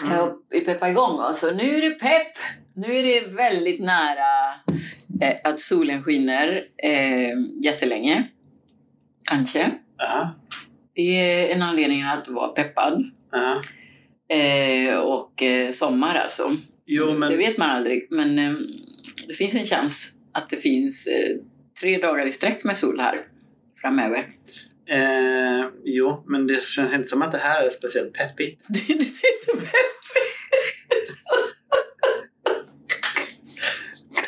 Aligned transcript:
ska 0.00 0.36
vi 0.50 0.60
peppa 0.60 0.90
igång 0.90 1.20
oss. 1.20 1.42
Och 1.42 1.56
nu 1.56 1.76
är 1.76 1.82
det 1.82 1.90
pepp! 1.90 2.36
Nu 2.74 2.98
är 2.98 3.02
det 3.02 3.26
väldigt 3.26 3.80
nära 3.80 4.54
eh, 5.22 5.36
att 5.44 5.58
solen 5.58 6.02
skiner 6.02 6.64
eh, 6.82 7.62
jättelänge. 7.64 8.28
Kanske. 9.24 9.70
Ja. 9.96 10.34
Det 10.94 11.00
är 11.00 11.54
en 11.54 11.62
anledning 11.62 12.02
att 12.02 12.28
vara 12.28 12.48
peppad. 12.48 13.04
Ja. 13.32 13.62
Eh, 14.36 14.94
och 14.94 15.42
eh, 15.42 15.70
sommar 15.70 16.14
alltså. 16.14 16.56
Jo, 16.86 17.12
men 17.12 17.30
Det 17.30 17.36
vet 17.36 17.58
man 17.58 17.70
aldrig, 17.70 18.06
men 18.10 18.38
eh, 18.38 18.52
det 19.28 19.34
finns 19.34 19.54
en 19.54 19.64
chans 19.64 20.18
att 20.32 20.50
det 20.50 20.56
finns 20.56 21.06
eh, 21.06 21.36
tre 21.80 21.98
dagar 21.98 22.26
i 22.26 22.32
sträck 22.32 22.64
med 22.64 22.76
sol 22.76 23.00
här 23.00 23.26
framöver. 23.80 24.28
Eh, 24.90 25.66
jo, 25.84 26.24
men 26.26 26.46
det 26.46 26.62
känns 26.62 26.94
inte 26.94 27.08
som 27.08 27.22
att 27.22 27.32
det 27.32 27.38
här 27.38 27.62
är 27.62 27.68
speciellt 27.70 28.12
peppigt. 28.14 28.64
Det 28.68 28.92
är 28.92 28.96
lite 28.98 29.12
peppigt. 29.46 29.70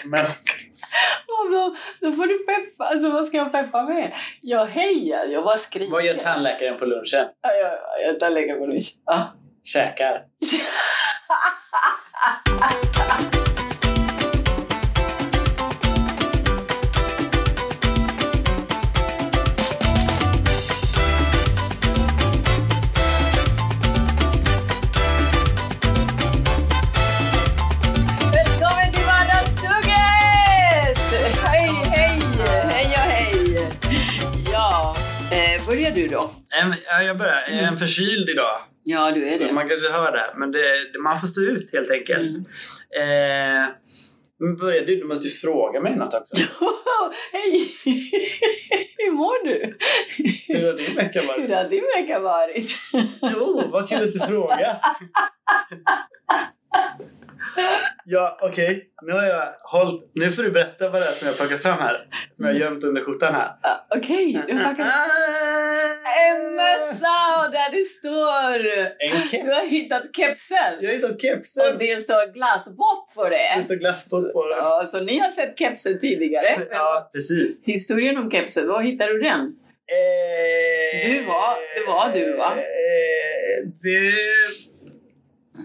Men, 0.04 0.26
Då, 1.52 1.76
då 2.00 2.12
får 2.12 2.26
du 2.26 2.38
peppa. 2.38 2.84
Alltså 2.84 3.10
vad 3.10 3.24
ska 3.26 3.36
jag 3.36 3.52
peppa 3.52 3.82
med? 3.82 4.12
Jag 4.40 4.66
hejar, 4.66 5.26
jag 5.26 5.44
bara 5.44 5.58
skriker. 5.58 5.92
vad 5.92 6.04
gör 6.04 6.14
tandläkaren 6.14 6.78
på 6.78 6.86
lunchen? 6.86 7.26
Ja, 7.42 7.52
jag, 7.52 7.72
jag 8.06 8.20
tar 8.20 8.30
lägga 8.30 8.54
på 8.54 8.66
lunch. 8.66 8.94
Ja. 9.06 9.32
Käkar. 9.64 10.22
börjar 35.82 35.94
du 35.94 36.08
då? 36.08 36.30
En, 36.62 36.74
ja, 36.86 37.02
jag 37.02 37.18
börjar. 37.18 37.44
Jag 37.48 37.58
är 37.58 37.66
en 37.68 37.76
förkyld 37.78 38.28
idag. 38.28 38.60
Ja, 38.84 39.10
du 39.12 39.28
är 39.28 39.38
Så 39.38 39.44
det. 39.44 39.52
man 39.52 39.68
kanske 39.68 39.92
hör 39.92 40.12
det. 40.12 40.34
Men 40.38 40.52
det, 40.52 40.92
det- 40.92 40.98
man 40.98 41.20
får 41.20 41.26
stå 41.26 41.40
ut 41.40 41.72
helt 41.72 41.90
enkelt. 41.90 42.28
Mm. 42.28 42.44
Eh, 43.00 43.68
men 44.40 44.56
börja 44.56 44.84
du. 44.84 44.96
Du 44.96 45.04
måste 45.04 45.28
ju 45.28 45.34
fråga 45.34 45.80
mig 45.80 45.96
något 45.96 46.14
också. 46.14 46.34
hej! 47.32 47.72
Hur 48.98 49.12
mår 49.12 49.44
du? 49.44 49.76
Hur 50.48 50.66
har 50.66 50.72
din 50.78 50.94
vecka 50.96 51.22
varit? 51.22 51.44
Hur 51.48 51.54
har 51.54 51.64
din 51.64 51.84
vecka 51.96 52.18
varit? 52.18 52.76
Jo, 53.22 53.62
vad 53.72 53.88
kul 53.88 54.02
att 54.08 54.12
du 54.12 54.18
frågar. 54.20 54.76
Ja, 58.04 58.38
okej. 58.42 58.84
Nu 59.02 59.12
har 59.12 59.24
jag 59.24 59.54
hållit... 59.62 60.10
Nu 60.14 60.30
får 60.30 60.42
du 60.42 60.50
berätta 60.50 60.88
vad 60.88 61.02
det 61.02 61.08
är 61.08 61.12
som 61.12 61.26
jag 61.28 61.36
plockar 61.36 61.56
fram 61.56 61.78
här. 61.78 61.96
Som 62.30 62.44
jag 62.46 62.52
har 62.52 62.60
gömt 62.60 62.84
under 62.84 63.02
skjortan 63.04 63.34
här. 63.34 63.48
Ah, 63.62 63.86
Okej, 63.96 64.42
du 64.48 64.54
har 64.54 64.64
tagit 64.64 64.80
en 66.22 66.54
mössa 66.56 67.44
och 67.46 67.52
där 67.52 67.70
det 67.70 67.84
står... 67.84 68.82
En 68.98 69.28
keps. 69.28 69.44
Du 69.44 69.50
har 69.50 69.70
hittat 69.70 70.02
kepsen. 70.16 70.56
Jag 70.80 70.88
har 70.88 70.94
hittat 70.94 71.10
Och 71.10 71.20
kepsen. 71.20 71.76
det 71.78 72.04
står 72.04 72.32
glassbott 72.32 73.14
på 73.14 73.24
Det 73.28 73.30
det. 73.56 73.64
står 73.64 73.74
glasspott 73.74 74.32
på 74.32 74.48
den. 74.48 74.58
Ja, 74.58 74.88
så 74.90 75.00
ni 75.00 75.18
har 75.18 75.30
sett 75.30 75.58
kepsen 75.58 75.98
tidigare. 76.00 76.46
Ja, 76.70 77.10
precis. 77.12 77.62
Historien 77.64 78.18
om 78.18 78.30
kepsen, 78.30 78.68
var 78.68 78.82
hittade 78.82 79.12
du 79.12 79.20
den? 79.20 79.40
Eh, 79.40 81.10
Du 81.10 81.24
var- 81.24 81.56
det 81.74 81.86
var 81.86 82.10
du, 82.14 82.36
va? 82.36 82.52
Eh, 82.56 83.68
det, 83.82 84.12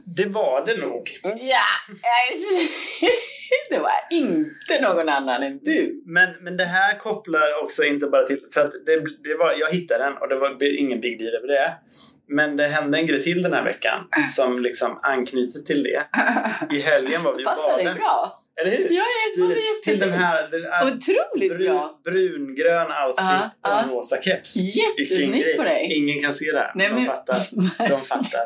det 0.06 0.26
var 0.26 0.66
det 0.66 0.78
nog. 0.78 1.18
Ja, 1.24 1.66
det 3.70 3.80
var 3.80 3.92
inte 4.12 4.82
någon 4.82 5.10
annan 5.10 5.44
än 5.44 5.60
du. 5.64 6.04
Men, 6.06 6.30
men 6.42 6.58
det 6.58 6.66
här 6.66 7.00
kopplar 7.00 7.64
också 7.64 7.84
inte 7.84 8.08
bara 8.08 8.28
till... 8.28 8.40
För 8.54 8.62
att 8.62 8.72
det, 8.86 8.96
det 9.24 9.36
var, 9.40 9.54
jag 9.60 9.70
hittade 9.72 10.04
den 10.04 10.14
och 10.18 10.30
det 10.30 10.36
var 10.36 10.64
ingen 10.80 11.00
big 11.02 11.20
deal 11.20 11.36
över 11.36 11.48
det. 11.48 11.74
Men 12.28 12.58
det 12.58 12.68
hände 12.68 12.98
en 12.98 13.08
grej 13.08 13.24
till 13.24 13.42
den 13.42 13.54
här 13.54 13.64
veckan 13.64 14.08
Äh. 14.18 14.24
som 14.36 14.60
liksom 14.60 15.00
anknyter 15.04 15.60
till 15.60 15.84
det. 15.84 16.04
I 16.76 16.80
helgen 16.80 17.24
var 17.24 17.36
vi 17.36 17.44
och 17.44 17.48
Passar 17.48 17.76
dig 17.78 17.86
badade. 17.86 18.00
bra. 18.00 18.40
Eller 18.62 18.72
hur? 18.78 18.88
Ja, 18.92 19.04
det 19.36 19.42
passar 19.42 19.56
Till, 19.56 19.92
till 19.92 20.00
den 20.00 20.12
här 20.12 20.50
den 20.52 20.64
här 20.64 20.86
Otroligt 20.86 21.58
brun, 21.58 21.68
bra. 21.76 22.00
brungrön 22.04 22.88
outfit 23.06 23.26
Ja, 23.26 23.50
och 23.64 23.80
en 23.80 23.90
ja. 23.90 23.94
rosa 23.96 24.22
keps. 24.22 24.56
Jättesnyggt 24.56 25.58
på 25.58 25.64
dig. 25.64 25.94
Ingen 25.94 26.22
kan 26.24 26.34
se 26.34 26.46
det. 26.52 26.72
Nej, 26.76 26.88
de 26.90 26.94
men- 26.96 27.06
fattar. 27.06 27.42
De 27.90 28.02
fattar. 28.06 28.44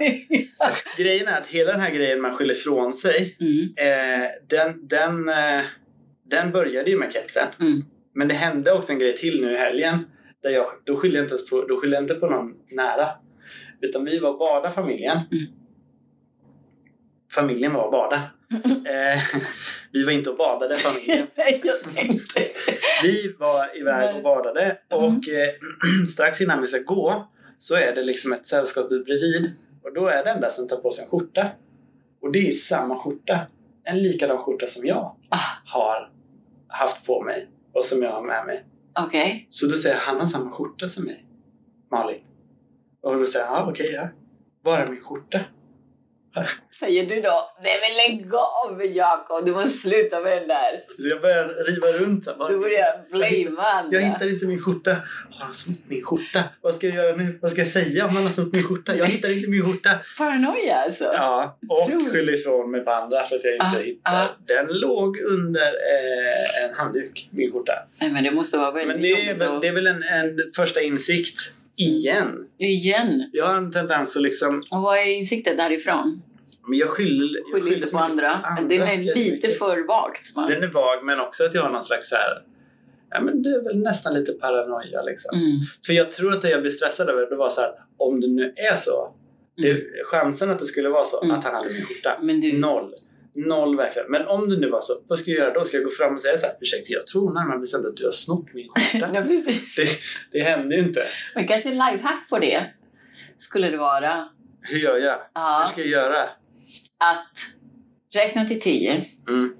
Grejen 0.97 1.27
är 1.27 1.37
att 1.37 1.47
hela 1.47 1.71
den 1.71 1.81
här 1.81 1.91
grejen 1.91 2.21
man 2.21 2.35
skyller 2.35 2.53
ifrån 2.53 2.93
sig, 2.93 3.37
Mm, 3.39 3.73
eh, 3.77 4.29
den, 4.49 4.87
den, 4.87 5.29
eh, 5.29 5.61
den 6.29 6.51
började 6.51 6.89
ju 6.91 6.97
med 6.97 7.13
kepsen. 7.13 7.47
mm. 7.59 7.81
Men 8.15 8.27
det 8.27 8.33
hände 8.33 8.71
också 8.71 8.91
en 8.91 8.99
grej 8.99 9.13
till 9.17 9.41
nu 9.45 9.53
i 9.53 9.57
helgen. 9.57 10.05
Där 10.43 10.49
jag, 10.49 10.65
då 10.85 10.97
skyllde 10.97 11.17
jag 11.17 11.25
inte 11.25 11.37
på, 11.49 11.61
då 11.67 11.81
skyllde 11.81 11.97
inte 11.97 12.13
på 12.13 12.27
någon 12.29 12.53
nära. 12.71 13.07
Utan 13.81 14.05
vi 14.05 14.19
var 14.19 14.29
och 14.29 14.37
badade 14.39 14.73
familjen. 14.75 15.17
Mm. 15.31 15.45
Familjen 17.35 17.73
var 17.73 17.83
och 17.85 17.91
badade. 17.91 18.21
Eh, 18.85 19.21
vi 19.91 20.03
var 20.03 20.11
inte 20.11 20.29
och 20.29 20.37
badade 20.37 20.75
familjen. 20.75 21.27
Nej, 21.35 21.61
jag 21.63 21.95
tänkte... 21.95 22.47
Vi 23.03 23.35
var 23.39 23.77
iväg 23.77 24.15
och 24.15 24.23
badade 24.23 24.77
och 24.89 25.29
eh, 25.29 25.49
strax 26.09 26.41
innan 26.41 26.61
vi 26.61 26.67
ska 26.67 26.77
gå 26.79 27.27
så 27.57 27.75
är 27.75 27.95
det 27.95 28.01
liksom 28.03 28.33
ett 28.33 28.47
sällskap 28.47 28.89
bredvid. 28.89 29.51
Och 29.83 29.93
då 29.93 30.07
är 30.07 30.17
det 30.17 30.23
den 30.23 30.41
där 30.41 30.49
som 30.49 30.67
tar 30.67 30.77
på 30.77 30.91
sig 30.91 31.03
en 31.03 31.09
skjorta. 31.09 31.49
Och 32.21 32.31
det 32.31 32.47
är 32.47 32.51
samma 32.51 32.95
skjorta. 32.95 33.39
En 33.83 34.03
likadan 34.03 34.37
skjorta 34.37 34.67
som 34.67 34.85
jag 34.85 35.15
Ah, 35.29 35.39
har 35.65 36.11
haft 36.67 37.05
på 37.05 37.21
mig 37.21 37.47
och 37.73 37.85
som 37.85 38.03
jag 38.03 38.11
har 38.11 38.21
med 38.21 38.45
mig. 38.45 38.65
Okej. 38.99 39.47
Så 39.49 39.65
då 39.65 39.71
säger 39.71 39.95
jag, 39.95 40.01
han 40.01 40.19
har 40.19 40.27
samma 40.27 40.51
skjorta 40.51 40.89
som 40.89 41.05
mig. 41.05 41.25
Malin. 41.91 42.21
Och 43.03 43.19
då 43.19 43.25
säger 43.25 43.45
han, 43.45 43.55
ja 43.55 43.71
okej, 43.71 43.91
ja. 43.93 44.07
Var 44.63 44.77
är 44.77 44.87
min 44.87 45.01
skjorta? 45.03 45.39
Säger 46.79 47.05
du 47.05 47.21
då, 47.21 47.51
nej 47.63 47.73
men 47.81 48.17
lägg 48.17 48.33
av 48.35 48.85
Jakob, 48.85 49.45
du 49.45 49.51
måste 49.51 49.69
sluta 49.69 50.19
med 50.19 50.37
den 50.37 50.47
där. 50.47 50.81
Så 51.01 51.07
jag 51.09 51.21
börjar 51.21 51.65
riva 51.67 51.87
runt. 51.87 52.25
här, 52.27 52.49
Du 52.49 52.59
börjar 52.59 53.09
blamea 53.11 53.63
andra. 53.71 53.99
Jag 53.99 54.07
hittar 54.07 54.29
inte 54.29 54.45
min 54.45 54.59
skjorta. 54.59 54.91
Har 54.91 55.45
han 55.45 55.53
snott 55.53 55.77
min 55.85 56.03
skjorta? 56.03 56.43
Vad 56.61 56.73
ska 56.75 56.87
jag 56.87 56.95
göra 56.95 57.15
nu? 57.15 57.39
Vad 57.41 57.51
ska 57.51 57.61
jag 57.61 57.67
säga 57.67 58.05
om 58.05 58.15
han 58.15 58.23
har 58.23 58.31
snott 58.31 58.53
min 58.53 58.63
skjorta? 58.63 58.95
Jag 58.95 59.05
hittar 59.05 59.29
inte 59.29 59.49
min 59.49 59.61
skjorta. 59.65 59.89
Paranoia 60.17 60.75
alltså. 60.75 61.03
Ja, 61.03 61.57
och 61.69 62.11
skyller 62.11 62.33
ifrån 62.39 62.71
mig 62.71 62.81
på 62.85 62.91
andra 62.91 63.23
för 63.25 63.35
att 63.35 63.43
jag 63.43 63.53
inte 63.53 63.65
Ah, 63.65 63.79
hittar. 63.79 64.11
ah. 64.25 64.27
Den 64.47 64.67
låg 64.79 65.17
under 65.19 65.67
eh, 65.67 66.63
en 66.69 66.73
handduk, 66.75 67.29
min 67.31 67.51
skjorta. 67.51 67.73
Nej 68.01 68.09
men 68.09 68.23
det 68.23 68.31
måste 68.31 68.57
vara 68.57 68.71
väldigt 68.71 68.87
Men 68.87 69.01
det 69.01 69.11
är 69.11 69.27
jobbigt 69.27 69.61
det 69.61 69.67
är 69.67 69.73
väl 69.73 69.87
en, 69.87 70.03
en 70.03 70.37
första 70.55 70.81
insikt. 70.81 71.37
Igen. 71.81 72.47
Igen. 72.57 73.29
Jag 73.33 73.45
har 73.45 73.57
en 73.57 73.71
tendens 73.71 74.15
att 74.15 74.21
liksom... 74.21 74.63
Och 74.71 74.81
vad 74.81 74.97
är 74.97 75.05
insikten 75.05 75.57
därifrån? 75.57 76.21
Men 76.67 76.77
jag 76.79 76.89
skyller, 76.89 77.39
jag 77.53 77.63
Skyll 77.63 77.73
inte 77.73 77.87
så 77.87 77.97
på 77.97 78.03
andra. 78.03 78.31
andra 78.31 78.77
Den 78.77 78.81
är 78.87 79.15
lite 79.15 79.47
för 79.47 79.87
vagt. 79.87 80.35
Man. 80.35 80.49
Den 80.49 80.63
är 80.63 80.67
vag, 80.67 81.05
men 81.05 81.19
också 81.19 81.43
att 81.43 81.53
jag 81.53 81.61
har 81.61 81.71
någon 81.71 81.83
slags 81.83 82.09
så 82.09 82.15
här... 82.15 82.43
Ja, 83.09 83.21
men 83.21 83.43
det 83.43 83.49
är 83.49 83.63
väl 83.63 83.77
nästan 83.77 84.13
lite 84.13 84.31
paranoia 84.33 85.01
liksom. 85.01 85.37
Mm. 85.39 85.51
För 85.85 85.93
jag 85.93 86.11
tror 86.11 86.33
att 86.33 86.41
det 86.41 86.49
jag 86.49 86.61
blir 86.61 86.71
stressad 86.71 87.09
över, 87.09 87.29
det 87.29 87.35
var 87.35 87.49
så 87.49 87.61
här, 87.61 87.71
om 87.97 88.21
det 88.21 88.27
nu 88.27 88.53
är 88.55 88.75
så. 88.75 89.13
Det, 89.57 89.81
chansen 90.05 90.49
att 90.49 90.59
det 90.59 90.65
skulle 90.65 90.89
vara 90.89 91.05
så, 91.05 91.23
Mm. 91.23 91.35
att 91.37 91.43
han 91.43 91.55
hade 91.55 91.69
min 91.69 91.85
skjorta. 91.85 92.19
Men 92.21 92.41
du, 92.41 92.57
Noll. 92.59 92.93
Noll 93.35 93.77
verkligen. 93.77 94.11
Men 94.11 94.27
om 94.27 94.49
det 94.49 94.57
nu 94.57 94.69
var 94.69 94.81
så, 94.81 94.93
vad 95.07 95.19
ska 95.19 95.31
jag 95.31 95.39
göra 95.39 95.53
då? 95.53 95.63
Ska 95.63 95.77
jag 95.77 95.83
gå 95.83 95.89
fram 95.91 96.15
och 96.15 96.21
säga 96.21 96.37
så 96.37 96.45
här, 96.45 96.55
ursäkta 96.61 96.93
jag 96.93 97.07
tror 97.07 97.33
närmare 97.33 97.59
bestämt 97.59 97.85
att 97.85 97.97
du 97.97 98.05
har 98.05 98.11
snott 98.11 98.53
min 98.53 98.67
skjorta. 98.69 99.09
ja, 99.13 99.21
precis. 99.21 99.75
det, 99.75 99.87
det 100.31 100.43
hände 100.43 100.75
ju 100.75 100.81
inte. 100.81 101.03
Men 101.35 101.47
kanske 101.47 101.69
en 101.69 101.75
lifehack 101.75 102.29
på 102.29 102.39
det 102.39 102.65
skulle 103.37 103.69
det 103.69 103.77
vara 103.77 104.29
Hur 104.61 104.77
gör 104.79 104.97
jag? 104.97 105.11
Hur 105.13 105.19
ja, 105.33 105.67
ska 105.71 105.81
jag 105.81 105.89
göra? 105.89 106.21
att 106.97 107.37
räkna 108.13 108.45
till 108.45 108.61
tio 108.61 109.05
Mm. 109.29 109.53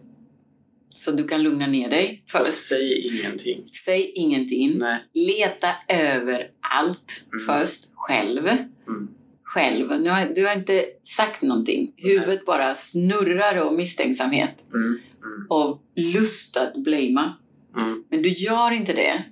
så 0.90 1.12
du 1.12 1.28
kan 1.28 1.44
lugna 1.44 1.68
ner 1.68 1.90
dig. 1.90 2.24
Och 2.26 2.32
Först, 2.32 2.54
säg 2.68 3.08
ingenting. 3.08 3.70
säg 3.86 4.12
ingenting. 4.16 4.78
Nej. 4.78 5.04
Leta 5.14 5.68
över 5.88 6.48
allt 6.80 7.24
Mm. 7.34 7.46
först, 7.46 7.84
själv. 7.96 8.48
Mm. 8.48 9.08
Själv. 9.54 10.02
Nu 10.02 10.10
har, 10.10 10.26
du 10.36 10.46
har 10.46 10.54
inte 10.54 10.86
sagt 11.04 11.42
någonting. 11.42 11.94
Huvudet 11.98 12.46
bara 12.46 12.76
snurrar 12.76 13.56
av 13.58 13.74
misstänksamhet 13.74 14.52
Mm. 14.74 14.88
Mm. 15.24 15.48
och 15.50 15.82
lust 15.96 16.58
att 16.58 16.74
blamea. 16.76 17.34
Mm. 17.82 18.04
Men 18.10 18.22
du 18.22 18.30
gör 18.30 18.72
inte 18.72 18.94
det. 18.94 19.24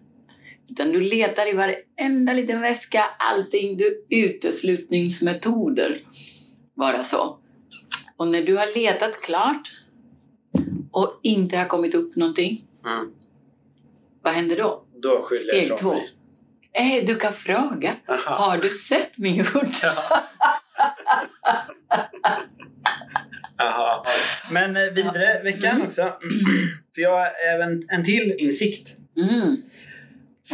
Utan 0.69 0.91
du 0.91 1.01
letar 1.01 1.49
i 1.49 1.53
varenda 1.53 2.33
liten 2.33 2.61
väska, 2.61 3.03
allting. 3.19 3.77
Du 3.77 4.05
uteslutningsmetoder. 4.09 5.97
Bara 6.75 7.03
så. 7.03 7.37
Och 8.17 8.27
när 8.27 8.41
du 8.41 8.57
har 8.57 8.75
letat 8.79 9.21
klart 9.21 9.71
och 10.91 11.19
inte 11.23 11.57
har 11.57 11.65
kommit 11.65 11.95
upp 11.95 12.15
någonting, 12.15 12.65
Mm. 12.85 13.11
vad 14.21 14.33
händer 14.33 14.57
då? 14.57 14.83
Då 14.95 15.21
skyller 15.21 15.41
jag 15.41 15.55
Steg 15.55 15.63
ifrån 15.63 15.77
två. 15.77 15.93
mig. 15.93 16.09
Eh, 16.73 17.05
du 17.05 17.15
kan 17.15 17.33
fråga. 17.33 17.95
Aha. 18.07 18.35
Har 18.35 18.57
du 18.57 18.69
sett 18.69 19.17
min 19.17 19.45
skjorta? 19.45 19.87
Ja. 23.57 24.05
Men 24.51 24.77
eh, 24.77 24.83
vidare 24.93 25.43
veckan 25.43 25.71
Mm. 25.75 25.87
också. 25.87 26.01
För 26.95 27.01
jag 27.01 27.11
har 27.17 27.27
även 27.53 27.81
en 27.89 28.05
till 28.05 28.35
insikt. 28.39 28.95
Mm. 29.17 29.55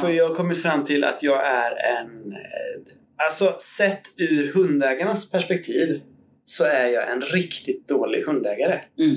För 0.02 0.10
jag 0.10 0.28
har 0.30 0.36
kommit 0.36 0.62
fram 0.62 0.84
till 0.84 1.04
att 1.04 1.24
jag 1.24 1.48
är 1.48 1.72
en... 1.72 2.32
eh, 2.32 2.94
Alltså 3.18 3.56
sett 3.60 4.02
ur 4.18 4.54
hundägarnas 4.54 5.32
perspektiv 5.32 6.02
så 6.46 6.64
är 6.64 6.88
jag 6.88 7.12
en 7.12 7.22
riktigt 7.22 7.88
dålig 7.88 8.24
hundägare. 8.24 8.82
Mm. 9.00 9.16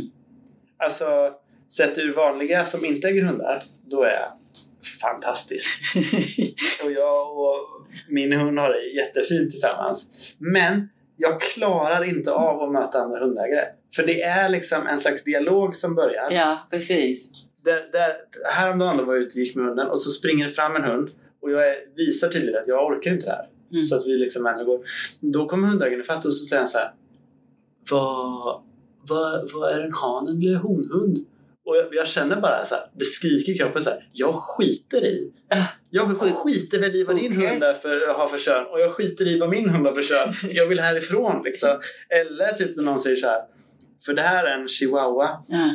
Alltså 0.78 1.32
sett 1.68 1.98
ur 1.98 2.14
vanliga 2.14 2.64
som 2.64 2.84
inte 2.84 3.08
äger 3.08 3.22
hundar, 3.22 3.62
då 3.90 4.02
är 4.02 4.10
jag 4.10 4.32
fantastisk. 5.00 5.69
Och 6.85 6.93
jag 6.93 7.38
och 7.38 7.87
min 8.08 8.32
hund 8.32 8.58
har 8.58 8.70
det 8.70 8.87
jättefint 8.87 9.50
tillsammans. 9.50 10.11
Men 10.38 10.88
jag 11.17 11.40
klarar 11.40 12.05
inte 12.05 12.32
av 12.32 12.62
att 12.62 12.73
möta 12.73 12.99
andra 12.99 13.20
hundägare. 13.20 13.64
För 13.96 14.06
det 14.06 14.23
är 14.23 14.49
liksom 14.49 14.87
en 14.87 14.99
slags 15.00 15.25
dialog 15.25 15.76
som 15.76 15.94
börjar. 15.94 16.31
ja, 16.31 16.58
precis. 16.70 17.31
Där, 17.64 17.93
där, 17.93 18.17
häromdagen 18.55 18.96
då 18.96 19.05
var 19.05 19.14
jag 19.14 19.20
ute 19.20 19.38
och 19.38 19.44
gick 19.44 19.56
med 19.56 19.64
hunden 19.64 19.87
och 19.87 20.00
så 20.00 20.11
springer 20.11 20.46
det 20.46 20.52
fram 20.52 20.76
en 20.76 20.85
hund 20.85 21.11
och 21.43 21.50
jag 21.50 21.75
visar 21.96 22.29
tydligt 22.29 22.56
att 22.56 22.69
jag 22.69 22.87
orkar 22.87 23.11
inte 23.11 23.26
det 23.26 23.32
här. 23.32 23.49
Mm. 23.73 23.85
Så 23.85 23.96
att 23.96 24.06
vi 24.06 24.17
liksom 24.17 24.46
ändå 24.46 24.64
går. 24.64 24.81
Då 25.20 25.49
kommer 25.49 25.69
hundägaren 25.69 26.00
ifatt 26.00 26.25
och 26.25 26.35
så 26.35 26.44
säger 26.44 26.61
han 26.61 26.69
så 26.69 26.79
här. 26.79 26.90
Vad, 27.90 28.62
vad, 29.08 29.50
vad 29.55 29.73
är 29.73 29.85
en 29.85 29.93
han 29.93 30.29
eller 30.29 30.56
honhund? 30.56 31.19
Och 31.68 31.76
jag, 31.76 31.86
jag 31.90 32.06
känner 32.06 32.36
bara 32.36 32.64
så 32.64 32.74
här, 32.74 32.84
det 32.98 33.04
skriker 33.04 33.52
i 33.52 33.58
kroppen 33.58 33.82
så 33.82 33.90
här. 33.90 34.08
Jag 34.12 34.34
skiter 34.34 35.04
i. 35.04 35.32
Ah. 35.50 35.64
Jag 35.90 36.18
skiter 36.36 36.80
väl 36.80 36.96
i 36.96 37.04
vad 37.04 37.16
din 37.16 37.36
Who 37.36 37.46
hund 37.46 37.62
är 37.62 37.72
för, 37.72 38.14
har 38.18 38.28
för 38.28 38.38
kön 38.38 38.66
och 38.66 38.80
jag 38.80 38.92
skiter 38.92 39.26
i 39.26 39.38
vad 39.38 39.48
min 39.48 39.68
hund 39.70 39.86
har 39.86 39.94
för 39.94 40.02
kön. 40.02 40.34
Jag 40.50 40.66
vill 40.66 40.80
härifrån 40.80 41.42
liksom. 41.44 41.80
Eller 42.08 42.52
typ 42.52 42.76
när 42.76 42.82
någon 42.82 42.98
säger 42.98 43.16
så 43.16 43.26
här. 43.26 43.40
För 44.04 44.14
det 44.14 44.22
här 44.22 44.44
är 44.44 44.58
en 44.60 44.68
chihuahua. 44.68 45.44
Ja. 45.48 45.70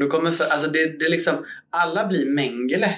Då 0.00 0.08
kommer 0.08 0.30
för, 0.30 0.44
alltså 0.44 0.70
det, 0.70 0.98
det 0.98 1.08
liksom, 1.08 1.46
alla 1.70 2.06
blir 2.06 2.26
Mengele. 2.26 2.94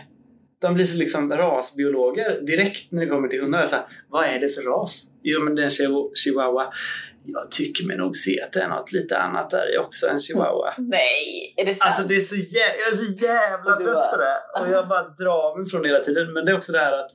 De 0.61 0.75
blir 0.75 0.84
så 0.84 0.96
liksom 0.96 1.32
rasbiologer 1.32 2.40
direkt 2.40 2.93
när 2.93 3.00
det 3.05 3.11
kommer 3.11 3.29
till 3.29 3.40
hundar. 3.40 3.67
Så 3.67 3.76
här, 3.76 3.84
vad 4.11 4.25
är 4.25 4.40
det 4.40 4.49
för 4.49 4.62
ras? 4.62 5.05
Jo 5.23 5.40
men 5.44 5.55
det 5.55 5.62
är 5.62 5.64
en 5.64 5.70
chihu- 5.70 6.14
chihuahua. 6.14 6.73
Jag 7.27 7.51
tycker 7.51 7.85
mig 7.87 7.97
nog 7.97 8.17
se 8.17 8.41
att 8.43 8.53
det 8.53 8.61
är 8.61 8.69
något 8.69 8.93
lite 8.93 9.19
annat 9.19 9.51
där 9.51 9.75
i 9.75 9.79
också, 9.79 10.07
en 10.07 10.21
chihuahua. 10.21 10.75
Nej, 10.79 11.55
är 11.57 11.65
det 11.65 11.75
sant? 11.75 11.89
Alltså 11.89 12.09
det 12.09 12.17
är 12.17 12.21
så 12.21 12.35
jä- 12.35 12.75
jag 12.81 12.93
är 12.93 12.97
så 12.97 13.13
jävla 13.25 13.77
trött 13.77 13.95
bara, 13.95 14.11
på 14.11 14.17
det. 14.17 14.61
Och 14.61 14.77
jag 14.77 14.89
bara 14.93 15.03
drar 15.03 15.59
mig 15.59 15.71
från 15.71 15.83
det 15.83 15.89
hela 15.89 16.05
tiden. 16.05 16.33
Men 16.33 16.45
det 16.45 16.53
är 16.53 16.57
också 16.57 16.73
det 16.73 16.79
här 16.79 16.93
att 16.93 17.11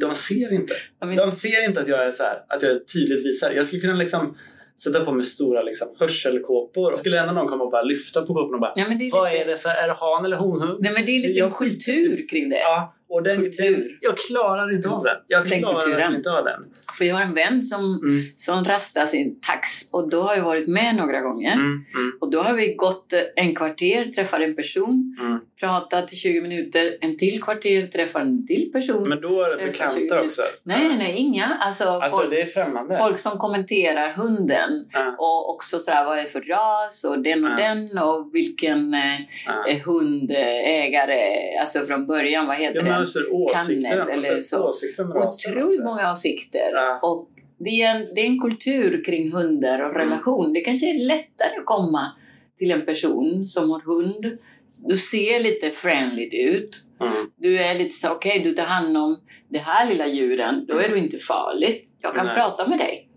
de, 0.00 0.14
ser 0.14 0.52
inte. 0.52 0.74
De 1.16 1.32
ser 1.32 1.64
inte 1.64 1.80
att 1.80 1.88
jag 1.88 2.06
är 2.06 2.10
så 2.10 2.22
här, 2.22 2.44
att 2.48 2.62
jag 2.62 2.88
tydligt 2.88 3.26
visar. 3.26 3.50
Jag 3.50 3.66
skulle 3.66 3.80
kunna 3.82 3.94
liksom 3.94 4.36
sätta 4.84 5.04
på 5.04 5.12
mig 5.12 5.24
stora 5.24 5.62
liksom, 5.62 5.88
hörselkåpor. 5.98 6.92
Och 6.92 6.98
skulle 6.98 7.20
ändå 7.20 7.32
någon 7.32 7.46
komma 7.46 7.64
och 7.64 7.70
bara 7.70 7.82
lyfta 7.82 8.20
på 8.22 8.26
kåpan 8.34 8.54
och 8.54 8.60
bara 8.60 8.72
Ja, 8.76 8.84
är 8.84 9.10
Vad 9.12 9.32
lite... 9.32 9.42
är 9.42 9.46
det 9.46 9.56
för, 9.56 9.68
är 9.68 9.88
det 9.88 9.96
han 10.00 10.24
eller 10.24 10.36
honhund? 10.36 10.78
Nej, 10.80 10.92
men 10.92 11.06
det 11.06 11.12
är 11.12 11.20
lite 11.20 11.38
Jag 11.38 11.56
kultur 11.56 12.28
kring 12.28 12.48
det. 12.48 12.58
Ja, 12.58 12.94
och 13.12 13.22
den, 13.22 13.36
Kultur. 13.42 13.70
den, 13.76 13.88
jag 14.00 14.18
klarar 14.18 14.74
inte 14.74 14.88
av 14.88 15.04
den. 15.04 15.16
Jag 15.28 15.48
Den 15.48 15.58
klarar 15.58 15.80
kulturen. 15.80 16.14
inte 16.14 16.30
av 16.30 16.44
den. 16.44 16.60
För 16.98 17.04
jag 17.04 17.14
har 17.14 17.22
en 17.22 17.34
vän 17.34 17.64
som, 17.64 17.80
Mm, 18.02 18.22
som 18.38 18.64
rastar 18.64 19.06
sin 19.06 19.40
tax 19.40 19.68
och 19.92 20.10
då 20.10 20.22
har 20.22 20.34
jag 20.36 20.44
varit 20.44 20.68
med 20.68 20.94
några 20.96 21.20
gånger. 21.20 21.52
mm, 21.52 21.84
mm, 21.94 22.12
Och 22.20 22.30
då 22.30 22.42
har 22.42 22.54
vi 22.54 22.74
gått 22.74 23.12
eh, 23.12 23.20
en 23.36 23.54
kvarter, 23.54 24.04
träffat 24.04 24.40
en 24.40 24.56
person, 24.56 25.16
mm. 25.20 25.38
pratat 25.60 26.12
i 26.12 26.16
20 26.16 26.40
minuter, 26.40 26.98
en 27.00 27.16
till 27.18 27.42
kvarter, 27.42 27.86
träffat 27.86 28.22
en 28.22 28.46
till 28.46 28.70
person. 28.72 29.08
Men 29.08 29.20
då 29.20 29.42
är 29.42 29.50
det 29.50 29.56
Träffar 29.56 29.72
bekanta 29.94 30.16
20 30.18 30.24
också. 30.24 30.42
nej, 30.62 30.96
nej, 30.98 31.14
inga. 31.16 31.56
Alltså, 31.60 31.84
Alltså 31.88 32.18
folk, 32.18 32.30
det 32.30 32.40
är 32.40 32.46
främmande. 32.46 32.98
folk 32.98 33.18
som 33.18 33.38
kommenterar 33.38 34.12
hunden. 34.12 34.70
Och 35.18 35.54
också 35.54 35.78
sådär, 35.78 36.04
vad 36.04 36.18
är 36.18 36.22
det 36.22 36.28
för 36.28 36.40
ras 36.40 37.04
och 37.04 37.18
den 37.22 37.44
och 37.44 37.56
den 37.56 37.98
och 37.98 38.30
vilken 38.34 38.94
eh, 38.94 39.20
eh, 39.68 39.78
hundägare, 39.84 41.20
alltså 41.60 41.80
från 41.80 42.06
början, 42.06 42.46
vad 42.46 42.56
heter 42.56 42.76
Ja, 42.76 42.82
men 42.82 43.01
alltså, 43.02 43.20
åsikter, 43.30 44.06
eller 44.06 44.42
så. 44.42 44.68
åsikter 44.68 45.04
med 45.04 45.16
Otroligt 45.16 45.84
många 45.84 46.12
åsikter. 46.12 46.70
Ja. 46.72 47.00
Och 47.02 47.28
det 47.58 47.70
är, 47.82 47.96
en, 47.96 48.06
det 48.14 48.20
är 48.20 48.26
en 48.26 48.40
kultur 48.40 49.04
kring 49.04 49.32
hundar 49.32 49.80
och 49.82 49.94
Mm. 49.94 50.10
relation. 50.10 50.52
Det 50.52 50.60
kanske 50.60 50.90
är 50.90 50.98
lättare 51.06 51.58
att 51.58 51.66
komma 51.66 52.12
till 52.58 52.70
en 52.70 52.86
person 52.86 53.48
som 53.48 53.70
har 53.70 53.80
hund. 53.80 54.38
Du 54.86 54.96
ser 54.96 55.40
lite 55.40 55.70
friendligt 55.70 56.34
ut. 56.34 56.84
Mm. 57.00 57.30
Du 57.36 57.58
är 57.58 57.74
lite 57.74 57.94
så 57.94 58.12
okej, 58.12 58.40
du 58.44 58.54
tar 58.54 58.62
hand 58.64 58.96
om 58.96 59.20
det 59.48 59.58
här 59.58 59.88
lilla 59.88 60.06
djuren. 60.06 60.64
Då 60.68 60.78
är 60.78 60.88
du 60.88 60.96
inte 60.98 61.18
farligt. 61.18 61.88
Jag 62.00 62.14
kan 62.14 62.26
Nej. 62.26 62.34
prata 62.34 62.68
med 62.68 62.78
dig. 62.78 63.08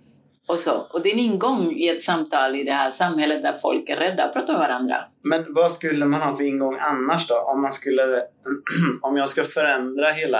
Och, 0.47 0.59
så. 0.59 0.87
och 0.93 1.01
det 1.01 1.09
är 1.09 1.13
en 1.13 1.19
ingång 1.19 1.71
i 1.71 1.87
ett 1.87 2.01
samtal 2.01 2.55
i 2.55 2.63
det 2.63 2.71
här 2.71 2.91
samhället 2.91 3.43
där 3.43 3.57
folk 3.61 3.89
är 3.89 3.95
rädda 3.95 4.23
att 4.23 4.33
prata 4.33 4.51
med 4.51 4.59
varandra. 4.59 4.97
Men 5.21 5.53
vad 5.53 5.71
skulle 5.71 6.05
man 6.05 6.21
ha 6.21 6.35
för 6.35 6.43
ingång 6.43 6.77
annars 6.79 7.27
då? 7.27 7.35
Om 7.35 7.61
man 7.61 7.71
skulle... 7.71 8.03
om 9.01 9.17
jag 9.17 9.29
ska 9.29 9.43
förändra 9.43 10.09
hela 10.09 10.39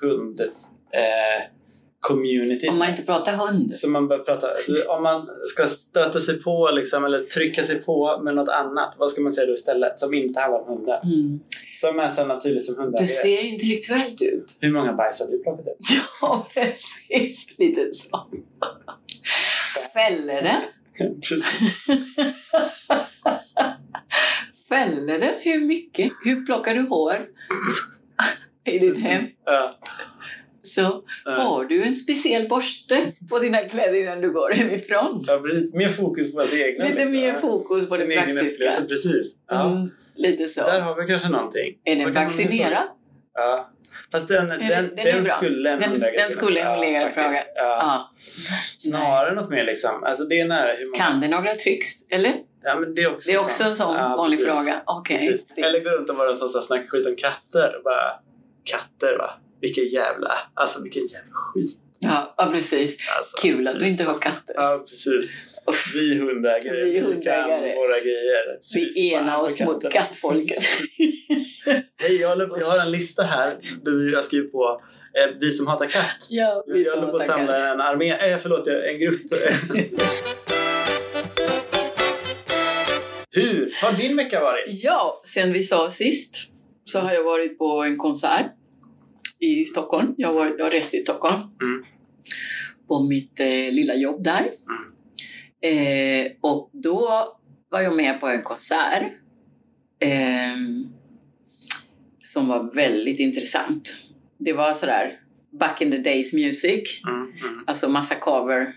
hund... 0.00 0.40
Eh, 0.92 1.59
community. 2.00 2.68
Om 2.68 2.78
man 2.78 2.90
inte 2.90 3.02
pratar 3.02 3.32
hund. 3.32 3.74
Så 3.74 3.88
man 3.88 4.08
börjar 4.08 4.24
prata, 4.24 4.50
alltså, 4.50 4.88
om 4.88 5.02
man 5.02 5.28
ska 5.46 5.66
stöta 5.66 6.20
sig 6.20 6.42
på 6.42 6.70
liksom, 6.74 7.04
eller 7.04 7.24
trycka 7.24 7.62
sig 7.62 7.82
på 7.82 8.20
med 8.24 8.34
något 8.34 8.48
annat, 8.48 8.94
vad 8.98 9.10
ska 9.10 9.20
man 9.22 9.32
säga 9.32 9.46
då 9.46 9.52
istället? 9.52 9.98
Som 9.98 10.14
inte 10.14 10.40
handlar 10.40 10.60
om 10.60 10.76
hundar. 10.76 11.00
Mm. 11.04 11.40
Som 11.72 12.00
är 12.00 12.08
så 12.08 12.26
naturligt 12.26 12.66
som 12.66 12.76
hundar 12.76 13.00
Du 13.00 13.06
ser 13.06 13.44
intellektuellt 13.44 14.22
ut. 14.22 14.58
Hur 14.60 14.72
många 14.72 14.92
bajs 14.92 15.20
har 15.20 15.26
du 15.26 15.42
plockat 15.42 15.66
upp? 15.66 15.78
Ja, 16.22 16.46
precis. 16.54 17.58
Lite 17.58 17.92
så. 17.92 18.26
Fäller 19.92 20.42
den? 20.42 20.60
Precis. 21.28 21.86
Fäller 24.68 25.18
den? 25.18 25.34
Hur 25.40 25.60
mycket? 25.60 26.12
Hur 26.24 26.46
plockar 26.46 26.74
du 26.74 26.80
hår? 26.80 27.26
I 28.64 28.78
ditt 28.78 28.98
hem? 28.98 29.24
Ja. 29.44 29.78
Så 30.74 31.02
Ja. 31.24 31.30
har 31.30 31.64
du 31.64 31.82
en 31.82 31.94
speciell 31.94 32.48
borste 32.48 33.12
på 33.30 33.38
dina 33.38 33.58
kläder 33.58 33.94
innan 34.02 34.20
du 34.20 34.32
går 34.32 34.50
hemifrån? 34.50 35.22
Det 35.26 35.32
har 35.32 35.40
blivit 35.40 35.74
mer 35.74 35.88
fokus 35.88 36.32
på 36.34 36.40
ens 36.40 36.54
egna. 36.54 36.84
Lite 36.84 36.96
liksom. 36.96 37.12
mer 37.12 37.34
fokus 37.40 37.88
på 37.88 37.94
det 37.96 38.00
Sin 38.02 38.10
egen 38.10 38.24
praktiska. 38.36 38.54
upplevelse, 38.64 38.84
precis. 38.88 39.36
Ja. 39.48 39.70
Mm, 39.70 39.90
lite 40.16 40.48
så. 40.48 40.60
Där 40.60 40.80
har 40.80 41.00
vi 41.02 41.06
kanske 41.06 41.28
någonting. 41.28 41.74
Är 41.84 41.96
den 41.96 42.14
vaccinerad? 42.14 42.84
Ja. 43.34 43.70
Fast 44.12 44.28
den, 44.28 44.48
den, 44.48 44.58
den 44.58 44.90
den, 44.96 45.24
skulle 45.24 45.70
en 45.70 45.82
hundägare 45.82 46.16
den 46.22 46.30
skulle 46.32 46.60
en 46.60 46.66
hundägare 46.74 47.12
fråga. 47.12 47.32
Ja. 47.32 47.42
Ja. 47.54 48.10
Snarare 48.78 49.34
något 49.34 49.50
mer 49.50 49.64
liksom. 49.64 50.04
Alltså 50.04 50.24
det 50.24 50.40
är 50.40 50.44
nära 50.48 50.72
hur 50.74 50.86
man... 50.90 50.98
Kan 50.98 51.20
det 51.20 51.28
några 51.28 51.54
tricks? 51.54 51.88
Eller? 52.10 52.34
Ja, 52.64 52.74
det 52.96 53.02
är 53.02 53.12
också, 53.12 53.30
Det 53.30 53.36
är 53.36 53.40
också 53.40 53.64
en 53.64 53.76
sån 53.76 53.96
Ja, 53.96 54.14
vanlig 54.16 54.38
precis. 54.38 54.54
fråga. 54.54 54.82
Okej. 54.86 55.16
Precis. 55.16 55.46
Det- 55.56 55.62
Eller 55.62 55.80
gå 55.84 55.90
runt 55.90 56.10
och 56.10 56.16
vara 56.16 56.34
så 56.34 56.58
att 56.58 56.64
snacka 56.64 56.86
skit 56.88 57.06
om 57.06 57.14
katter. 57.16 57.80
Bara, 57.84 58.12
katter 58.64 59.18
va? 59.18 59.30
Vilken 59.60 59.88
jävla... 59.88 60.30
Alltså 60.54 60.82
vilken 60.82 61.02
jävla 61.06 61.32
skit. 61.34 61.70
Ja, 61.98 62.34
ja, 62.38 62.46
precis. 62.52 62.96
Alltså, 63.18 63.36
Kul 63.36 63.68
att 63.68 63.78
du 63.80 63.88
inte 63.88 64.04
har 64.04 64.18
katter. 64.18 64.54
Ja, 64.56 64.78
precis. 64.78 65.30
Vi 65.94 66.18
hundägare, 66.18 66.84
Vi 66.84 66.90
vi, 66.90 67.00
hundägare. 67.00 67.68
kan 67.68 67.76
våra 67.76 68.00
grejer. 68.00 68.58
Vi 68.74 69.12
enar 69.14 69.38
på 69.38 69.44
oss 69.44 69.60
mot 69.60 69.90
kattfolket. 69.92 70.58
Hej, 72.02 72.16
jag, 72.20 72.38
jag 72.60 72.66
har 72.66 72.78
en 72.86 72.90
lista 72.90 73.22
här 73.22 73.56
där 73.84 73.92
vi 73.92 74.14
har 74.14 74.22
skrivit 74.22 74.52
på 74.52 74.80
eh, 75.18 75.34
vi 75.40 75.52
som 75.52 75.66
hatar 75.66 75.86
katt. 75.86 76.26
ja, 76.28 76.62
Jag, 76.66 76.74
vi 76.74 76.84
jag 76.84 76.94
håller 76.96 77.08
på 77.08 77.16
att 77.16 77.26
samla 77.26 77.70
en 77.72 77.80
armé, 77.80 78.10
eh, 78.10 78.38
förlåt, 78.38 78.66
en 78.66 78.98
grupp. 78.98 79.22
Hur 83.32 83.74
har 83.82 83.92
din 83.92 84.16
vecka 84.16 84.40
varit? 84.40 84.64
Ja, 84.82 85.20
sen 85.24 85.52
vi 85.52 85.62
sa 85.62 85.90
sist 85.90 86.36
så 86.84 86.98
har 86.98 87.12
jag 87.12 87.24
varit 87.24 87.58
på 87.58 87.82
en 87.82 87.96
konsert 87.98 88.46
i 89.40 89.64
Stockholm. 89.64 90.14
Jag 90.16 90.34
har, 90.34 90.54
jag 90.58 90.64
har 90.64 90.70
rest 90.70 90.94
i 90.94 90.98
Stockholm. 90.98 91.40
Mm. 91.62 91.84
På 92.88 93.02
mitt 93.02 93.40
eh, 93.40 93.46
lilla 93.46 93.94
jobb 93.94 94.24
där. 94.24 94.50
Eh, 95.62 96.32
och 96.40 96.70
då 96.72 97.24
var 97.68 97.80
jag 97.80 97.96
med 97.96 98.20
på 98.20 98.28
en 98.28 98.42
konsert. 98.42 99.02
Eh, 99.98 100.56
som 102.18 102.48
var 102.48 102.74
väldigt 102.74 103.20
intressant. 103.20 104.06
Det 104.38 104.52
var 104.52 104.74
sådär 104.74 105.20
back 105.50 105.80
in 105.80 105.90
the 105.90 105.98
days 105.98 106.32
music. 106.34 107.02
Mm, 107.08 107.32
mm. 107.42 107.64
Alltså 107.66 107.88
massa 107.88 108.14
cover, 108.14 108.72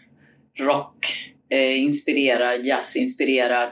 rock, 0.59 1.31
eh, 1.49 1.79
inspirerad, 1.79 2.65
jazz 2.65 2.95
inspirerad, 2.95 3.71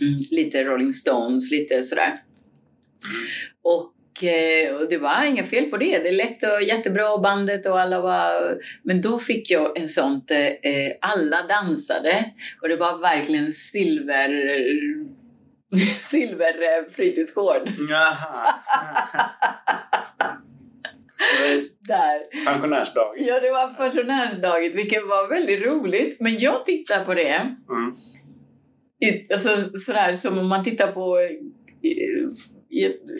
mm, 0.00 0.22
lite 0.30 0.64
Rolling 0.64 0.92
Stones, 0.92 1.50
lite 1.50 1.84
sådär. 1.84 2.22
Och, 3.62 3.82
eh, 3.82 3.97
och 4.22 4.88
det 4.88 4.98
var 4.98 5.24
inga 5.24 5.44
fel 5.44 5.64
på 5.64 5.76
det. 5.76 5.98
Det 5.98 6.10
lät 6.10 6.42
och 6.42 6.62
jättebra 6.62 7.18
bandet 7.18 7.66
och 7.66 7.80
alla 7.80 8.00
var... 8.00 8.58
Men 8.82 9.02
då 9.02 9.18
fick 9.18 9.50
jag 9.50 9.78
en 9.78 9.88
sånt, 9.88 10.30
eh, 10.30 10.46
eh, 10.46 10.92
alla 11.00 11.42
dansade 11.42 12.24
och 12.62 12.68
det 12.68 12.76
var 12.76 12.98
verkligen 12.98 13.52
silver... 13.52 14.28
Silver 16.00 16.54
eh, 16.62 16.92
fritidsgård 16.92 17.68
Jaha. 17.90 18.54
Där. 21.80 22.44
Pensionärsdag. 22.44 23.14
Ja, 23.16 23.40
det 23.40 23.50
var 23.50 23.74
pensionärsdagen, 23.74 24.72
vilket 24.76 25.02
var 25.02 25.28
väldigt 25.28 25.66
roligt. 25.66 26.20
Men 26.20 26.38
jag 26.38 26.66
tittar 26.66 27.04
på 27.04 27.14
det 27.14 27.56
Mm. 27.70 27.96
alltså, 29.32 29.78
sådär 29.78 30.12
som 30.12 30.38
om 30.38 30.48
man 30.48 30.64
tittar 30.64 30.92
på 30.92 31.18
eh, 31.18 31.30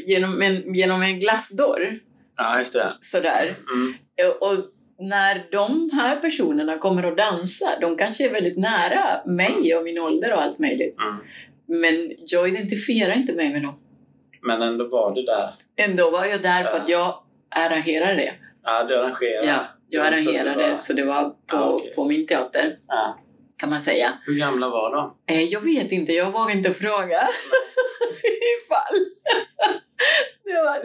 genom 0.07 0.43
en, 0.43 0.75
genom 0.75 1.03
en 1.03 1.19
glassdörr. 1.21 1.99
Ja, 2.37 2.59
just 2.59 2.73
det. 2.73 2.91
Sådär. 3.01 3.55
Mm. 3.73 3.95
Och 4.41 4.55
när 5.05 5.47
de 5.53 5.91
här 5.93 6.17
personerna 6.17 6.79
kommer 6.79 7.05
och 7.05 7.17
dansar, 7.17 7.81
de 7.81 7.97
kanske 7.97 8.29
är 8.29 8.33
väldigt 8.33 8.59
nära 8.59 9.21
mig 9.27 9.77
och 9.77 9.85
min 9.85 9.99
ålder 9.99 10.33
och 10.33 10.43
allt 10.43 10.59
möjligt. 10.59 10.97
Mm. 11.01 11.17
Men 11.83 12.13
jag 12.19 12.49
identifierar 12.49 13.13
inte 13.15 13.33
mig 13.33 13.53
med 13.53 13.63
dem. 13.63 13.75
Men 14.43 14.63
ändå 14.63 14.89
var 14.89 15.15
du 15.15 15.23
där. 15.23 15.51
Ändå 15.77 16.11
var 16.11 16.25
jag 16.25 16.43
där 16.43 16.63
för 16.63 16.77
att 16.77 16.89
jag 16.89 17.15
arrangerade 17.51 18.15
det. 18.15 18.33
Ja, 18.63 18.85
du 18.85 18.99
arrangerade. 18.99 19.47
Ja, 19.47 19.65
jag 19.89 20.07
att 20.07 20.13
det 20.13 20.17
arrangerade 20.19 20.69
var- 20.71 20.77
så 20.77 20.93
det 20.93 21.05
var 21.05 21.25
på, 21.25 21.35
Ja, 21.57 21.69
okej. 21.69 21.93
på 21.95 22.05
min 22.05 22.27
teater 22.27 22.77
Ja. 22.89 23.19
Kan 23.59 23.71
man 23.71 23.81
säga. 23.81 24.13
Hur 24.27 24.35
gamla 24.35 24.69
var 24.69 24.97
de? 24.97 25.35
Eh, 25.35 25.43
jag 25.43 25.61
vet 25.61 25.93
inte, 25.93 26.13
jag 26.13 26.33
vågar 26.33 26.51
inte 26.51 26.75
fråga. 26.75 27.29
ifall. 28.63 29.05
det 30.45 30.63
var, 30.63 30.79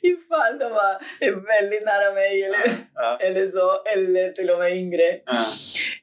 ifall 0.00 0.58
de 0.58 0.70
var 0.70 1.02
väldigt 1.46 1.84
nära 1.84 2.14
mig 2.14 2.42
eller, 2.42 2.74
Ja. 2.94 3.18
eller 3.20 3.50
så, 3.50 3.82
eller 3.82 4.32
till 4.32 4.50
och 4.50 4.58
med 4.58 4.76
yngre. 4.76 5.18
Ja. 5.26 5.44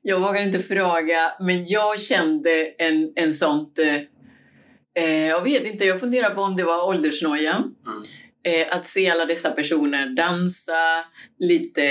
Jag 0.02 0.20
vågar 0.20 0.42
inte 0.42 0.60
fråga, 0.60 1.32
men 1.40 1.66
jag 1.68 2.00
kände 2.00 2.74
en, 2.78 3.14
en 3.16 3.34
sånt... 3.34 3.80
Eh, 3.80 3.96
eh, 5.04 5.28
jag 5.28 5.44
vet 5.44 5.66
inte, 5.66 5.86
jag 5.86 6.00
funderar 6.00 6.30
på 6.30 6.42
om 6.42 6.56
det 6.58 6.64
var 6.64 6.88
åldersnoja. 6.88 7.52
Mm. 7.54 8.04
Eh, 8.44 8.68
att 8.76 8.86
se 8.88 9.10
alla 9.10 9.26
dessa 9.26 9.52
personer 9.52 10.06
dansa, 10.16 11.06
lite 11.40 11.82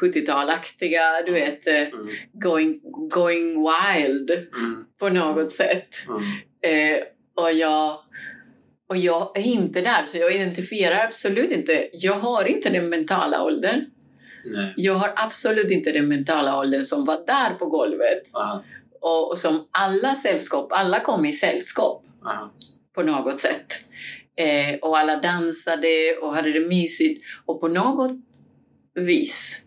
70-talaktiga, 0.00 1.22
du 1.26 1.32
vet, 1.32 1.66
eh, 1.66 1.74
Mm. 1.74 2.08
going, 2.32 2.80
going 3.08 3.48
wild 3.68 4.30
Mm. 4.30 4.84
på 4.98 5.08
något 5.08 5.52
sätt. 5.52 5.88
Mm. 6.08 6.22
Eh, 6.96 7.02
och, 7.34 7.52
jag, 7.52 7.98
och 8.88 8.96
jag 8.96 9.38
är 9.38 9.42
inte 9.42 9.80
där, 9.80 10.04
så 10.08 10.18
jag 10.18 10.34
identifierar 10.34 11.04
absolut 11.04 11.50
inte. 11.50 11.88
Jag 11.92 12.14
har 12.14 12.44
inte 12.48 12.70
den 12.70 12.88
mentala 12.88 13.42
åldern. 13.44 13.84
Nej. 14.44 14.74
Jag 14.76 14.94
har 14.94 15.12
absolut 15.16 15.70
inte 15.70 15.92
den 15.92 16.08
mentala 16.08 16.58
åldern 16.58 16.84
som 16.84 17.04
var 17.04 17.26
där 17.26 17.54
på 17.58 17.66
golvet. 17.66 18.22
Aha. 18.32 18.64
Och, 19.00 19.30
och 19.30 19.38
som 19.38 19.68
alla 19.70 20.14
sällskap, 20.14 20.72
alla 20.72 21.00
kom 21.00 21.26
i 21.26 21.32
sällskap 21.32 22.04
Aha. 22.24 22.52
på 22.94 23.02
något 23.02 23.38
sätt. 23.38 23.74
Eh, 24.40 24.78
och 24.82 24.98
alla 24.98 25.16
dansade 25.16 26.16
och 26.22 26.34
hade 26.34 26.52
det 26.52 26.60
mysigt. 26.60 27.24
Och 27.46 27.60
på 27.60 27.68
något 27.68 28.12
vis 28.94 29.66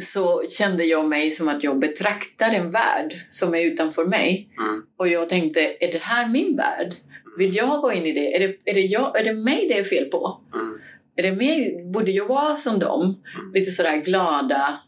så 0.00 0.48
kände 0.48 0.84
jag 0.84 1.08
mig 1.08 1.30
som 1.30 1.48
att 1.48 1.64
jag 1.64 1.78
betraktar 1.78 2.54
en 2.54 2.70
värld 2.70 3.14
som 3.28 3.54
är 3.54 3.60
utanför 3.60 4.04
mig. 4.04 4.48
Mm. 4.58 4.82
Och 4.96 5.08
jag 5.08 5.28
tänkte, 5.28 5.76
är 5.80 5.92
det 5.92 6.02
här 6.02 6.28
min 6.28 6.56
värld? 6.56 6.94
Vill 7.38 7.54
jag 7.54 7.80
gå 7.80 7.92
in 7.92 8.06
i 8.06 8.12
det? 8.12 8.36
Är 8.36 8.48
det, 8.48 8.70
är 8.70 8.74
det, 8.74 8.80
jag, 8.80 9.20
är 9.20 9.24
det 9.24 9.32
mig 9.32 9.66
det 9.68 9.78
är 9.78 9.84
fel 9.84 10.04
på? 10.04 10.40
Mm. 10.54 10.80
Är 11.16 11.22
det 11.22 11.32
mig, 11.32 11.84
borde 11.84 12.10
jag 12.10 12.26
vara 12.26 12.56
som 12.56 12.78
dem? 12.78 13.02
Mm. 13.02 13.52
Lite 13.54 13.70
sådär 13.70 13.96
glada. 13.96 14.80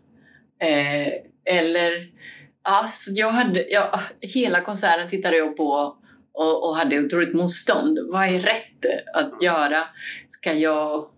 Eh, 0.60 1.08
eller... 1.44 2.12
Ja, 2.64 2.88
så 2.92 3.10
jag 3.14 3.30
hade, 3.30 3.66
ja, 3.68 4.00
hela 4.20 4.60
konserten 4.60 5.08
tittade 5.08 5.36
jag 5.36 5.56
på 5.56 5.96
och, 6.32 6.68
och 6.68 6.76
hade 6.76 7.04
otroligt 7.04 7.34
motstånd. 7.34 7.98
Vad 8.12 8.24
är 8.24 8.38
rätt 8.38 8.86
att 9.14 9.42
göra? 9.42 9.78
Ska 10.28 10.52
jag 10.52 11.08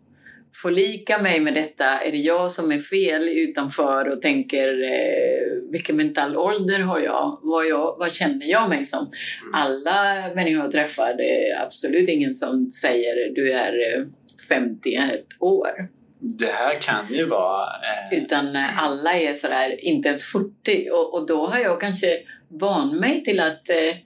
förlika 0.62 1.18
mig 1.18 1.40
med 1.40 1.54
detta? 1.54 2.00
Är 2.00 2.12
det 2.12 2.18
jag 2.18 2.52
som 2.52 2.72
är 2.72 2.80
fel 2.80 3.28
utanför 3.28 4.08
och 4.08 4.22
tänker 4.22 4.82
eh, 4.82 5.70
vilken 5.70 5.96
mental 5.96 6.36
ålder 6.36 6.80
har 6.80 7.00
jag? 7.00 7.38
Vad, 7.42 7.66
jag? 7.66 7.96
vad 7.98 8.12
känner 8.12 8.46
jag 8.46 8.68
mig 8.68 8.84
som? 8.84 8.98
Mm. 8.98 9.54
Alla 9.54 10.28
människor 10.34 10.62
jag 10.62 10.72
träffar, 10.72 11.14
det 11.14 11.48
är 11.50 11.62
absolut 11.62 12.08
ingen 12.08 12.34
som 12.34 12.70
säger 12.70 13.34
du 13.34 13.52
är 13.52 13.98
eh, 13.98 14.04
51 14.48 15.24
år. 15.38 15.88
Det 16.26 16.52
här 16.52 16.74
kan 16.74 17.14
ju 17.14 17.26
vara... 17.26 17.62
Eh, 17.62 18.18
Utan 18.18 18.56
eh, 18.56 18.82
alla 18.82 19.14
är 19.14 19.34
sådär, 19.34 19.84
inte 19.84 20.08
ens 20.08 20.24
40. 20.24 20.90
Och, 20.92 21.14
och 21.14 21.26
då 21.26 21.46
har 21.46 21.58
jag 21.58 21.80
kanske 21.80 22.18
van 22.48 22.96
mig 22.96 23.24
till 23.24 23.40
att, 23.40 23.70
eh, 23.70 23.96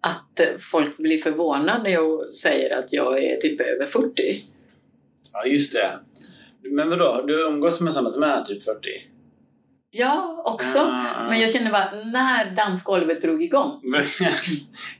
att 0.00 0.40
folk 0.72 0.96
blir 0.96 1.18
förvånade 1.18 1.82
när 1.82 1.90
jag 1.90 2.34
säger 2.34 2.78
att 2.78 2.92
jag 2.92 3.24
är 3.24 3.36
typ 3.36 3.60
över 3.60 3.86
40. 3.86 4.22
ja, 5.32 5.44
just 5.46 5.72
det. 5.72 5.98
Men 6.70 6.90
vadå, 6.90 7.24
du 7.26 7.46
umgås 7.46 7.80
med 7.80 7.92
sådana 7.92 8.10
som 8.10 8.22
är 8.22 8.42
typ 8.44 8.64
40? 8.64 8.78
Ja, 9.90 10.42
också. 10.46 10.78
Ah. 10.78 11.28
Men 11.28 11.40
jag 11.40 11.50
känner 11.50 11.70
bara, 11.70 11.90
när 12.04 12.50
dansgolvet 12.56 13.22
drog 13.22 13.42
igång. 13.42 13.80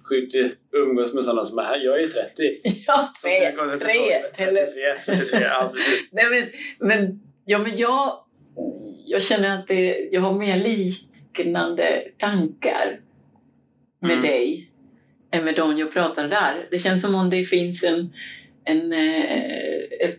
Sjukt 0.09 0.33
du 0.33 0.57
umgås 0.73 1.15
med 1.15 1.25
sådana 1.25 1.45
som 1.45 1.59
är 1.59 1.63
här. 1.63 1.85
Jag 1.85 2.03
är 2.03 2.09
30. 2.09 2.61
Ja, 2.87 3.13
Så 3.21 3.29
jag 3.29 3.41
tre, 3.41 3.57
kommer 3.57 3.73
till 3.73 3.81
tre. 3.81 3.95
33, 4.37 4.45
Eller, 4.45 5.03
33, 5.07 5.41
ja 5.41 5.73
precis. 5.75 6.09
nej, 6.13 6.25
men, 6.31 6.49
men, 6.89 7.21
ja, 7.45 7.59
men 7.59 7.77
jag, 7.77 8.13
jag 9.07 9.23
känner 9.23 9.59
att 9.59 9.67
det, 9.67 10.09
jag 10.13 10.21
har 10.21 10.33
mer 10.39 10.57
liknande 10.57 12.03
tankar 12.19 13.01
med 14.01 14.11
Mm. 14.13 14.23
dig 14.23 14.68
än 15.31 15.45
med 15.45 15.55
de 15.55 15.79
jag 15.79 15.93
pratade 15.93 16.29
där. 16.29 16.67
Det 16.71 16.79
känns 16.79 17.03
som 17.03 17.15
om 17.15 17.31
det 17.31 17.45
finns 17.45 17.85
en, 17.85 18.13
en 18.65 18.93
eh, 18.93 19.83
ett 20.01 20.19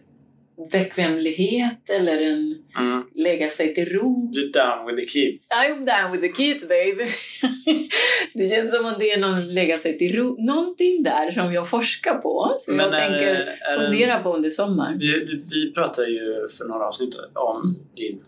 bekvämlighet 0.72 1.90
eller 1.90 2.22
en 2.22 2.60
Mm. 2.80 3.04
lägga 3.16 3.50
sig 3.50 3.76
till 3.76 3.90
ro. 3.90 4.32
Är 4.36 4.54
down 4.54 4.88
with 4.88 5.08
the 5.08 5.08
kids. 5.08 5.50
I'm 5.52 5.86
down 5.86 6.12
with 6.12 6.24
the 6.24 6.44
kids 6.44 6.68
baby. 6.68 7.04
det 8.34 8.50
känns 8.50 8.76
som 8.76 8.86
om 8.86 8.94
det 9.00 9.12
är 9.12 9.20
någon 9.20 9.54
lägga 9.54 9.78
sig 9.78 9.98
till 9.98 10.16
ro. 10.16 10.46
Någonting 10.46 11.04
där 11.04 11.32
som 11.32 11.54
jag 11.54 11.70
forskar 11.70 12.16
på. 12.16 12.58
Som 12.60 12.76
Men 12.76 12.92
jag 12.92 13.02
är 13.02 13.10
tänker 13.10 13.36
är 13.36 13.86
fundera 13.86 14.24
på 14.24 14.34
under 14.36 14.50
sommaren. 14.50 14.98
Vi, 15.00 15.08
vi, 15.08 15.42
vi 15.54 15.74
pratade 15.74 16.08
ju 16.08 16.48
för 16.58 16.68
några 16.68 16.88
avsnitt 16.88 17.16
om 17.34 17.76
din, 17.96 18.22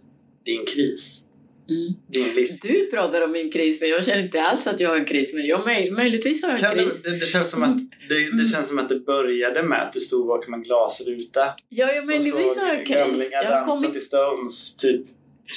din 0.46 0.66
kris. 0.66 1.24
Mm. 1.72 1.94
Din 2.08 2.36
livs... 2.36 2.60
Du 2.60 2.90
pratar 2.92 3.22
om 3.22 3.32
min 3.32 3.52
kris, 3.52 3.82
men 3.82 3.90
jag 3.90 4.06
känner 4.06 4.24
inte 4.24 4.42
alls 4.42 4.68
att 4.68 4.80
jag 4.80 4.90
har 4.90 4.98
en 4.98 5.06
kris. 5.06 5.34
Men 5.34 5.46
jag 5.46 5.66
möj, 5.66 5.92
möjligtvis 5.92 6.44
har 6.44 6.50
jag 6.50 6.58
en 6.60 6.64
Kan 6.66 6.76
kris. 6.86 7.02
det, 7.04 7.10
det, 7.12 7.20
det, 7.20 7.26
känns 7.26 7.52
som 7.52 7.64
att, 7.64 7.78
det, 8.10 8.16
det 8.16 8.22
Mm. 8.28 8.46
känns 8.48 8.68
som 8.68 8.80
att 8.80 8.90
det 8.90 9.00
började 9.00 9.64
med 9.64 9.82
att 9.82 9.94
du 9.94 10.00
stod 10.00 10.28
bakom 10.28 10.54
en 10.54 10.64
glasruta 10.64 11.42
Ja, 11.70 11.88
jag 11.92 11.98
och 12.00 12.06
möjligtvis 12.06 12.34
har 12.60 12.68
jag 12.68 12.70
en 12.70 12.78
såg 12.78 12.88
kris. 12.88 12.98
gamlingar 12.98 13.44
Jag 13.44 13.44
har 13.44 13.52
dansa 13.52 13.66
kommit 13.76 13.92
till 13.94 14.02
Stones, 14.06 14.76
typ 14.76 15.02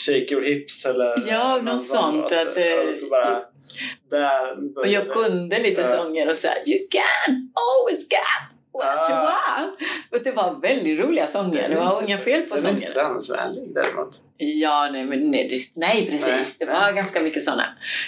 Shake 0.06 0.35
Your 0.35 0.42
Hips 0.42 0.85
eller 0.85 1.28
Ja, 1.28 1.61
något 1.62 1.85
sån 1.85 1.97
sånt, 1.99 2.33
att, 2.33 2.56
eh, 2.56 2.88
och 2.88 2.94
så 2.94 3.06
bara, 3.06 3.42
där 4.11 4.56
Och 4.78 4.87
jag 4.88 5.11
kunde 5.12 5.59
lite 5.62 5.80
Ja. 5.80 5.87
sånger 5.87 6.30
och 6.30 6.37
så 6.37 6.47
här, 6.47 6.56
You 6.56 6.78
can 6.90 7.50
always 7.54 8.00
get 8.11 8.53
what 8.75 9.09
you 9.11 9.19
Ah. 9.19 9.59
want. 9.59 9.78
Och 10.11 10.19
det 10.25 10.31
var 10.33 10.61
väldigt 10.62 11.00
roliga 11.00 11.26
sånger. 11.26 11.69
Det 11.69 11.75
var 11.76 12.02
inga 12.02 12.16
fel 12.19 12.43
på 12.43 12.57
Den 12.57 12.66
är 12.66 12.71
inte 12.71 12.83
sångerna. 12.83 13.02
så 13.02 13.09
dansvänlig 13.12 13.75
däremot. 13.75 14.21
Ja, 14.37 14.88
nej, 14.93 15.04
men 15.04 15.31
nej, 15.31 15.49
det- 15.49 15.81
nej 15.81 16.07
precis. 16.11 16.59
Det 16.59 16.64
var 16.66 16.93
ganska 16.93 17.21
mycket 17.21 17.45
sådana. 17.45 17.64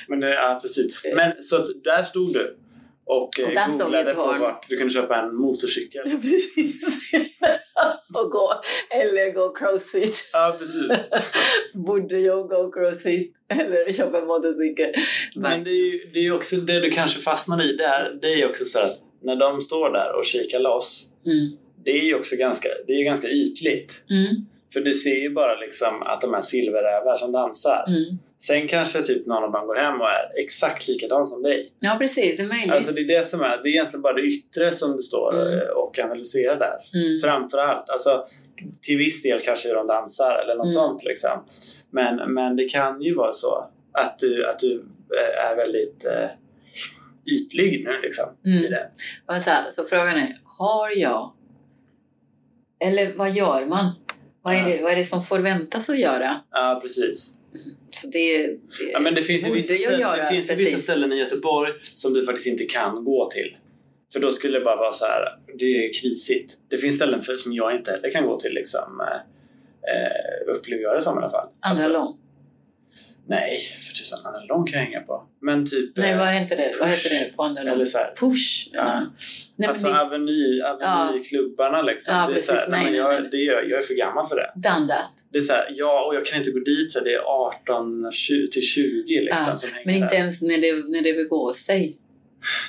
Men 0.09 0.21
det, 0.21 0.35
ja, 0.35 0.59
precis. 0.63 1.05
Eh. 1.05 1.15
Men 1.17 1.43
så 1.43 1.57
att 1.57 1.67
där 1.85 2.03
stod 2.03 2.33
du 2.33 2.57
och, 3.05 3.41
eh, 3.41 3.49
Och 3.49 3.55
där 3.55 3.67
vi 3.69 3.75
i 3.75 3.79
googlade 3.79 4.15
på 4.15 4.25
vart 4.41 4.69
du 4.69 4.77
kunde 4.77 4.93
köpa 4.95 5.17
en 5.17 5.35
motorcykel. 5.37 6.03
Precis. 6.23 7.11
och 8.15 8.31
gå, 8.31 8.53
eller 8.91 9.33
gå 9.33 9.55
crossfit. 9.55 10.31
Ja, 10.33 10.57
precis. 10.59 10.91
Borde 11.75 12.19
jag 12.21 12.49
gå 12.49 12.73
crossfit 12.73 13.35
eller 13.49 13.93
köpa 13.93 14.19
en 14.19 14.27
motorcykel? 14.27 14.93
Men 15.35 15.65
det 15.65 15.71
är 15.71 15.93
ju 15.93 16.11
det 16.15 16.19
är 16.27 16.35
också 16.35 16.57
det 16.57 16.81
du 16.81 16.91
kanske 16.91 17.21
fastnar 17.21 17.65
i 17.65 17.73
där. 17.77 18.19
Det 18.23 18.33
är 18.43 18.49
också 18.49 18.65
så 18.65 18.79
att 18.79 18.99
när 19.27 19.37
de 19.37 19.61
står 19.61 19.93
där 19.93 20.13
och 20.19 20.25
kikar 20.25 20.59
loss. 20.61 21.09
Mm. 21.27 21.57
Det 21.85 21.91
är 21.91 22.05
ju 22.05 22.15
också 22.15 22.37
ganska, 22.37 22.69
det 22.87 22.93
är 22.93 23.05
ganska 23.05 23.29
ytligt. 23.29 24.03
Mm. 24.11 24.47
För 24.73 24.81
du 24.81 24.93
ser 24.93 25.23
ju 25.23 25.31
bara 25.31 25.57
liksom 25.61 26.03
att 26.03 26.21
de 26.21 26.35
är 26.35 26.43
silverrävar 26.43 27.17
som 27.17 27.33
dansar. 27.33 27.85
Mm. 27.89 28.19
Sen 28.39 28.69
kanske 28.69 29.03
typ 29.03 29.27
någon 29.27 29.45
av 29.45 29.53
dem 29.53 29.67
går 29.67 29.75
hem 29.77 30.01
och 30.01 30.07
är 30.07 30.41
exakt 30.45 30.89
likadan 30.89 31.27
som 31.27 31.43
dig. 31.43 31.73
Ja, 31.81 31.97
precis. 32.01 32.37
Det 32.37 32.43
är 32.43 32.47
möjligt. 32.47 32.73
Alltså 32.75 32.93
det 32.93 33.01
är 33.01 33.05
det 33.09 33.27
som 33.27 33.41
är, 33.41 33.61
det 33.63 33.69
är 33.69 33.73
egentligen 33.73 34.03
bara 34.03 34.13
det 34.13 34.23
yttre 34.23 34.71
som 34.71 34.97
du 34.97 35.03
står 35.03 35.35
Mm. 35.43 35.59
eh, 35.59 35.69
och 35.69 35.99
analyserar 35.99 36.59
där. 36.59 37.01
Mm. 37.01 37.21
Framförallt, 37.21 37.91
alltså 37.91 38.25
till 38.83 38.99
viss 38.99 39.23
del 39.23 39.41
kanske 39.41 39.69
hur 39.69 39.75
de 39.75 39.87
dansar 39.87 40.41
eller 40.45 40.55
något 40.55 40.73
Mm. 40.73 40.75
sånt 40.75 41.05
liksom. 41.05 41.45
Men, 41.91 42.35
men 42.35 42.57
det 42.57 42.65
kan 42.65 43.03
ju 43.03 43.15
vara 43.15 43.33
så 43.33 43.67
att 43.93 44.19
du, 44.19 44.47
att 44.47 44.59
du 44.59 44.75
eh, 45.17 45.51
är 45.51 45.57
väldigt 45.57 46.05
eh, 46.05 46.29
ytlig 47.27 47.85
nu 47.85 48.01
liksom 48.03 48.25
Mm. 48.47 48.65
i 48.65 48.69
det. 48.69 48.91
Så, 49.41 49.51
här, 49.51 49.71
så 49.71 49.85
frågan 49.85 50.17
är, 50.17 50.37
har 50.45 50.91
jag? 50.91 51.33
Eller 52.81 53.13
vad 53.17 53.37
gör 53.37 53.67
man? 53.67 53.93
Vad 54.43 54.55
är, 54.55 54.65
det, 54.65 54.83
vad 54.83 54.93
är 54.93 54.97
det 54.97 55.05
som 55.05 55.23
förväntas 55.23 55.89
att 55.89 55.99
göra? 56.01 56.41
Ja, 56.51 56.79
precis. 56.83 57.33
Så 57.91 58.07
det, 58.09 58.47
det, 58.47 58.59
Ja, 58.93 59.01
men 59.01 59.15
det 59.15 59.23
finns 59.23 59.47
ju 59.49 59.53
vissa, 59.53 59.75
ställen, 59.75 60.01
göra, 60.01 60.17
det 60.17 60.27
finns 60.29 60.51
ju 60.51 60.55
precis. 60.55 60.69
vissa 60.75 60.83
ställen 60.83 61.13
i 61.13 61.17
Göteborg 61.19 61.73
som 61.95 62.13
du 62.13 62.25
faktiskt 62.27 62.47
inte 62.47 62.65
kan 62.65 63.05
gå 63.05 63.31
till. 63.31 63.57
För 64.13 64.21
då 64.21 64.31
skulle 64.31 64.59
det 64.59 64.65
bara 64.65 64.77
vara 64.77 64.93
så 64.93 65.05
här, 65.05 65.39
det 65.59 65.65
är 65.65 65.93
krisigt. 66.03 66.57
Det 66.69 66.77
finns 66.77 66.97
ställen 66.97 67.23
för, 67.23 67.37
som 67.37 67.53
jag 67.53 67.77
inte 67.77 67.91
heller 67.91 68.11
kan 68.11 68.27
gå 68.27 68.41
till 68.41 68.55
liksom. 68.55 69.01
Eh, 69.01 69.17
eh, 69.93 70.57
upplever 70.57 70.83
jag 70.83 70.97
det 70.97 71.01
som 71.01 71.19
i 71.19 71.23
alla 71.23 71.31
fall. 71.31 71.49
Andra 71.61 71.83
Alltså, 71.85 71.89
lån. 71.89 72.17
Nej, 73.29 73.59
för 73.87 73.95
tusan. 73.95 74.19
Andra 74.25 74.41
lång 74.55 74.67
kan 74.67 74.79
jag 74.81 74.87
hänga 74.87 75.01
på. 75.01 75.27
Men 75.41 75.67
typ... 75.67 75.97
Nej, 75.97 76.11
eh, 76.13 76.19
vad 76.19 76.29
heter 76.29 76.57
det? 76.57 76.73
Vad 76.81 76.89
push. 76.91 77.05
heter 77.05 77.25
det 77.25 77.37
på 77.37 77.43
andra 77.43 77.61
Eller 77.61 77.71
namn? 77.71 77.87
så 77.87 77.99
här. 77.99 78.15
Push. 78.17 78.69
Ja. 78.73 78.79
Ja. 78.85 79.07
Nej, 79.57 79.69
alltså 79.69 79.87
men 79.87 79.95
det, 79.95 80.01
aveny, 80.01 80.61
avenyklubbarna 80.63 81.83
liksom. 81.83 82.15
Ja, 82.17 82.27
det 82.27 82.35
är 82.35 82.39
så 82.43 82.53
här, 82.53 82.69
nej, 82.69 82.83
Nej, 82.83 82.91
nej, 82.93 83.01
jag, 83.01 83.31
det 83.31 83.37
är, 83.47 83.63
jag 83.71 83.79
är 83.79 83.83
för 83.83 83.95
gammal 83.95 84.27
för 84.27 84.37
det. 84.37 84.53
done 84.55 84.89
that. 84.95 85.11
Det 85.33 85.39
är 85.39 85.43
så 85.43 85.53
här, 85.53 85.67
ja, 85.75 86.07
och 86.07 86.15
jag 86.15 86.27
kan 86.27 86.39
inte 86.39 86.51
gå 86.51 86.59
dit 86.59 86.93
så 86.93 86.99
här, 86.99 87.05
det 87.05 87.15
är 87.15 87.21
18 87.21 88.13
20, 88.13 88.49
till 88.51 88.63
20 88.63 89.21
liksom 89.21 89.45
Ja, 89.49 89.57
som 89.57 89.71
hänger 89.73 89.87
Men 89.87 89.95
inte 89.95 90.09
där. 90.09 90.17
ens 90.17 90.43
när 90.43 90.59
det, 90.59 90.73
när 90.93 91.03
det 91.03 91.13
begår 91.13 91.53
sig. 91.53 91.97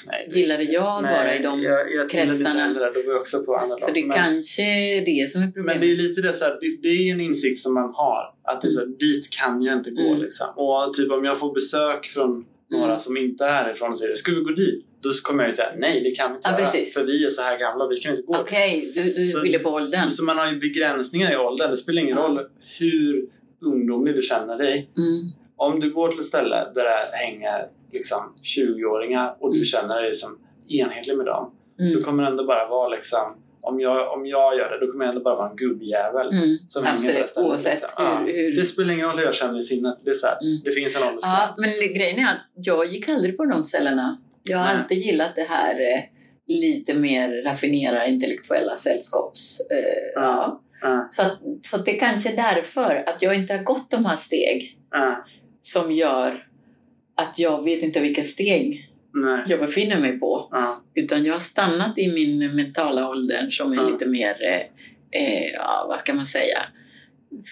Nej, 0.05 0.29
det- 0.31 0.39
gillade 0.39 0.63
jag 0.63 1.03
nej, 1.03 1.15
bara 1.15 1.35
i 1.35 1.43
de 1.43 1.61
jag, 1.61 1.73
jag 1.81 1.89
gillade 1.91 2.09
kretsarna. 2.09 2.49
heller 2.49 2.79
det. 2.79 2.91
Då 2.93 3.01
var 3.05 3.11
jag 3.13 3.15
också 3.21 3.43
på 3.43 3.55
andra 3.55 3.79
Så 3.79 3.91
det 3.91 4.05
men, 4.05 4.17
kanske 4.17 4.61
är 4.63 5.05
det 5.05 5.31
som 5.31 5.41
är 5.41 5.45
men 5.45 5.53
problemet. 5.53 5.81
det 5.81 5.91
är 5.91 5.95
lite 5.95 6.21
det 6.21 6.33
så 6.33 6.43
här, 6.45 6.57
det, 6.61 6.77
det 6.81 6.87
är 6.89 7.03
ju 7.05 7.11
en 7.11 7.21
insikt 7.21 7.59
som 7.59 7.73
man 7.73 7.89
har. 7.93 8.33
Att 8.43 8.61
det 8.61 8.67
är 8.67 8.71
så 8.71 8.79
här, 8.79 8.87
dit 8.87 9.29
kan 9.29 9.61
jag 9.63 9.77
inte 9.77 9.91
gå 9.91 10.07
Mm. 10.07 10.21
liksom. 10.21 10.47
Och 10.55 10.93
typ 10.93 11.11
om 11.11 11.25
jag 11.25 11.39
får 11.39 11.53
besök 11.53 12.05
från 12.07 12.45
några 12.71 12.85
Mm. 12.85 12.99
som 12.99 13.17
inte 13.17 13.45
är 13.45 13.49
härifrån 13.51 13.91
och 13.91 13.97
säger 13.97 14.15
ska 14.15 14.31
vi 14.31 14.41
gå 14.41 14.51
dit? 14.51 14.85
Då 15.03 15.09
kommer 15.23 15.43
jag 15.43 15.49
ju 15.51 15.55
säga 15.55 15.69
nej 15.77 16.01
det 16.03 16.11
kan 16.11 16.31
vi 16.31 16.35
inte 16.35 16.49
Ja, 16.49 16.59
göra. 16.59 16.71
precis. 16.71 16.93
För 16.93 17.03
vi 17.05 17.25
är 17.25 17.29
så 17.29 17.41
här 17.41 17.59
gamla 17.59 17.87
vi 17.87 17.97
kan 17.97 18.11
inte 18.11 18.23
gå. 18.23 18.37
Okej, 18.37 18.91
du, 18.95 19.13
du 19.13 19.25
Så- 19.25 19.41
ville 19.41 19.59
på 19.59 19.69
åldern. 19.69 20.09
Så 20.11 20.23
man 20.23 20.37
har 20.37 20.51
ju 20.51 20.59
begränsningar 20.59 21.33
i 21.33 21.37
åldern. 21.37 21.71
Det 21.71 21.77
spelar 21.77 22.01
ingen 22.01 22.17
Ja. 22.17 22.23
roll 22.23 22.39
hur 22.79 23.25
ungdomlig 23.65 24.15
du 24.15 24.21
känner 24.21 24.57
dig. 24.57 24.89
Mm. 24.97 25.31
Om 25.57 25.79
du 25.79 25.93
går 25.93 26.09
till 26.09 26.19
ett 26.19 26.25
ställe 26.25 26.55
där 26.75 26.83
det 26.83 27.17
hänger 27.17 27.67
liksom 27.91 28.35
20-åringar 28.43 29.35
och 29.39 29.49
du 29.51 29.57
Mm. 29.57 29.65
känner 29.65 30.01
dig 30.01 30.13
som 30.13 30.39
enhetlig 30.69 31.17
med 31.17 31.25
dem. 31.25 31.51
Då 31.77 31.83
Mm. 31.83 32.03
kommer 32.03 32.23
det 32.23 32.29
ändå 32.29 32.43
bara 32.45 32.67
vara 32.69 32.87
liksom 32.87 33.35
om 33.61 33.79
jag, 33.79 34.13
om 34.13 34.25
jag 34.25 34.57
gör 34.57 34.69
det, 34.79 34.85
då 34.85 34.91
kommer 34.91 35.05
jag 35.05 35.09
ändå 35.09 35.23
bara 35.23 35.35
vara 35.35 35.49
en 35.49 35.55
gubbjävel 35.55 36.27
Mm. 36.27 36.57
som 36.67 36.83
hänger 36.85 36.99
stället. 37.01 37.37
oavsett 37.37 37.81
liksom. 37.81 38.03
Ja. 38.05 38.17
hur... 38.19 38.33
hur... 38.33 38.55
Det 38.55 38.61
spelar 38.61 38.93
ingen 38.93 39.07
roll 39.07 39.17
hur 39.17 39.25
jag 39.25 39.33
känner 39.33 39.59
i 39.59 39.61
sinnet. 39.61 39.95
Det, 40.03 40.09
är 40.09 40.13
så 40.13 40.27
här, 40.27 40.37
Mm. 40.41 40.61
det 40.65 40.71
finns 40.71 40.95
en 40.95 41.01
Ja, 41.01 41.07
åldersgräns. 41.09 41.59
men 41.59 41.69
det- 41.69 41.87
grejen 41.99 42.19
är 42.19 42.31
att 42.31 42.41
jag 42.53 42.85
gick 42.93 43.09
aldrig 43.09 43.37
på 43.37 43.45
de 43.45 43.63
ställena. 43.63 44.17
Jag 44.43 44.57
har 44.57 44.65
Nej. 44.65 44.75
alltid 44.77 44.97
gillat 44.97 45.31
det 45.35 45.43
här 45.43 45.73
eh, 45.73 46.03
lite 46.47 46.93
mer 46.93 47.43
raffinerade 47.43 48.07
intellektuella 48.09 48.75
sällskaps... 48.75 49.59
Eh, 49.71 50.11
ja. 50.21 50.61
Ja, 50.81 51.07
Så, 51.11 51.21
att, 51.21 51.37
så 51.61 51.75
att 51.75 51.85
det 51.85 51.93
kanske 51.93 52.31
är 52.31 52.35
därför 52.35 53.03
att 53.09 53.21
jag 53.21 53.35
inte 53.35 53.53
har 53.53 53.63
gått 53.63 53.91
de 53.91 54.05
här 54.05 54.15
steg 54.15 54.77
ja, 54.91 55.25
som 55.73 55.91
gör 55.91 56.47
att 57.15 57.39
jag 57.39 57.63
vet 57.63 57.81
inte 57.83 57.99
vilka 57.99 58.23
steg 58.23 58.89
nej, 59.13 59.39
jag 59.47 59.59
befinner 59.59 59.99
mig 59.99 60.19
på. 60.19 60.47
ja, 60.51 60.83
Utan 60.95 61.25
jag 61.25 61.33
har 61.33 61.39
stannat 61.39 61.97
i 61.97 62.11
min 62.11 62.55
mentala 62.55 63.09
ålder 63.09 63.49
som 63.49 63.71
är 63.71 63.75
Ja. 63.75 63.89
lite 63.89 64.05
mer, 64.05 64.35
eh, 64.43 65.21
eh, 65.21 65.51
ja, 65.53 65.85
vad 65.89 65.99
ska 65.99 66.13
man 66.13 66.25
säga, 66.25 66.57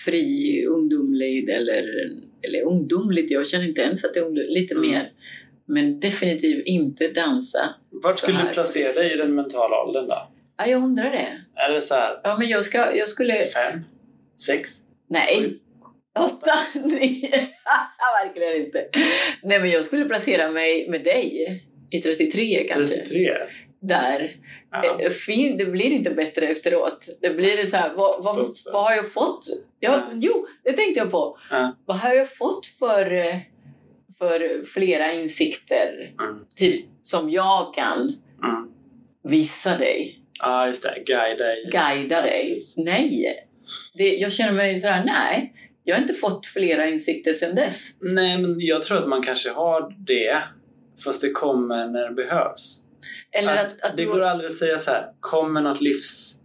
fri, 0.06 0.66
ungdomlig 0.66 1.50
eller, 1.50 1.84
eller 2.42 2.62
ungdomligt. 2.62 3.32
Jag 3.32 3.48
känner 3.48 3.68
inte 3.68 3.82
ens 3.82 4.06
att 4.06 4.14
det 4.14 4.20
är 4.20 4.24
ungdomligt. 4.24 4.54
Lite 4.54 4.74
Mm. 4.76 4.90
mer, 4.92 5.12
men 5.66 6.00
definitivt 6.00 6.66
inte 6.66 7.08
dansa. 7.08 7.76
Vart 7.92 8.18
skulle 8.20 8.44
du 8.48 8.54
placera 8.54 8.92
dig 8.92 9.14
i 9.14 9.18
den 9.18 9.36
mentala 9.36 9.84
åldern 9.84 10.08
då? 10.08 10.28
Ja, 10.58 10.66
jag 10.68 10.84
undrar 10.84 11.12
det. 11.12 11.28
Är 11.56 11.74
det 11.74 11.82
så 11.82 11.94
här 11.94 12.20
Ja, 12.24 12.38
men 12.38 12.48
jag, 12.50 12.66
ska, 12.66 12.96
jag 12.96 13.08
skulle... 13.10 13.34
fem, 13.36 13.80
sex? 14.38 14.70
Nej. 15.08 15.60
Åtta, 16.20 16.54
nio. 16.74 17.30
Verkligen 18.24 18.66
inte. 18.66 18.90
Nej, 19.44 19.60
men 19.60 19.70
jag 19.70 19.86
skulle 19.86 20.06
placera 20.06 20.52
mig 20.52 20.90
med 20.90 21.04
dig 21.04 21.64
i 21.92 22.02
33 22.02 22.68
kanske. 22.70 22.96
33? 22.96 23.34
Där. 23.82 24.36
Ja. 24.72 25.00
Eh, 25.00 25.10
Fin, 25.10 25.58
det 25.58 25.66
blir 25.66 25.86
inte 25.92 26.10
bättre 26.12 26.48
efteråt. 26.48 27.08
Det 27.22 27.30
blir 27.30 27.52
så 27.68 27.78
här, 27.78 27.94
vad, 27.96 28.24
vad, 28.24 28.56
vad 28.74 28.84
har 28.84 28.92
jag 28.96 29.12
fått? 29.14 29.46
Ja, 29.80 29.92
Ja. 29.92 30.10
Jo, 30.14 30.48
det 30.64 30.74
tänkte 30.74 31.00
jag 31.00 31.12
på. 31.12 31.38
Ja. 31.50 31.76
Vad 31.86 31.98
har 31.98 32.14
jag 32.14 32.36
fått 32.38 32.66
för, 32.80 33.12
eh, 33.12 33.36
för 34.18 34.66
flera 34.66 35.14
insikter? 35.14 36.14
Mm. 36.22 36.46
Typ 36.56 36.86
som 37.04 37.30
jag 37.30 37.74
kan 37.76 38.00
Mm. 38.44 38.70
visa 39.24 39.78
dig, 39.78 40.20
Ja, 40.40 40.68
just 40.68 40.84
det. 40.84 41.04
Guida 41.06 41.44
dig. 41.46 41.70
guida 41.72 42.22
dig. 42.22 42.60
Nej, 42.78 43.36
det, 43.94 44.16
jag 44.16 44.32
känner 44.34 44.52
mig 44.52 44.80
så 44.80 44.88
här, 44.88 45.04
nej. 45.06 45.54
Jag 45.88 45.96
har 45.96 46.02
inte 46.02 46.14
fått 46.14 46.46
flera 46.48 46.88
insikter 46.88 47.34
sedan 47.34 47.56
dess. 47.56 47.90
Nej, 48.02 48.42
men 48.42 48.56
jag 48.60 48.84
tror 48.84 48.98
att 48.98 49.08
man 49.08 49.22
kanske 49.22 49.50
har 49.50 49.96
det. 50.08 50.44
Fast 51.06 51.22
det 51.22 51.32
kommer 51.32 51.88
när 51.88 52.08
det 52.10 52.14
behövs. 52.16 52.82
Eller 53.32 53.52
Att 53.52 53.66
att, 53.66 53.82
att 53.82 53.98
det 53.98 54.04
du- 54.04 54.12
går 54.12 54.22
aldrig 54.22 54.50
att 54.50 54.56
säga 54.56 54.78
så 54.78 54.92
här. 54.92 55.06
Kommer 55.20 55.62
något 55.62 55.82
livs... 55.82 56.36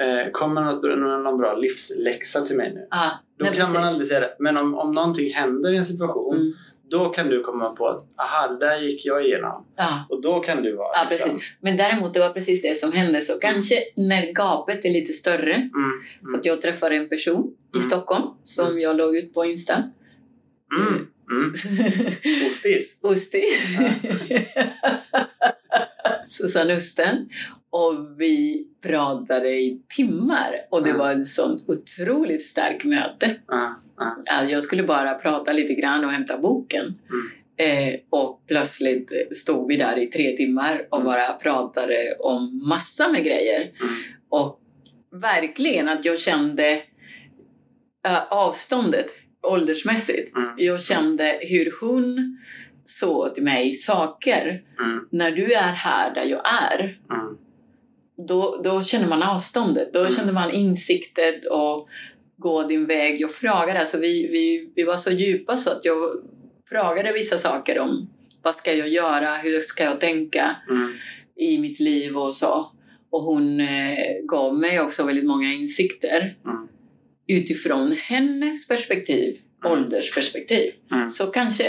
Eh, 0.00 0.30
kommer 0.32 0.60
något, 0.62 0.82
någon 1.24 1.38
bra 1.38 1.54
livsläxa 1.56 2.40
till 2.40 2.56
mig 2.56 2.74
nu? 2.74 2.86
Ah, 2.90 3.10
Då 3.38 3.44
nej, 3.44 3.54
kan 3.56 3.62
man 3.72 3.74
precis. 3.74 3.88
aldrig 3.88 4.08
säga 4.08 4.20
det. 4.20 4.36
Men 4.38 4.56
om, 4.56 4.74
om 4.74 4.92
någonting 4.92 5.34
händer 5.34 5.72
i 5.72 5.76
en 5.76 5.84
situation. 5.84 6.36
Mm, 6.36 6.52
Då 6.98 7.08
kan 7.08 7.28
du 7.28 7.40
komma 7.42 7.70
på 7.70 7.88
att 7.88 8.04
aha, 8.18 8.48
där 8.60 8.76
gick 8.78 9.06
jag 9.06 9.26
igenom. 9.26 9.66
ja. 9.76 10.06
Och 10.08 10.22
då 10.22 10.40
kan 10.40 10.62
du 10.62 10.76
vara 10.76 10.88
Ja, 10.94 11.06
liksom... 11.10 11.30
precis. 11.30 11.44
Men 11.60 11.76
däremot, 11.76 12.14
det 12.14 12.20
var 12.20 12.30
precis 12.30 12.62
det 12.62 12.74
som 12.78 12.92
hände. 12.92 13.22
Så 13.22 13.38
kanske 13.38 13.74
när 13.96 14.32
gapet 14.32 14.84
är 14.84 14.90
lite 14.90 15.12
större, 15.12 15.54
Mm, 15.54 15.70
för 16.20 16.28
mm, 16.28 16.40
att 16.40 16.46
jag 16.46 16.60
träffade 16.62 16.96
en 16.96 17.08
person 17.08 17.54
i 17.74 17.76
Mm. 17.76 17.88
Stockholm 17.88 18.24
som 18.44 18.80
jag 18.80 18.96
låg 18.96 19.16
ut 19.16 19.34
på 19.34 19.44
Insta. 19.44 19.74
mm, 20.78 21.06
mm. 21.30 21.52
Ostis. 22.48 22.96
Ostis. 23.00 23.68
Susanne 26.28 26.74
Östen. 26.76 27.28
Och 27.76 28.20
vi 28.20 28.66
pratade 28.82 29.48
i 29.50 29.82
timmar 29.96 30.50
och 30.70 30.82
det 30.82 30.90
Mm. 30.90 30.98
var 31.00 31.12
ett 31.20 31.26
sånt 31.26 31.64
otroligt 31.68 32.42
starkt 32.46 32.84
möte. 32.84 33.34
Ja. 33.48 33.80
Ja, 34.26 34.44
Jag 34.44 34.62
skulle 34.62 34.82
bara 34.82 35.14
prata 35.14 35.52
lite 35.52 35.74
grann 35.74 36.04
och 36.04 36.10
hämta 36.10 36.38
boken. 36.38 36.84
Mm. 36.84 37.30
Eh, 37.94 38.00
och 38.10 38.42
plötsligt 38.48 39.12
stod 39.36 39.68
vi 39.68 39.76
där 39.76 39.98
i 39.98 40.06
tre 40.06 40.36
timmar 40.36 40.86
och 40.90 41.00
Mm. 41.00 41.06
bara 41.06 41.32
pratade 41.32 42.16
om 42.20 42.68
massa 42.68 43.08
med 43.12 43.24
grejer. 43.24 43.60
Mm. 43.60 43.94
Och 44.28 44.60
verkligen 45.12 45.88
att 45.88 46.04
jag 46.04 46.18
kände 46.20 46.82
eh, 48.06 48.22
avståndet 48.32 49.06
åldersmässigt. 49.42 50.36
Mm. 50.36 50.48
Jag 50.56 50.80
kände 50.82 51.38
hur 51.40 51.74
hon 51.80 52.38
såg 52.84 53.34
till 53.34 53.44
mig 53.44 53.76
saker. 53.76 54.62
Mm. 54.80 55.08
När 55.10 55.30
du 55.30 55.52
är 55.52 55.72
här 55.72 56.14
där 56.14 56.24
jag 56.24 56.42
är, 56.72 56.98
Mm. 57.10 57.38
Då, 58.16 58.60
då 58.64 58.82
känner 58.82 59.08
man 59.08 59.22
avståndet. 59.22 59.92
Då 59.92 60.00
Mm. 60.00 60.12
känner 60.12 60.32
man 60.32 60.50
insikten 60.50 61.34
och 61.50 61.88
gå 62.36 62.62
din 62.62 62.86
väg. 62.86 63.20
Jag 63.20 63.32
frågade, 63.34 63.80
alltså 63.80 63.98
vi, 63.98 64.26
vi, 64.28 64.72
vi 64.76 64.82
var 64.82 64.96
så 64.96 65.10
djupa 65.10 65.56
så 65.56 65.70
att 65.70 65.84
jag 65.84 66.22
frågade 66.68 67.12
vissa 67.12 67.38
saker 67.38 67.78
om 67.78 68.10
vad 68.42 68.54
ska 68.56 68.72
jag 68.72 68.88
göra, 68.88 69.36
hur 69.36 69.60
ska 69.60 69.84
jag 69.84 70.00
tänka 70.00 70.56
Mm. 70.70 70.92
i 71.36 71.58
mitt 71.58 71.80
liv 71.80 72.18
och 72.18 72.34
så. 72.34 72.70
Och 73.10 73.22
hon 73.22 73.60
eh, 73.60 73.96
gav 74.28 74.58
mig 74.58 74.80
också 74.80 75.04
väldigt 75.04 75.24
många 75.26 75.52
insikter 75.52 76.36
Mm. 76.44 76.68
utifrån 77.26 77.92
hennes 77.92 78.68
perspektiv, 78.68 79.38
Mm. 79.64 79.72
åldersperspektiv. 79.78 80.72
Mm. 80.92 81.10
Så 81.10 81.26
kanske 81.26 81.64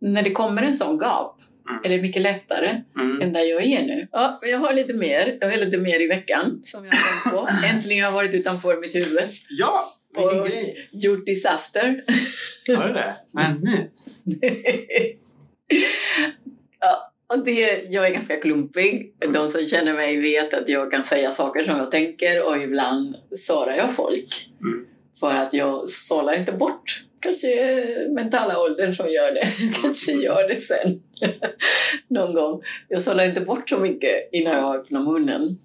när 0.00 0.22
det 0.22 0.30
kommer 0.30 0.62
en 0.62 0.74
sån 0.76 0.98
gap 0.98 1.36
Mm. 1.70 1.82
det 1.82 2.02
mycket 2.02 2.22
lättare 2.22 2.82
Mm. 3.00 3.22
än 3.22 3.32
där 3.32 3.40
jag 3.40 3.62
är 3.64 3.82
nu. 3.82 4.08
Ja, 4.12 4.38
men 4.42 4.50
jag 4.50 4.58
har 4.58 4.72
lite 4.72 4.92
mer. 4.94 5.38
Jag 5.40 5.50
har 5.50 5.56
lite 5.56 5.78
mer 5.78 6.00
i 6.02 6.06
veckan 6.06 6.60
som 6.64 6.84
jag 6.84 6.92
har 6.92 6.98
tänkt 7.32 7.36
på. 7.62 7.66
Äntligen 7.76 8.04
har 8.04 8.10
jag 8.10 8.14
varit 8.14 8.34
utanför 8.34 8.80
mitt 8.80 8.94
huvud. 8.94 9.20
Ja, 9.50 9.94
vilken 10.16 10.40
Och- 10.40 10.46
grej! 10.46 10.88
Gjort 10.92 11.26
disaster. 11.26 12.04
Har 12.76 12.88
du 12.88 12.94
det? 12.94 13.16
Men 13.32 13.60
nu? 13.62 13.90
ja, 16.80 17.12
och 17.26 17.44
det, 17.44 17.84
jag 17.90 18.06
är 18.06 18.10
ganska 18.12 18.36
klumpig. 18.36 19.14
De 19.34 19.48
som 19.48 19.66
känner 19.66 19.94
mig 19.94 20.16
vet 20.20 20.54
att 20.54 20.68
jag 20.68 20.90
kan 20.92 21.04
säga 21.04 21.32
saker 21.32 21.64
som 21.64 21.76
jag 21.78 21.90
tänker 21.90 22.42
och 22.42 22.62
ibland 22.62 23.16
sårar 23.36 23.76
jag 23.76 23.94
folk. 23.94 24.50
Mm. 24.60 24.86
För 25.20 25.34
att 25.34 25.54
jag 25.54 25.88
sållar 25.88 26.32
inte 26.34 26.52
bort. 26.52 27.04
Kanske 27.20 27.48
mentala 28.14 28.58
åldern 28.60 28.92
som 28.94 29.08
gör 29.12 29.32
det. 29.34 29.46
Kanske 29.82 30.12
gör 30.12 30.48
det 30.48 30.56
sen. 30.56 31.02
Någon 32.08 32.34
gång. 32.34 32.62
Jag 32.88 33.02
sållar 33.02 33.24
inte 33.24 33.40
bort 33.40 33.70
så 33.70 33.78
mycket 33.78 34.28
innan 34.32 34.52
jag 34.54 34.76
öppnar 34.76 35.00
munnen. 35.00 35.58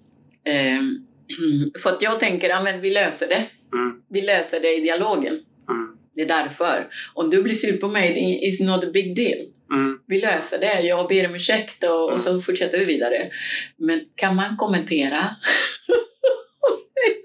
Ehm, 0.44 1.06
för 1.82 1.90
att 1.90 2.02
jag 2.02 2.20
tänker, 2.20 2.48
ja 2.48 2.62
men 2.62 2.80
vi 2.80 2.90
löser 2.90 3.28
det. 3.28 3.46
Mm. 3.72 4.02
Vi 4.08 4.20
löser 4.20 4.60
det 4.60 4.76
i 4.76 4.80
dialogen. 4.80 5.32
Mm. 5.68 5.96
Det 6.14 6.22
är 6.22 6.26
därför. 6.26 6.88
Om 7.14 7.30
du 7.30 7.42
blir 7.42 7.54
sur 7.54 7.76
på 7.76 7.88
mig, 7.88 8.38
is 8.42 8.60
not 8.60 8.84
a 8.84 8.90
big 8.92 9.16
deal. 9.16 9.46
Mm. 9.72 9.98
Vi 10.06 10.20
löser 10.20 10.58
det. 10.58 10.80
Jag 10.80 11.08
ber 11.08 11.26
om 11.26 11.34
ursäkt 11.34 11.84
och, 11.84 12.12
och 12.12 12.20
så 12.20 12.40
fortsätter 12.40 12.78
vi 12.78 12.84
vidare. 12.84 13.30
Men 13.76 14.00
kan 14.14 14.36
man 14.36 14.56
kommentera? 14.56 15.36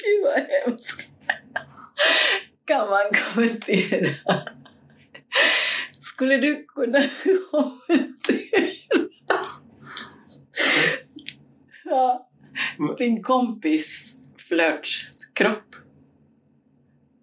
Gud 0.04 0.24
vad 0.24 0.34
hemskt. 0.34 1.10
Kan 2.66 2.90
man 2.90 3.12
kommentera? 3.34 4.10
Skulle 6.16 6.38
du 6.38 6.66
kunna 6.68 7.00
kommentera? 7.52 8.66
Ja, 11.86 12.30
din 12.98 13.24
kompis 13.24 14.18
flörtskropp. 14.38 15.76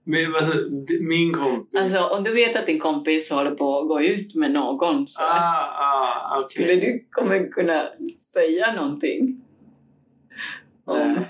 Men, 0.04 0.34
alltså, 0.34 0.58
min 1.00 1.32
kompis... 1.32 1.80
Alltså 1.80 2.16
om 2.16 2.24
du 2.24 2.32
vet 2.32 2.56
att 2.56 2.66
din 2.66 2.78
kompis 2.78 3.30
håller 3.30 3.50
på 3.50 3.78
att 3.80 3.88
gå 3.88 4.02
ut 4.02 4.34
med 4.34 4.50
någon 4.50 5.08
så 5.08 5.20
ah, 5.20 5.66
ah, 5.80 6.40
okej. 6.40 6.50
skulle 6.50 6.80
du 6.80 7.06
kommer 7.10 7.48
kunna 7.48 7.88
säga 8.32 8.74
någonting? 8.74 9.44
Om... 10.84 10.98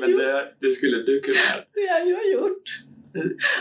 Men 0.00 0.12
det, 0.12 0.54
det 0.60 0.72
skulle 0.72 0.96
du 0.96 1.20
kunna 1.20 1.38
det 1.74 1.86
har 1.92 1.98
jag 1.98 2.32
gjort. 2.32 2.84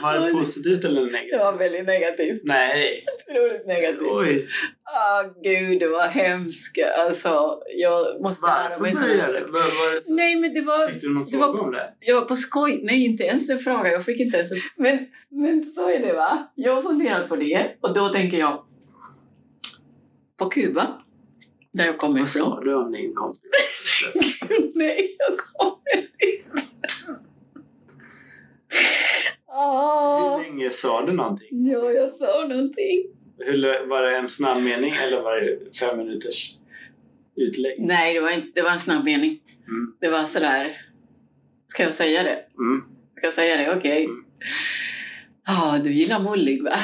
Var 0.02 0.20
det 0.20 0.32
positivt 0.32 0.84
eller 0.86 1.02
Det 1.06 1.12
negativt? 1.12 1.40
var 1.40 1.54
väldigt 1.58 1.86
negativt. 1.86 2.42
Nej. 2.44 3.06
Otroligt 3.30 3.68
negativt. 3.68 4.02
Oj. 4.12 4.48
Ah 4.84 5.24
gud, 5.44 5.80
det 5.80 5.88
var 5.88 6.08
hemskt. 6.08 6.78
Alltså, 6.98 7.60
jag 7.78 8.22
måste 8.22 8.42
Varför 8.46 8.80
började 8.80 9.34
det? 9.40 9.46
Var, 9.52 9.62
var 9.62 9.96
det 9.96 10.02
så? 10.04 10.14
Nej, 10.14 10.36
men 10.36 10.54
det 10.54 10.62
var... 10.62 10.88
Fick 10.88 11.02
du 11.02 11.14
någon 11.14 11.26
det 11.32 11.38
var 11.38 11.46
fråga 11.48 11.58
på- 11.58 11.64
om 11.66 11.72
det? 11.72 11.94
Jag 12.00 12.16
var 12.16 12.28
på 12.28 12.36
skoj. 12.36 12.80
Nej, 12.84 13.06
inte 13.06 13.24
ens 13.24 13.50
en 13.50 13.60
fråga. 13.60 13.92
Jag 13.92 14.06
fick 14.06 14.20
inte 14.20 14.38
ens 14.38 14.52
en... 14.52 14.58
Men, 14.78 15.08
men 15.30 15.64
så 15.64 15.90
är 15.90 16.00
det 16.00 16.14
va? 16.14 16.52
Jag 16.56 16.76
har 16.76 16.82
funderat 16.82 17.30
på 17.30 17.36
det 17.36 17.78
och 17.82 17.94
då 17.94 18.10
tänker 18.10 18.38
jag 18.38 18.64
på 20.38 20.50
Kuba, 20.50 20.88
där 21.74 21.86
jag 21.86 21.98
kommer 21.98 22.20
Vad 22.20 22.30
sa 22.30 22.40
ifrån. 22.40 22.66
du 22.66 22.76
om 22.76 22.92
din 22.92 23.14
kompis? 23.16 23.42
Nej, 24.76 25.16
jag 25.20 25.38
kommer 25.38 25.80
inte. 25.96 26.44
Ah, 29.56 30.38
Hur 30.38 30.44
länge 30.44 30.70
sa 30.70 31.06
du 31.06 31.14
någonting? 31.14 31.48
ja, 31.72 31.92
jag 31.92 32.12
sa 32.12 32.48
någonting. 32.50 33.04
Hur, 33.38 33.88
var 33.88 34.02
det 34.12 34.18
en 34.18 34.28
snabb 34.28 34.64
mening 34.64 34.94
eller 34.94 35.22
var 35.22 35.42
det 35.42 35.78
fem 35.80 35.98
minuters 35.98 36.56
utlägg? 37.36 37.76
Nej, 37.80 38.14
det 38.14 38.20
var, 38.20 38.30
inte, 38.32 38.48
det 38.56 38.62
var 38.62 38.72
en 38.72 38.80
snabb 38.80 39.06
mening. 39.06 39.40
Mm. 39.68 39.94
Det 40.02 40.10
var 40.10 40.26
sådär... 40.26 40.78
Ska 41.68 41.84
jag 41.84 41.94
säga 41.94 42.24
det? 42.24 42.40
Mm. 42.58 42.84
Ska 43.18 43.28
jag 43.28 43.34
säga 43.34 43.58
det? 43.58 43.78
Okej. 43.78 44.06
Mm. 44.06 44.26
Ja, 45.46 45.80
du 45.84 45.94
gillar 45.94 46.20
mullig 46.20 46.64
va? 46.64 46.80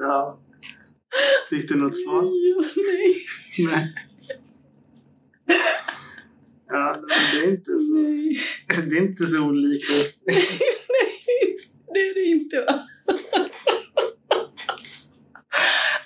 Ja. 0.00 0.38
Fick 1.50 1.68
du 1.68 1.76
något 1.76 1.96
svar? 1.96 2.22
Ja, 2.24 2.64
nej, 2.76 3.16
Nej. 3.58 3.94
Ja, 6.70 6.96
men 7.00 7.40
det 7.40 7.46
är 7.46 7.50
inte 7.50 7.70
så, 7.78 7.92
nej. 7.94 8.38
det 8.90 8.96
är 8.96 9.02
inte 9.02 9.26
så 9.26 9.44
olikt. 9.46 9.90
Nej, 10.88 11.56
det 11.94 12.00
är 12.00 12.14
det 12.14 12.24
inte 12.24 12.56
va? 12.60 12.86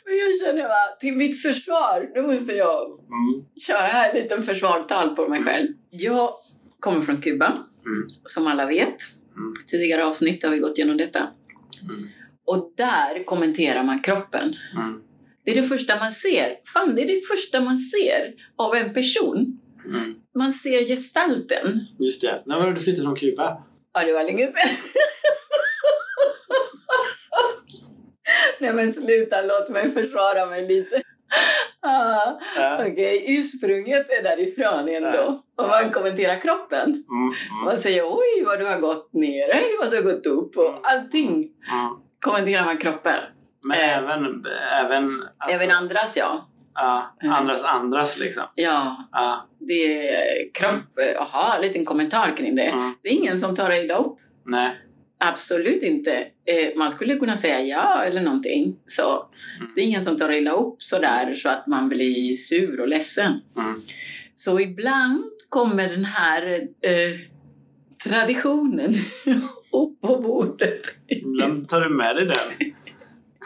Men 0.07 0.17
jag 0.19 0.41
känner 0.47 0.69
va, 0.69 0.97
till 1.01 1.17
mitt 1.17 1.43
försvar, 1.43 2.11
nu 2.15 2.23
måste 2.23 2.53
jag 2.53 2.87
Mm. 2.87 3.45
köra 3.67 3.79
här 3.87 4.11
en 4.11 4.23
liten 4.23 4.43
försvartal 4.43 5.17
på 5.17 5.29
mig 5.29 5.43
själv. 5.43 5.69
Jag 5.91 6.31
kommer 6.81 7.01
från 7.03 7.21
Kuba, 7.21 7.47
Mm. 7.87 8.09
som 8.25 8.47
alla 8.47 8.67
vet. 8.67 8.97
Mm. 9.37 9.55
Tidigare 9.67 10.05
avsnitt 10.05 10.43
har 10.43 10.51
vi 10.51 10.59
gått 10.59 10.79
igenom 10.79 10.97
detta. 10.97 11.19
Mm. 11.91 12.09
Och 12.47 12.73
där 12.77 13.25
kommenterar 13.25 13.83
man 13.85 14.01
kroppen. 14.03 14.55
Mm. 14.77 15.01
Det 15.45 15.51
är 15.51 15.55
det 15.63 15.69
första 15.69 15.99
man 15.99 16.13
ser. 16.13 16.57
Fan, 16.75 16.95
det 16.95 17.03
är 17.03 17.07
det 17.07 17.21
första 17.27 17.61
man 17.61 17.79
ser 17.79 18.35
av 18.57 18.75
en 18.75 18.95
person. 18.95 19.59
Mm. 19.87 20.15
Man 20.35 20.53
ser 20.53 20.85
gestalten. 20.85 21.81
Just 21.99 22.21
det. 22.23 22.37
När 22.47 22.59
var 22.61 22.67
det 22.67 22.73
du 22.73 22.81
flyttade 22.81 23.05
från 23.07 23.17
Kuba? 23.17 23.63
Ja, 23.95 24.05
det 24.05 24.13
var 24.13 24.25
länge 24.25 24.47
sedan. 24.47 24.71
Nej 28.59 28.73
men 28.73 28.93
sluta, 28.93 29.43
låt 29.43 29.69
mig 29.69 29.91
försvara 29.93 30.47
mig 30.47 30.69
lite. 30.69 31.03
Ah, 31.81 32.33
Ja. 32.57 32.87
Okej, 32.87 33.25
ursprunget 33.29 34.11
är 34.11 34.23
därifrån 34.23 34.89
ändå. 34.89 35.43
Och 35.57 35.69
man 35.69 35.91
kommenterar 35.93 36.41
kroppen. 36.41 36.89
Mm. 36.91 37.05
Mm. 37.23 37.65
Man 37.65 37.79
säger 37.79 38.03
oj 38.07 38.45
vad 38.47 38.59
du 38.59 38.67
har 38.67 38.79
gått 38.79 39.13
ner, 39.13 39.49
oj 39.55 39.77
vad 39.81 39.91
du 39.91 39.97
har 39.97 40.03
gått 40.03 40.27
upp 40.27 40.57
och 40.57 40.81
allting 40.83 41.35
Mm. 41.35 41.51
kommenterar 42.21 42.65
man 42.65 42.79
kroppen. 42.79 43.21
Men 43.67 43.79
Eh. 43.79 43.99
även, 43.99 44.45
även, 44.85 45.23
alltså, 45.39 45.57
Även 45.63 45.77
andras 45.77 46.17
ja. 46.17 46.49
Ja, 46.75 47.17
Mm. 47.23 47.35
andras 47.35 47.63
andras 47.63 48.19
liksom. 48.19 48.43
Ja, 48.55 49.09
Ja. 49.13 49.49
det 49.59 50.09
är 50.09 50.53
kropp. 50.55 50.99
Jaha, 51.15 51.57
en 51.57 51.63
liten 51.63 51.85
kommentar 51.85 52.37
kring 52.37 52.55
det. 52.57 52.63
Mm. 52.63 52.95
Det 53.03 53.09
är 53.09 53.13
ingen 53.13 53.41
som 53.41 53.57
tar 53.57 53.73
illa 53.73 53.97
upp. 53.99 54.19
Nej. 54.47 54.71
Absolut 55.19 55.83
inte. 55.83 56.13
Eh, 56.45 56.77
man 56.77 56.91
skulle 56.91 57.17
kunna 57.17 57.37
säga 57.37 57.61
ja 57.63 58.03
eller 58.05 58.21
någonting. 58.23 58.77
Så 58.87 59.27
Mm. 59.61 59.73
det 59.75 59.81
är 59.81 59.85
ingen 59.85 60.05
som 60.05 60.17
tar 60.17 60.33
illa 60.33 60.53
upp 60.53 60.83
sådär 60.83 61.35
så 61.35 61.49
att 61.49 61.67
man 61.67 61.89
blir 61.89 62.37
sur 62.37 62.81
och 62.81 62.89
ledsen. 62.89 63.41
Mm. 63.57 63.83
Så 64.35 64.61
ibland 64.61 65.25
kommer 65.49 65.89
den 65.89 66.05
här 66.05 66.53
eh, 66.83 67.21
traditionen 68.05 68.95
upp 69.73 70.01
på 70.01 70.17
bordet. 70.23 70.81
Ibland 71.07 71.69
tar 71.69 71.81
du 71.81 71.89
med 71.89 72.17
dig 72.17 72.27
den. 72.27 72.73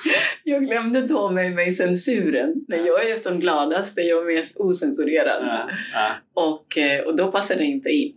Jag 0.44 0.66
glömde 0.66 1.08
ta 1.08 1.30
med 1.30 1.52
mig 1.54 1.72
censuren. 1.72 2.54
När 2.68 2.86
jag 2.86 3.08
är 3.10 3.18
som 3.18 3.40
gladast 3.40 3.98
är 3.98 4.02
jag 4.02 4.26
mest 4.26 4.60
osensurerad. 4.60 5.42
Ja. 5.46 5.70
Ja. 5.92 6.42
Och, 6.42 6.78
eh, 6.78 7.00
och 7.04 7.16
då 7.16 7.32
passar 7.32 7.56
det 7.56 7.64
inte 7.64 7.88
in. 7.88 8.14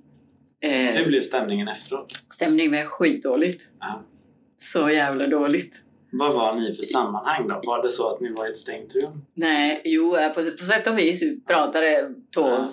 Hur 0.61 1.01
Eh, 1.01 1.07
blev 1.07 1.21
stämningen 1.21 1.67
efteråt? 1.67 2.11
stämningen 2.11 2.71
var 2.71 2.85
skitdåligt. 2.85 3.61
Ja. 3.79 4.03
Så 4.57 4.89
jävla 4.89 5.27
dåligt. 5.27 5.77
Vad 6.11 6.33
var 6.33 6.55
ni 6.55 6.75
för 6.75 6.83
sammanhang 6.83 7.47
då? 7.47 7.61
Var 7.63 7.83
det 7.83 7.89
så 7.89 8.13
att 8.15 8.21
ni 8.21 8.31
var 8.33 8.47
i 8.47 8.49
ett 8.49 8.57
stängt 8.57 8.95
rum? 8.95 9.25
Nej, 9.33 9.81
jo, 9.85 10.17
eh, 10.17 10.29
på, 10.33 10.41
på 10.59 10.65
sätt 10.65 10.87
och 10.87 10.97
vis 10.99 11.21
vi 11.21 11.41
pratade 11.47 12.09
två, 12.35 12.41
Ja. 12.49 12.69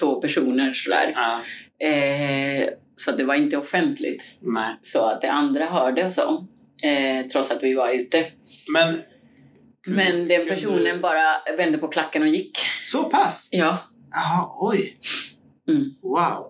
två 0.00 0.20
personer 0.20 0.72
sådär. 0.72 1.12
Ja. 1.14 1.42
Eh, 1.86 2.68
så 2.96 3.12
det 3.12 3.24
var 3.24 3.34
inte 3.34 3.56
offentligt. 3.56 4.22
Nej. 4.40 4.74
Så 4.82 5.04
att 5.04 5.20
det 5.20 5.30
andra 5.30 5.66
hörde 5.66 6.06
och 6.06 6.12
så. 6.12 6.46
Eh, 6.84 7.26
trots 7.26 7.50
att 7.50 7.62
vi 7.62 7.74
var 7.74 7.90
ute. 7.90 8.24
Men... 8.68 9.00
Men 9.86 10.28
den 10.28 10.46
personen 10.48 11.00
bara 11.00 11.24
vände 11.56 11.78
på 11.78 11.88
klacken 11.88 12.22
och 12.22 12.28
gick. 12.28 12.58
Så 12.84 13.04
pass? 13.04 13.48
Ja. 13.50 13.78
Jaha, 14.10 14.50
oj. 14.60 14.98
Mm. 15.68 15.84
Wow. 16.02 16.46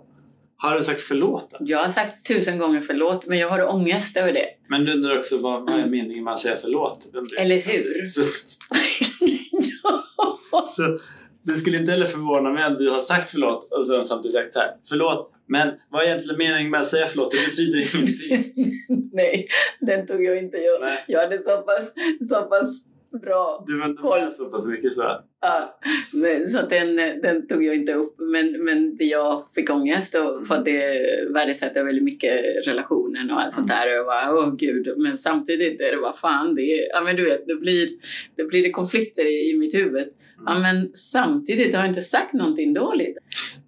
Har 0.56 0.76
du 0.76 0.82
sagt 0.82 1.00
förlåt 1.00 1.50
då? 1.50 1.56
Jag 1.60 1.78
har 1.78 1.88
sagt 1.88 2.26
tusen 2.26 2.58
gånger 2.58 2.80
förlåt, 2.80 3.26
men 3.26 3.38
jag 3.38 3.48
har 3.48 3.74
ångest 3.74 4.16
över 4.16 4.32
det. 4.32 4.46
Men 4.68 4.84
du 4.84 4.92
undrar 4.92 5.18
också 5.18 5.38
vad, 5.38 5.60
vad 5.60 5.70
är 5.74 5.78
Mm. 5.78 5.90
meningen 5.90 6.24
med 6.24 6.32
att 6.32 6.38
säga 6.38 6.56
förlåt? 6.56 7.08
Eller 7.38 7.58
hur? 7.72 8.04
Så, 8.14 8.22
så 10.66 10.98
det 11.42 11.52
skulle 11.52 11.76
inte 11.76 11.90
heller 11.90 12.06
förvåna 12.06 12.50
mig 12.50 12.66
om 12.66 12.76
du 12.76 12.90
har 12.90 13.00
sagt 13.00 13.30
förlåt 13.30 13.72
och 13.72 13.86
sen 13.86 14.04
samtidigt 14.04 14.36
sagt 14.36 14.54
så 14.54 14.60
här, 14.60 14.70
förlåt, 14.88 15.32
men 15.46 15.68
vad 15.90 16.02
är 16.02 16.06
egentligen 16.06 16.38
meningen 16.38 16.70
med 16.70 16.80
att 16.80 16.86
säga 16.86 17.06
förlåt? 17.06 17.30
Det 17.30 17.50
betyder 17.50 17.96
ingenting. 17.96 18.74
Nej, 19.12 19.48
den 19.80 20.06
tog 20.06 20.24
jag 20.24 20.38
inte. 20.38 20.56
Jag, 20.56 20.80
Nej. 20.80 21.04
jag 21.08 21.20
hade 21.20 21.38
så 21.38 21.62
pass, 21.62 21.92
så 22.28 22.42
pass 22.42 22.91
bra 23.18 23.64
Du 23.66 23.84
inte 23.84 24.02
Koll. 24.02 24.20
med 24.20 24.32
så 24.32 24.44
pass 24.44 24.66
mycket 24.66 24.92
så. 24.92 25.20
Ja, 25.40 25.78
men, 26.12 26.46
så 26.46 26.62
den, 26.62 26.96
den 26.96 27.48
tog 27.48 27.64
jag 27.64 27.74
inte 27.74 27.94
upp. 27.94 28.14
Men, 28.18 28.64
men 28.64 28.96
jag 29.00 29.46
fick 29.54 29.70
ångest 29.70 30.14
och 30.14 30.46
för 30.46 30.54
att 30.54 30.64
det 30.64 31.28
värdesätter 31.34 31.84
väldigt 31.84 32.04
mycket 32.04 32.66
relationen 32.66 33.30
och 33.30 33.40
allt 33.40 33.52
sånt 33.52 33.68
där. 33.68 33.86
Och 33.86 33.92
jag 33.92 34.06
bara, 34.06 34.34
åh 34.34 34.54
gud. 34.56 34.94
Men 34.96 35.18
samtidigt 35.18 35.80
är 35.80 35.90
det 35.90 36.00
bara 36.00 36.12
fan, 36.12 36.54
det, 36.54 36.62
är, 36.62 36.88
ja, 36.88 37.00
men 37.00 37.16
du 37.16 37.24
vet, 37.24 37.46
det 37.46 37.54
blir, 37.54 37.88
det 38.36 38.44
blir 38.44 38.62
det 38.62 38.70
konflikter 38.70 39.24
i, 39.24 39.50
i 39.50 39.58
mitt 39.58 39.74
huvud. 39.74 40.08
Ja, 40.46 40.58
men 40.58 40.94
samtidigt 40.94 41.74
har 41.74 41.82
jag 41.82 41.90
inte 41.90 42.02
sagt 42.02 42.32
någonting 42.32 42.74
dåligt. 42.74 43.18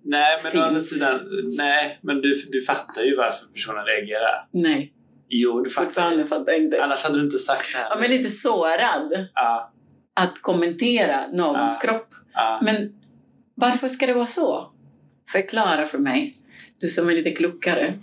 Nej, 0.02 0.38
men 0.42 0.62
å 0.62 0.64
andra 0.64 0.80
sidan, 0.80 1.20
nej, 1.56 1.98
men 2.02 2.20
du, 2.20 2.34
du 2.48 2.60
fattar 2.60 3.02
ju 3.02 3.16
varför 3.16 3.46
personen 3.52 3.84
reagerar. 3.84 4.48
Nej, 4.52 4.93
Jo, 5.28 5.60
du 5.60 5.70
fattar. 5.70 6.24
fattar 6.24 6.52
jag 6.52 6.60
inte. 6.62 6.84
Annars 6.84 7.04
hade 7.04 7.18
du 7.18 7.24
inte 7.24 7.38
sagt 7.38 7.72
det 7.72 7.78
här. 7.78 7.86
Ja, 7.90 7.96
men 8.00 8.10
lite 8.10 8.30
sårad 8.30 9.28
Ja, 9.34 9.72
att 10.14 10.42
kommentera 10.42 11.26
någons 11.32 11.78
Ja. 11.82 11.88
kropp. 11.88 12.08
ja. 12.34 12.60
Men 12.62 12.94
varför 13.54 13.88
ska 13.88 14.06
det 14.06 14.14
vara 14.14 14.26
så? 14.26 14.70
Förklara 15.32 15.86
för 15.86 15.98
mig. 15.98 16.36
Du 16.80 16.88
som 16.88 17.08
är 17.08 17.12
lite 17.12 17.30
klokare. 17.30 17.94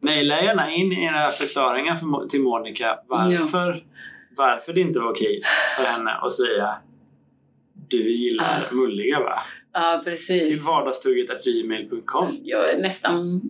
Maila 0.00 0.42
gärna 0.42 0.70
in 0.70 0.92
era 0.92 1.30
förklaringar 1.30 1.94
för, 1.94 2.28
till 2.28 2.40
Monica 2.40 2.98
varför, 3.08 3.84
varför 4.36 4.72
det 4.72 4.80
inte 4.80 5.00
var 5.00 5.10
okej 5.10 5.40
för 5.76 5.84
henne 5.84 6.10
att 6.10 6.32
säga 6.32 6.74
du 7.88 8.16
gillar 8.16 8.68
mulliga 8.72 9.20
va? 9.20 9.42
Ja, 9.72 10.00
precis. 10.04 10.48
Till 10.48 10.60
vardagstugget.gmail.com 10.60 12.36
Jag 12.42 12.70
är 12.70 12.78
nästan, 12.78 13.40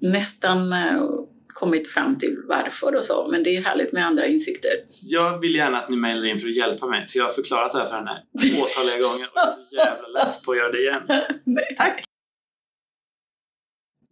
nästan 0.00 0.72
eh, 0.72 1.02
kommit 1.46 1.88
fram 1.88 2.18
till 2.18 2.36
varför 2.48 2.96
och 2.96 3.04
så, 3.04 3.28
men 3.30 3.42
det 3.42 3.56
är 3.56 3.62
härligt 3.62 3.92
med 3.92 4.06
andra 4.06 4.26
insikter. 4.26 4.70
Jag 5.02 5.38
vill 5.38 5.54
gärna 5.54 5.78
att 5.78 5.88
ni 5.90 5.96
mejlar 5.96 6.24
in 6.26 6.38
för 6.38 6.48
att 6.48 6.56
hjälpa 6.56 6.86
mig 6.86 7.06
för 7.08 7.18
jag 7.18 7.24
har 7.26 7.32
förklarat 7.32 7.72
det 7.72 7.78
här 7.78 7.86
för 7.86 7.94
henne 7.96 8.22
åtaliga 8.62 8.98
gånger 9.08 9.26
och 9.26 9.32
jag 9.34 9.48
är 9.48 9.52
så 9.52 9.76
jävla 9.76 10.08
less 10.08 10.42
på 10.42 10.52
att 10.52 10.58
göra 10.58 10.72
det 10.72 10.78
igen. 10.80 11.02
Tack! 11.76 12.04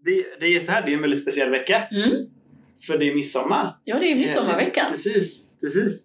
Det, 0.05 0.40
det 0.40 0.57
är 0.57 0.61
så 0.61 0.72
här, 0.72 0.83
det 0.87 0.92
är 0.92 0.94
en 0.94 1.01
väldigt 1.03 1.22
speciell 1.22 1.51
vecka 1.51 1.83
Mm. 1.90 2.27
för 2.87 2.98
det 2.98 3.09
är 3.11 3.14
midsommar. 3.14 3.77
Ja, 3.85 3.98
det 3.98 4.12
är 4.12 4.16
midsommarveckan. 4.16 4.87
Precis. 4.90 5.40
Precis. 5.61 6.05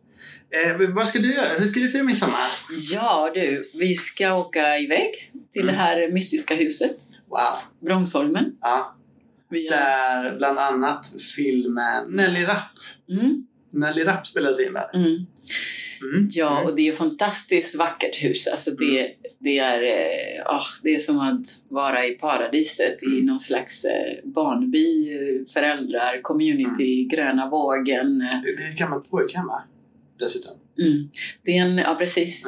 Eh, 0.50 0.90
vad 0.96 1.08
ska 1.08 1.20
du 1.20 1.34
göra? 1.34 1.54
Hur 1.60 1.66
ska 1.66 1.80
du 1.80 1.88
fira 1.90 2.04
midsommar? 2.04 2.48
Ja 2.92 3.32
du, 3.34 3.70
vi 3.74 3.94
ska 3.94 4.34
åka 4.36 4.78
iväg 4.80 5.32
till 5.54 5.66
det 5.66 5.72
här 5.72 6.12
mystiska 6.12 6.56
huset, 6.56 6.92
Wow. 7.28 7.56
Brångsholmen. 7.86 8.58
Ja. 8.62 8.96
Vi 9.54 9.68
har... 9.72 9.78
Där 9.78 10.38
bland 10.38 10.60
annat 10.60 11.22
filmen 11.36 12.06
Nelly 12.10 12.44
Rapp. 12.46 12.72
Mm, 13.10 13.48
Nelly 13.72 14.04
Rapp 14.04 14.28
spelades 14.28 14.60
in 14.60 14.74
där. 14.74 14.90
mm. 14.94 15.26
Mm. 16.16 16.30
Ja, 16.32 16.52
Mm. 16.58 16.66
och 16.70 16.76
det 16.76 16.88
är 16.88 16.94
fantastiskt 16.94 17.76
vackert 17.76 18.24
hus. 18.24 18.48
Alltså 18.48 18.72
det, 18.72 19.12
det, 19.40 19.58
är, 19.60 19.82
ah, 20.46 20.64
det 20.84 20.96
är 20.96 21.00
som 21.00 21.20
att 21.20 21.46
vara 21.70 22.06
i 22.06 22.12
paradiset 22.12 23.04
i 23.04 23.06
Mm. 23.06 23.26
någon 23.26 23.40
slags 23.40 23.86
eh, 23.86 24.24
barnby, 24.30 25.10
föräldrar, 25.54 26.22
community, 26.22 26.94
Mm. 27.00 27.08
gröna 27.08 27.50
vågen. 27.50 28.22
eh. 28.22 28.42
Det 28.42 28.64
är 28.64 28.70
ett 28.70 28.78
gammalt 28.78 29.10
pojkhem 29.10 29.48
va? 29.48 29.64
Dessutom. 30.20 30.52
Mm. 30.80 31.10
Det 31.44 31.58
är 31.58 31.62
en, 31.62 31.78
ja 31.78 31.96
precis. 32.00 32.44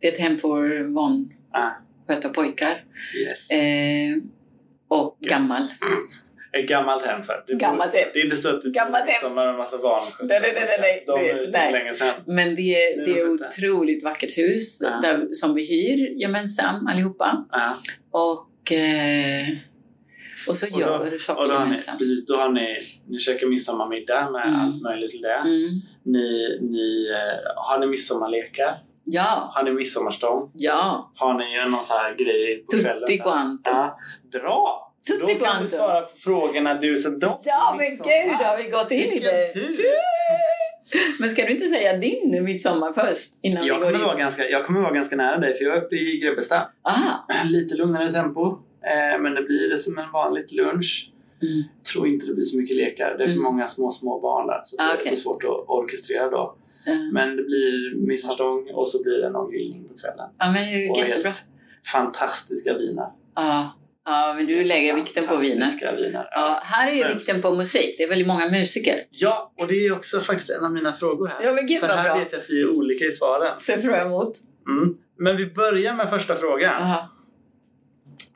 Det 0.00 0.08
är 0.08 0.12
ett 0.12 0.18
hem 0.18 0.38
för 0.38 0.80
vanskötta 0.94 2.28
Ah, 2.28 2.32
pojkar. 2.32 2.84
yes. 3.26 3.50
Eh, 3.50 4.16
och 4.88 5.18
gammal. 5.20 5.62
Ett 6.58 6.68
gammalt 6.68 7.06
hem 7.06 7.22
för. 7.22 7.44
Du 7.46 7.56
Gammalt 7.56 7.94
hem. 7.94 8.08
Det 8.14 8.20
är 8.20 8.24
inte 8.24 8.36
så 8.36 8.48
att 8.48 8.62
du 8.62 8.70
Gammalt 8.72 9.04
som 9.22 9.36
har 9.36 9.46
en 9.46 9.56
massa 9.56 9.78
barnskötare. 9.78 10.40
Nej, 10.40 10.52
nej, 10.54 10.64
nej, 10.66 10.78
nej. 10.80 11.04
De 11.06 11.20
Det- 11.20 11.30
är 11.30 11.42
ute 11.42 11.70
länge 11.70 11.94
sedan. 11.94 12.14
Men 12.26 12.54
det 12.54 12.62
är, 12.84 13.06
det 13.06 13.18
jag. 13.18 13.30
otroligt 13.30 14.04
vackert 14.04 14.38
hus 14.38 14.80
Ja. 14.82 14.88
där, 15.02 15.28
som 15.32 15.54
vi 15.54 15.64
hyr 15.66 16.20
gemensamt 16.20 16.90
allihopa. 16.90 17.44
Ja. 17.52 17.76
Och, 18.10 18.72
eh, 18.72 19.46
och 20.48 20.56
så 20.56 20.66
Och 20.66 20.72
då- 20.72 20.80
gör 20.80 21.10
vi 21.10 21.18
saker 21.18 21.42
Och 21.42 21.48
då 21.48 21.54
har 21.54 21.60
ni, 21.60 21.70
gemensamt. 21.70 21.98
precis, 21.98 22.26
då 22.26 22.34
har 22.36 22.48
ni, 22.48 22.78
ni 23.08 23.18
käkar 23.18 23.46
midsommarmiddag 23.46 24.30
med 24.30 24.46
Mm. 24.46 24.60
allt 24.60 24.82
möjligt 24.82 25.10
till 25.10 25.20
det. 25.22 25.34
Mm. 25.34 25.80
Ni, 26.02 26.58
ni, 26.60 27.08
eh, 27.10 27.52
har 27.56 27.78
ni 27.80 27.86
midsommarlekar? 27.86 28.74
Ja, 29.06 29.52
Har 29.54 29.62
ni 29.64 29.70
midsommarstång? 29.70 30.50
ja. 30.54 31.12
Har 31.16 31.34
ni 31.38 31.70
någon 31.70 31.84
sån 31.84 31.96
här 31.96 32.14
grej 32.14 32.64
på 32.70 32.76
kvällen? 32.78 33.00
Tutti 33.00 33.18
quanto. 33.18 33.70
Ja, 33.70 33.96
bra! 34.32 34.83
Tutti 35.06 35.20
Då 35.20 35.26
kan 35.26 35.38
quanto. 35.38 35.60
du 35.62 35.66
svara 35.66 36.00
på 36.00 36.16
frågorna 36.16 36.74
du 36.74 36.96
sen 36.96 37.18
då. 37.18 37.40
Ja, 37.44 37.74
men 37.78 37.90
Midsommar. 37.90 38.24
gud, 38.24 38.32
har 38.32 38.56
vi 38.56 38.70
gått 38.70 38.90
in 38.90 38.98
i 38.98 39.10
Vilken 39.10 39.30
det? 39.34 39.52
tur! 39.52 39.84
Men 41.20 41.30
ska 41.30 41.44
du 41.44 41.52
inte 41.52 41.68
säga 41.68 41.96
din 41.96 42.44
midsommar 42.44 42.92
först? 42.92 43.32
Innan 43.42 43.66
Jag 43.66 43.74
vi 43.74 43.80
går 43.80 43.86
kommer, 43.86 43.98
in? 43.98 44.04
vara 44.06 44.16
ganska, 44.16 44.48
jag 44.48 44.64
kommer 44.66 44.80
vara 44.80 44.92
ganska 44.94 45.16
nära 45.16 45.38
dig 45.38 45.54
för 45.54 45.64
jag 45.64 45.76
är 45.76 45.82
uppe 45.82 45.96
i 45.96 46.18
Grebbestad. 46.18 46.66
Aha. 46.88 47.26
Lite 47.50 47.74
lugnare 47.74 48.12
tempo. 48.12 48.46
Eh, 48.46 49.20
men 49.20 49.34
det 49.34 49.42
blir 49.42 49.70
det 49.70 49.78
som 49.78 49.98
en 49.98 50.12
vanlig 50.12 50.52
lunch. 50.52 51.10
Mm. 51.42 51.56
Jag 51.76 51.84
tror 51.92 52.06
inte 52.06 52.26
det 52.26 52.34
blir 52.34 52.44
så 52.44 52.56
mycket 52.56 52.76
lekar. 52.76 53.14
Det 53.18 53.24
är 53.24 53.28
för 53.28 53.32
Mm. 53.34 53.42
många 53.44 53.66
små, 53.66 53.90
små 53.90 54.20
barn 54.20 54.46
där. 54.46 54.60
Så 54.64 54.76
Ah, 54.78 54.84
det 54.86 54.92
är 54.92 54.96
okej. 55.00 55.16
så 55.16 55.22
svårt 55.22 55.44
att 55.44 55.50
orkestrera 55.68 56.30
då. 56.30 56.56
Ja. 56.86 56.92
Men 57.12 57.36
det 57.36 57.42
blir 57.42 57.94
midsommarstång 58.06 58.70
och 58.74 58.88
så 58.88 59.02
blir 59.02 59.18
det 59.22 59.30
någon 59.30 59.50
grillning 59.50 59.88
på 59.88 59.94
kvällen. 59.94 60.28
ja, 60.38 60.52
men 60.52 60.54
det 60.54 60.86
är 60.86 60.90
Och 60.90 60.98
jättebra. 60.98 61.30
helt 61.30 61.42
fantastiska 61.92 62.78
viner. 62.78 63.06
Ja. 63.34 63.72
Ja, 64.04 64.34
men 64.36 64.46
du 64.46 64.64
lägger 64.64 64.94
vikten 64.94 65.26
på 65.26 65.36
viner. 65.36 65.96
Viner. 65.96 66.28
Ja, 66.30 66.60
här 66.64 66.90
är 66.90 66.94
ju 66.94 67.14
vikten 67.14 67.42
på 67.42 67.54
musik. 67.54 67.94
Det 67.98 68.02
är 68.04 68.08
väldigt 68.08 68.26
många 68.28 68.48
musiker. 68.50 68.94
Ja, 69.10 69.52
och 69.60 69.66
det 69.68 69.86
är 69.86 69.92
också 69.92 70.20
faktiskt 70.20 70.50
en 70.50 70.64
av 70.64 70.72
mina 70.72 70.92
frågor 70.92 71.28
här. 71.28 71.42
Ja, 71.44 71.52
men 71.52 71.66
gud 71.66 71.80
För 71.80 71.88
här 71.88 72.04
bra. 72.04 72.18
vet 72.18 72.32
jag 72.32 72.38
att 72.38 72.50
vi 72.50 72.60
är 72.60 72.78
olika 72.78 73.04
i 73.04 73.12
svaren. 73.12 73.60
Ser 73.60 73.78
fram 73.78 74.06
emot. 74.06 74.32
Mm. 74.68 74.94
Men 75.18 75.36
vi 75.36 75.46
börjar 75.46 75.94
med 75.94 76.10
första 76.10 76.34
frågan. 76.34 76.82
Aha. 76.82 77.10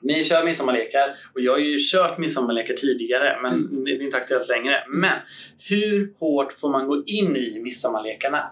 Ni 0.00 0.24
kör 0.24 0.44
midsommarlekar 0.44 1.16
och 1.34 1.40
jag 1.40 1.52
har 1.52 1.58
ju 1.58 1.78
kört 1.92 2.18
midsommarlekar 2.18 2.74
tidigare 2.74 3.38
men 3.42 3.52
Mm. 3.54 3.84
det 3.84 3.90
är 3.90 4.02
inte 4.02 4.16
aktuellt 4.16 4.48
längre. 4.48 4.84
Men 4.88 5.18
hur 5.68 6.12
hårt 6.18 6.52
får 6.52 6.70
man 6.70 6.86
gå 6.86 7.02
in 7.06 7.36
i 7.36 7.60
midsommarlekarna? 7.64 8.50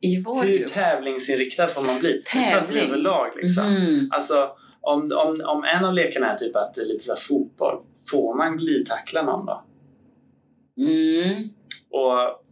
I 0.00 0.22
vår 0.22 0.42
Hur 0.44 0.58
grupp. 0.58 0.72
tävlingsinriktad 0.72 1.66
får 1.68 1.82
man 1.82 1.98
bli? 2.00 2.12
Nu 2.34 2.40
pratar 2.40 2.60
vi 2.60 2.66
Tävling? 2.66 2.82
överlag 2.84 3.32
liksom. 3.36 3.74
Mhm. 3.74 4.08
Alltså 4.12 4.50
om, 4.86 5.12
om, 5.26 5.40
om 5.46 5.64
en 5.64 5.84
av 5.84 5.94
lekarna 5.94 6.32
är 6.32 6.38
typ 6.38 6.56
att 6.56 6.74
det 6.74 6.80
är 6.80 6.84
lite 6.84 7.04
så 7.04 7.16
fotboll, 7.16 7.82
får 8.10 8.34
man 8.36 8.56
glidtackla 8.56 9.22
någon 9.22 9.46
då? 9.46 9.64
Mm. 10.78 11.48
Och 11.90 12.42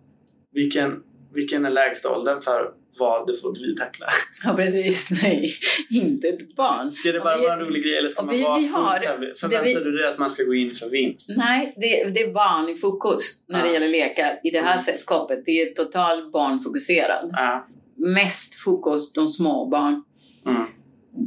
vilken, 0.53 1.03
vilken 1.35 1.64
är 1.64 1.71
lägsta 1.71 2.11
åldern 2.16 2.40
för 2.42 2.73
vad 2.99 3.27
du 3.27 3.37
får 3.37 3.53
glidtackla? 3.55 4.07
Ja, 4.45 4.55
precis. 4.57 5.09
Nej, 5.23 5.55
inte 5.90 6.29
ett 6.29 6.57
barn. 6.57 6.88
Ska 6.90 7.12
det 7.12 7.21
bara 7.21 7.37
vi- 7.38 7.42
vara 7.47 7.53
en 7.55 7.61
rolig 7.61 7.83
grej 7.83 7.99
eller 7.99 8.09
ska 8.09 8.23
man 8.23 8.35
vi- 8.35 8.42
vara 8.42 8.59
vi 8.59 8.66
har- 8.66 9.01
det 9.21 9.35
Förväntar 9.40 9.64
vi- 9.64 9.75
du 9.85 9.92
dig 9.92 10.09
att 10.09 10.18
man 10.18 10.31
ska 10.31 10.42
gå 10.45 10.55
in 10.55 10.71
för 10.71 10.88
vinst? 10.88 11.29
Nej, 11.37 11.75
det, 11.77 12.05
det 12.11 12.21
är 12.23 12.33
barn 12.33 12.68
i 12.68 12.77
fokus 12.77 13.45
när 13.49 13.61
det 13.62 13.66
Ja. 13.68 13.73
gäller 13.73 13.88
lekar 13.88 14.40
i 14.45 14.51
det 14.51 14.61
här 14.61 14.73
Mm. 14.73 14.85
sällskapet. 14.85 15.42
Det 15.47 15.62
är 15.62 15.75
totalt 15.75 16.33
barnfokuserad. 16.33 17.31
Ja. 17.33 17.66
Mest 17.97 18.55
fokus 18.55 19.12
de 19.12 19.27
små 19.27 19.66
barn. 19.66 20.03
Mm. 20.49 20.62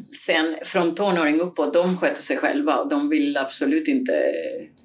Sen 0.02 0.56
från 0.66 0.96
tonåring 0.96 1.40
uppåt, 1.42 1.74
de 1.74 1.98
sköter 1.98 2.22
sig 2.22 2.38
själva 2.38 2.76
och 2.76 2.90
de 2.90 3.10
vill 3.10 3.38
absolut 3.38 3.88
inte 3.88 4.14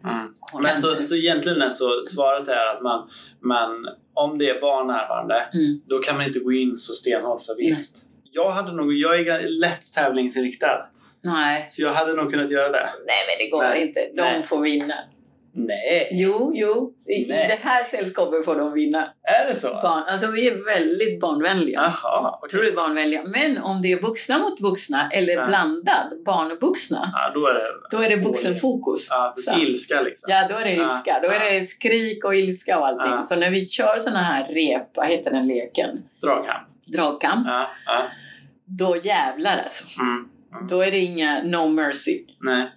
Mm. 0.04 0.34
Men 0.62 0.76
så, 0.76 1.02
så 1.02 1.14
egentligen 1.16 1.62
är 1.62 1.68
så 1.68 2.02
svaret 2.04 2.48
är 2.48 2.66
att 2.76 2.82
man, 2.82 3.08
man, 3.40 3.70
om 4.14 4.38
det 4.38 4.48
är 4.48 4.60
barn 4.60 4.86
närvarande, 4.86 5.34
Mm. 5.54 5.80
då 5.86 5.98
kan 5.98 6.16
man 6.16 6.26
inte 6.26 6.38
gå 6.38 6.52
in 6.52 6.78
så 6.78 6.92
stenhårt 6.92 7.42
för 7.42 7.54
vinst. 7.56 8.04
Jag, 8.32 8.50
hade 8.50 8.72
nog, 8.72 8.92
jag 8.92 9.20
är 9.20 9.48
lätt 9.48 9.92
tävlingsinriktad, 9.94 10.86
Nej. 11.22 11.66
så 11.68 11.82
jag 11.82 11.92
hade 11.92 12.12
nog 12.12 12.30
kunnat 12.30 12.50
göra 12.50 12.68
det. 12.68 12.88
Nej, 13.06 13.16
men 13.28 13.46
det 13.46 13.50
går 13.50 13.62
Nej. 13.62 13.82
inte. 13.82 14.00
De 14.14 14.20
Nej. 14.22 14.42
får 14.42 14.60
vinna. 14.60 14.94
Nej, 15.52 16.08
Jo, 16.12 16.52
jo. 16.54 16.92
I, 17.08 17.26
Nej. 17.28 17.48
det 17.48 17.68
här 17.68 17.84
sällskapet 17.84 18.44
får 18.44 18.56
de 18.56 18.72
vinna. 18.72 19.12
är 19.22 19.46
det 19.48 19.54
så? 19.54 19.68
Barn, 19.68 20.02
alltså 20.08 20.30
vi 20.30 20.48
är 20.48 20.64
väldigt 20.64 21.20
barnvänliga. 21.20 21.80
Jaha, 22.02 22.38
okej. 22.42 22.46
Otroligt 22.58 22.76
barnvänliga. 22.76 23.22
Men 23.24 23.58
om 23.58 23.82
det 23.82 23.92
är 23.92 24.00
vuxna 24.00 24.38
mot 24.38 24.60
vuxna 24.60 25.10
eller 25.10 25.32
Ja. 25.32 25.46
blandad, 25.46 26.22
barn 26.24 26.50
och 26.52 26.60
vuxna, 26.68 27.10
Ja, 27.12 27.30
då 27.34 27.46
är 27.46 27.54
det 27.54 27.60
då 27.90 27.98
är 28.02 28.08
det 28.08 28.16
vuxenfokus. 28.16 29.06
ja, 29.10 29.34
ilska 29.60 30.00
liksom. 30.02 30.30
Ja, 30.30 30.46
då 30.48 30.54
är 30.56 30.64
det 30.64 30.74
Ja. 30.74 30.82
ilska. 30.84 31.20
Då 31.22 31.28
är 31.28 31.52
det 31.52 31.64
skrik 31.64 32.24
och 32.24 32.34
ilska 32.34 32.78
och 32.78 32.86
allting. 32.86 33.12
Ja. 33.12 33.22
Så 33.22 33.36
när 33.36 33.50
vi 33.50 33.66
kör 33.66 33.98
såna 33.98 34.22
här 34.22 34.44
rep, 34.48 34.90
vad 34.94 35.08
heter 35.08 35.30
den 35.30 35.46
leken? 35.46 36.02
Dragkamp. 36.86 37.46
Ja, 37.46 37.70
ja. 37.86 38.08
Då 38.64 38.96
jävlar 39.02 39.58
alltså. 39.58 40.00
Mm. 40.00 40.28
Mm. 40.52 40.66
Då 40.66 40.80
är 40.82 40.90
det 40.90 40.98
inga 40.98 41.42
no 41.42 41.68
mercy. 41.68 42.18
Nej. 42.40 42.72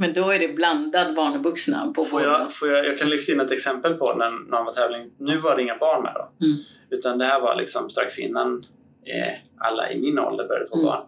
Men 0.00 0.12
då 0.14 0.30
är 0.30 0.38
det 0.38 0.48
blandad 0.48 1.14
barn 1.14 1.36
och 1.36 1.42
vuxna 1.44 1.92
på 1.96 2.04
Får 2.04 2.22
jag, 2.22 2.52
får 2.52 2.68
jag, 2.68 2.86
jag 2.86 2.98
kan 2.98 3.08
lyfta 3.10 3.32
in 3.32 3.40
ett 3.40 3.50
exempel 3.50 3.94
på 3.94 4.14
när 4.14 4.30
någon 4.30 4.64
var 4.64 4.72
tävling. 4.72 5.10
Nu 5.18 5.38
var 5.40 5.56
det 5.56 5.62
inga 5.62 5.78
barn 5.78 6.02
med 6.02 6.12
då. 6.14 6.46
Mm. 6.46 6.58
Utan 6.90 7.18
det 7.18 7.24
här 7.24 7.40
var 7.40 7.56
liksom 7.56 7.90
strax 7.90 8.18
innan 8.18 8.64
eh, 9.06 9.32
alla 9.58 9.90
i 9.92 10.00
min 10.00 10.18
ålder 10.18 10.48
började 10.48 10.66
få 10.66 10.74
Mm. 10.74 10.86
barn. 10.86 11.02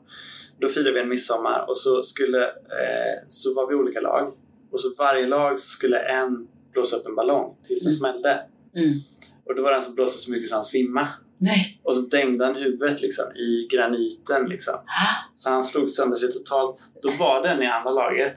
Då 0.60 0.68
firade 0.68 0.92
vi 0.92 1.00
en 1.00 1.08
midsommar 1.08 1.64
och 1.68 1.76
så, 1.76 2.02
skulle, 2.02 2.42
eh, 2.44 3.14
så 3.28 3.54
var 3.54 3.66
vi 3.68 3.74
olika 3.74 4.00
lag. 4.00 4.32
Och 4.72 4.80
så 4.80 4.88
varje 4.98 5.26
lag 5.26 5.58
så 5.60 5.68
skulle 5.68 5.98
en 5.98 6.48
blåsa 6.72 6.96
upp 6.96 7.06
en 7.06 7.14
ballong 7.14 7.56
tills 7.66 7.80
den 7.82 7.92
Mm. 7.92 7.98
smällde. 7.98 8.40
Mm. 8.76 8.98
Och 9.46 9.54
då 9.54 9.62
var 9.62 9.70
det 9.70 9.76
en 9.76 9.82
som 9.82 9.94
blåste 9.94 10.18
så 10.18 10.30
mycket 10.30 10.48
så 10.48 10.54
han 10.54 10.64
svimmade. 10.64 11.08
Nej. 11.38 11.80
Och 11.82 11.96
så 11.96 12.00
dängde 12.02 12.44
han 12.44 12.54
huvudet 12.56 13.02
liksom, 13.02 13.24
i 13.36 13.68
graniten. 13.72 14.46
Liksom. 14.48 14.74
Ah. 14.74 15.32
Så 15.34 15.50
han 15.50 15.62
slog 15.64 15.90
sönder 15.90 16.16
sig 16.16 16.32
totalt. 16.32 16.76
Då 17.02 17.10
var 17.10 17.42
den 17.42 17.62
i 17.62 17.66
andra 17.66 17.90
laget 17.90 18.34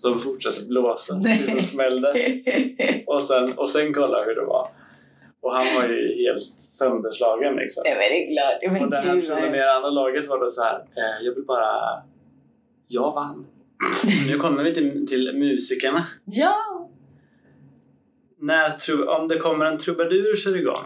som 0.00 0.18
fortsatte 0.18 0.64
blåsa 0.64 1.20
tills 1.20 1.46
den 1.46 1.62
smällde. 1.62 2.14
Och 3.06 3.22
sen, 3.22 3.52
och 3.52 3.68
sen 3.70 3.94
kolla 3.94 4.24
hur 4.24 4.34
det 4.34 4.44
var. 4.46 4.68
Och 5.40 5.54
han 5.56 5.66
var 5.76 5.88
ju 5.88 6.14
helt 6.24 6.60
sönderslagen 6.60 7.56
liksom. 7.56 7.82
Nej 7.86 7.92
men 7.92 8.00
det 8.00 8.24
är 8.24 8.58
klart. 8.60 8.72
Men 8.72 8.82
Och 8.82 8.90
den 8.90 9.04
här 9.04 9.20
personen 9.20 9.54
i 9.54 9.58
det 9.58 9.72
andra 9.76 9.90
laget 9.90 10.28
var 10.28 10.40
då 10.40 10.48
så 10.48 10.62
här. 10.62 10.74
Eh, 10.96 11.24
jag 11.26 11.34
vill 11.34 11.44
bara... 11.44 11.66
Jag 12.88 13.12
vann. 13.14 13.46
nu 14.28 14.36
kommer 14.38 14.62
vi 14.62 14.74
till, 14.74 15.06
till 15.06 15.32
musikerna. 15.38 16.06
Ja. 16.24 16.54
När, 18.38 18.72
om 19.20 19.28
det 19.28 19.36
kommer 19.36 19.66
en 19.66 19.78
trubadur 19.78 20.36
kör 20.36 20.56
igång. 20.56 20.84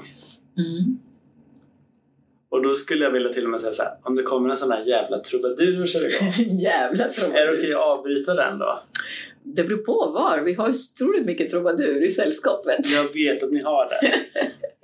Mm. 0.59 0.99
Och 2.49 2.63
då 2.63 2.75
skulle 2.75 3.05
jag 3.05 3.11
vilja 3.11 3.33
till 3.33 3.45
och 3.45 3.51
med 3.51 3.61
säga 3.61 3.73
så 3.73 3.83
här. 3.83 3.93
Om 4.03 4.15
det 4.15 4.23
kommer 4.23 4.49
en 4.51 4.57
sån 4.57 4.69
där 4.69 4.85
jävla 4.85 5.19
trubadur 5.19 5.87
kör 5.87 6.07
igång. 6.07 6.59
Jävla 6.59 7.05
är 7.05 7.09
det 7.09 7.13
trubadur. 7.21 7.57
okej 7.59 7.75
att 7.75 7.81
avbryta 7.81 8.35
den 8.35 8.59
då? 8.59 8.83
Det 9.45 9.65
beror 9.65 9.79
på 9.79 10.11
var. 10.13 10.39
Vi 10.41 10.53
har 10.55 10.69
otroligt 10.69 11.27
mycket 11.27 11.51
trubadur 11.51 12.03
i 12.05 12.11
sällskapet. 12.11 12.79
Jag 12.93 13.13
vet 13.15 13.43
att 13.43 13.53
ni 13.53 13.63
har 13.63 13.89
det. 13.89 14.13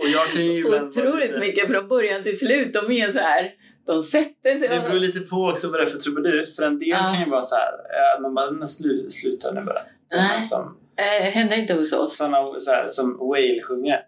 Och 0.03 0.09
jag 0.09 0.27
kan 0.33 0.47
ju 0.47 0.65
Otroligt 0.65 1.21
lite- 1.21 1.39
mycket 1.41 1.69
från 1.69 1.89
början 1.89 2.23
till 2.23 2.39
slut. 2.39 2.73
De 2.73 2.93
är 2.93 3.13
så 3.13 3.19
här. 3.19 3.51
De 3.87 4.03
sätter 4.03 4.59
sig. 4.59 4.69
Det 4.69 4.83
beror 4.89 5.01
lite 5.01 5.21
på 5.21 5.37
också 5.37 5.71
vad 5.71 5.81
det 5.81 5.85
är 5.85 5.87
för 5.91 5.99
trubadur. 5.99 6.45
För 6.57 6.63
en 6.63 6.79
del 6.79 6.89
Ja. 6.89 6.97
kan 7.15 7.25
ju 7.25 7.31
vara 7.31 7.43
så 7.43 7.55
här, 7.55 7.73
ja, 7.89 8.21
man 8.23 8.35
bara, 8.35 8.51
men 8.51 8.67
slu, 8.69 9.07
sluta 9.09 9.53
nu 9.53 9.61
bara. 9.61 9.83
Såna 10.11 10.23
Nej. 10.23 10.43
Som, 10.43 10.77
Eh, 10.97 11.25
händer 11.31 11.57
inte 11.57 11.75
hos 11.75 11.93
oss. 11.93 12.17
såna, 12.17 12.59
så 12.61 12.71
här, 12.71 12.89
som 12.89 13.19
Whale 13.19 13.63
sjunger. 13.63 14.01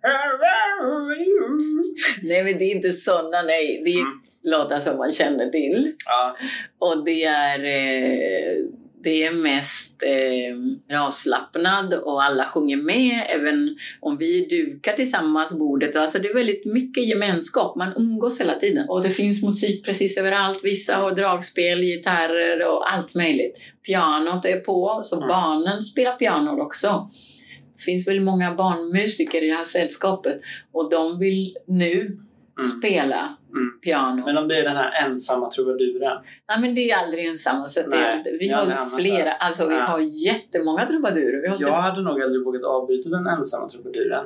Nej 2.23 2.45
men 2.45 2.59
det 2.59 2.65
är 2.65 2.75
inte 2.75 2.93
sådana, 2.93 3.43
nej. 3.43 3.83
Det 3.85 3.91
är 3.91 4.01
Mm. 4.01 4.21
låtar 4.43 4.81
som 4.81 4.97
man 4.99 5.13
känner 5.13 5.49
till. 5.51 5.93
Ja, 6.07 6.37
Och 6.79 7.05
det 7.05 7.25
är... 7.25 7.65
Eh, 7.65 8.65
det 9.03 9.23
är 9.25 9.33
mest 9.33 10.03
eh, 10.03 11.01
avslappnad 11.07 11.95
och 11.95 12.23
alla 12.23 12.45
sjunger 12.47 12.77
med, 12.77 13.27
även 13.29 13.77
om 14.01 14.17
vi 14.19 14.47
dukar 14.47 14.93
tillsammans 14.93 15.53
bordet. 15.53 15.97
Alltså 15.97 16.19
det 16.19 16.29
är 16.29 16.35
väldigt 16.35 16.65
mycket 16.67 17.09
gemenskap, 17.09 17.77
man 17.77 17.93
umgås 17.97 18.41
hela 18.41 18.55
tiden. 18.55 18.89
Och 18.89 19.03
det 19.03 19.11
finns 19.11 19.43
musik 19.43 19.85
precis 19.85 20.17
överallt. 20.17 20.61
Vissa 20.65 20.97
har 20.97 21.11
dragspel, 21.11 21.81
gitarrer 21.81 22.67
och 22.69 22.93
allt 22.93 23.15
möjligt. 23.15 23.57
Pianot 23.87 24.45
är 24.45 24.61
på, 24.61 25.01
så 25.05 25.17
Mm. 25.17 25.29
barnen 25.29 25.85
spelar 25.85 26.13
piano 26.13 26.63
också. 26.63 27.11
Det 27.77 27.83
finns 27.83 28.09
väldigt 28.09 28.25
många 28.25 28.55
barnmusiker 28.55 29.45
i 29.45 29.49
det 29.49 29.55
här 29.55 29.65
sällskapet 29.65 30.41
och 30.73 30.91
de 30.91 31.19
vill 31.19 31.57
nu 31.67 32.19
Mm. 32.59 32.65
spela 32.79 33.37
Mm. 33.55 33.81
piano. 33.85 34.25
Men 34.27 34.39
om 34.39 34.49
det 34.49 34.57
är 34.59 34.63
den 34.65 34.77
här 34.77 35.07
ensamma 35.07 35.51
trubaduren. 35.51 36.19
Nej, 36.49 36.61
men 36.61 36.75
det 36.75 36.91
är 36.91 36.97
aldrig 36.97 37.27
ensamma. 37.27 37.69
Så 37.69 37.81
Nej, 37.87 38.23
det, 38.25 38.31
vi 38.31 38.49
jag 38.51 38.57
har 38.59 38.99
flera, 38.99 39.25
där. 39.25 39.37
alltså 39.41 39.69
vi 39.69 39.75
Ja. 39.75 39.81
har 39.83 40.01
jättemånga 40.01 40.87
trubadurer. 40.89 41.43
Vi 41.43 41.49
har 41.49 41.57
typ- 41.57 41.67
Jag 41.67 41.73
hade 41.75 42.03
nog 42.03 42.23
aldrig 42.23 42.45
vågat 42.45 42.65
avbryta 42.65 43.09
den 43.11 43.27
ensamma 43.27 43.69
trubaduren. 43.69 44.25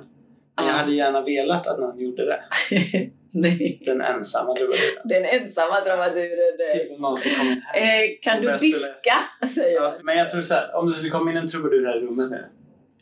Men 0.57 0.65
jag 0.67 0.75
Ja. 0.75 0.79
hade 0.79 0.93
gärna 0.93 1.21
velat 1.23 1.67
att 1.67 1.79
någon 1.79 2.01
gjorde 2.01 2.25
det. 2.27 2.41
Nej, 3.31 3.83
Den 3.87 4.01
ensamma 4.01 4.55
trubaduren. 4.57 5.03
den 5.05 5.25
ensamma 5.25 5.81
trubaduren. 5.81 6.79
Typ 6.79 6.99
någon 7.01 7.17
som 7.17 7.31
kom 7.31 7.47
in 7.49 7.63
här. 7.67 7.81
Eh, 7.83 8.09
kan 8.23 8.43
du 8.43 8.59
viska? 8.61 9.17
Säger 9.55 9.75
jag. 9.75 9.85
Ja, 9.85 9.95
men 10.03 10.17
jag 10.19 10.31
tror 10.31 10.43
så 10.43 10.55
här, 10.55 10.77
om 10.77 10.87
det 10.87 10.93
skulle 10.93 11.11
komma 11.11 11.31
in 11.31 11.37
en 11.37 11.47
trubadur 11.49 11.87
här 11.87 11.97
i 11.97 12.01
rummet 12.01 12.31
nu. 12.31 12.45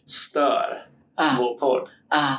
Stör 0.07 0.87
Ah, 1.17 1.37
vår 1.39 1.59
podd. 1.59 1.89
ah. 2.09 2.35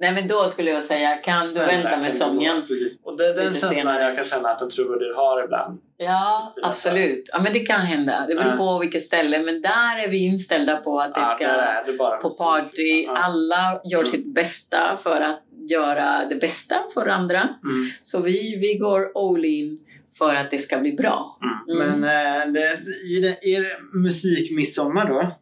Nej, 0.00 0.12
men 0.12 0.28
då 0.28 0.48
skulle 0.48 0.70
jag 0.70 0.84
säga, 0.84 1.16
kan 1.16 1.36
Snälla, 1.36 1.66
du 1.66 1.76
vänta 1.76 1.96
med 1.96 2.14
sången? 2.14 2.62
Precis. 2.68 3.00
Och 3.04 3.16
det 3.16 3.24
är 3.26 3.34
den 3.34 3.44
känslan 3.44 3.74
senare. 3.74 4.02
jag 4.02 4.14
kan 4.14 4.24
känna 4.24 4.48
att 4.48 4.62
en 4.62 4.70
trubadur 4.70 5.14
har 5.16 5.44
ibland. 5.44 5.80
Ja, 5.96 6.54
absolut. 6.62 7.24
Ja, 7.32 7.40
men 7.42 7.52
det 7.52 7.60
kan 7.60 7.80
hända. 7.80 8.24
Det 8.28 8.34
beror 8.34 8.50
Ja. 8.50 8.56
på 8.56 8.78
vilket 8.78 9.06
ställe. 9.06 9.38
Men 9.42 9.62
där 9.62 9.98
är 10.04 10.08
vi 10.10 10.18
inställda 10.18 10.76
på 10.76 11.00
att 11.00 11.14
det 11.14 11.20
Ja, 11.20 11.26
ska 11.36 11.46
där 11.46 11.82
är 11.82 11.86
det 11.92 11.98
bara 11.98 12.16
på 12.16 12.30
party. 12.30 12.82
liksom. 12.82 13.14
Ja. 13.14 13.20
Alla 13.22 13.80
gör 13.84 13.98
Mm. 13.98 14.10
sitt 14.10 14.34
bästa 14.34 14.98
för 15.02 15.20
att 15.20 15.42
göra 15.70 16.24
det 16.28 16.34
bästa 16.36 16.74
för 16.94 17.06
andra. 17.06 17.40
Mm. 17.64 17.88
Så 18.02 18.20
vi, 18.20 18.56
vi 18.56 18.74
går 18.74 19.12
all 19.34 19.44
in 19.44 19.78
för 20.18 20.34
att 20.34 20.50
det 20.50 20.58
ska 20.58 20.78
bli 20.78 20.92
bra. 20.92 21.38
Mm. 21.68 21.80
Mm. 21.82 22.00
Men 22.00 22.04
eh, 22.46 22.52
det, 22.52 22.78
i 23.10 23.20
det, 23.20 23.48
er 23.48 23.96
musikmidsommar 24.02 25.08
då? 25.08 25.36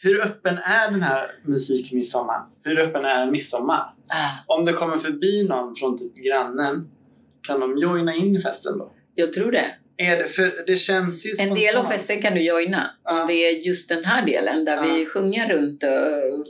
Hur 0.00 0.20
öppen 0.24 0.58
är 0.58 0.90
den 0.90 1.02
här 1.02 1.30
musikmidsommar? 1.44 2.40
Hur 2.64 2.78
öppen 2.80 3.04
är 3.04 3.30
midsommar? 3.30 3.94
Ah, 4.08 4.56
Om 4.56 4.64
det 4.64 4.72
kommer 4.72 4.96
förbi 4.96 5.46
någon 5.48 5.74
från 5.74 5.98
typ 5.98 6.14
grannen, 6.16 6.88
kan 7.42 7.60
de 7.60 7.78
joina 7.78 8.14
in 8.14 8.36
i 8.36 8.38
festen 8.38 8.78
då? 8.78 8.92
jag 9.14 9.32
tror 9.32 9.52
det. 9.52 9.64
Är 10.00 10.16
det, 10.16 10.24
för 10.26 10.64
det 10.66 10.76
känns 10.76 11.26
ju 11.26 11.30
En 11.38 11.54
del 11.54 11.76
av 11.76 11.84
festen 11.84 12.22
kan 12.22 12.34
du 12.34 12.40
joina. 12.42 12.90
Om 13.04 13.26
det 13.26 13.32
är 13.34 13.50
just 13.66 13.88
den 13.88 14.04
här 14.04 14.26
delen 14.26 14.64
där 14.64 14.76
Ja. 14.76 14.94
vi 14.94 15.06
sjunger 15.06 15.48
runt 15.48 15.84
uh, 15.84 15.90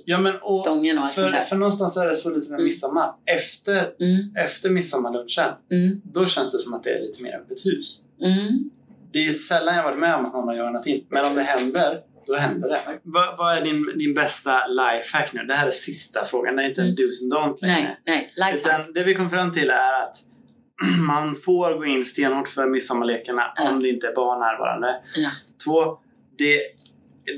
Ja, 0.05 0.19
men 0.21 0.35
och 0.43 0.61
stången 0.61 0.99
och 0.99 1.05
allt 1.05 1.13
för, 1.15 1.23
sånt 1.23 1.35
där. 1.35 1.43
för 1.43 1.57
någonstans 1.57 1.97
är 1.97 2.07
det 2.07 2.15
så 2.15 2.31
lite 2.35 2.51
med 2.51 2.57
Mm. 2.59 2.65
midsommar. 2.65 3.11
Efter, 3.27 3.75
Mm, 4.01 4.37
efter 4.37 4.71
midsommarlunchen, 4.71 5.51
mm, 5.73 6.01
då 6.05 6.27
känns 6.27 6.53
det 6.53 6.59
som 6.59 6.75
att 6.75 6.83
det 6.83 6.91
är 6.91 7.01
lite 7.03 7.23
mer 7.23 7.37
öppet 7.37 7.67
hus. 7.67 8.03
mm. 8.23 8.71
Det 9.13 9.19
är 9.27 9.33
sällan 9.33 9.77
jag 9.77 9.83
varit 9.85 9.99
med 9.99 10.15
om 10.15 10.27
att 10.27 10.33
någon 10.33 10.49
har 10.49 10.55
joinat 10.57 10.87
in. 10.87 11.07
Men 11.11 11.25
om 11.27 11.35
det 11.35 11.43
händer, 11.43 12.01
då 12.29 12.35
händer 12.37 12.69
det. 12.69 12.81
Vad, 13.03 13.39
vad 13.39 13.57
är 13.59 13.63
din, 13.65 13.99
din 13.99 14.15
bästa 14.15 14.67
lifehack 14.67 15.33
nu? 15.33 15.45
Det 15.45 15.55
här 15.55 15.67
är 15.67 15.71
sista 15.71 16.25
frågan. 16.25 16.57
Det 16.57 16.63
är 16.63 16.69
inte 16.69 16.81
en 16.81 16.87
Mm. 16.87 16.97
dos 16.97 17.23
and 17.23 17.33
don't 17.33 17.67
längre. 17.67 17.97
Nej, 18.07 18.33
nej. 18.37 18.55
Utan 18.55 18.93
det 18.93 19.03
vi 19.05 19.15
kom 19.15 19.31
fram 19.31 19.53
till 19.53 19.71
är 19.71 19.93
att 20.03 20.17
man 21.07 21.35
får 21.35 21.75
gå 21.79 21.85
in 21.85 22.05
stenhårt 22.05 22.49
för 22.49 22.67
midsommarlekarna 22.67 23.53
Ja. 23.57 23.71
om 23.71 23.83
det 23.83 23.89
inte 23.89 24.07
är 24.09 24.15
barn 24.15 24.41
närvarande. 24.41 25.01
Ja. 25.17 25.31
Två, 25.65 25.99
det, 26.39 26.61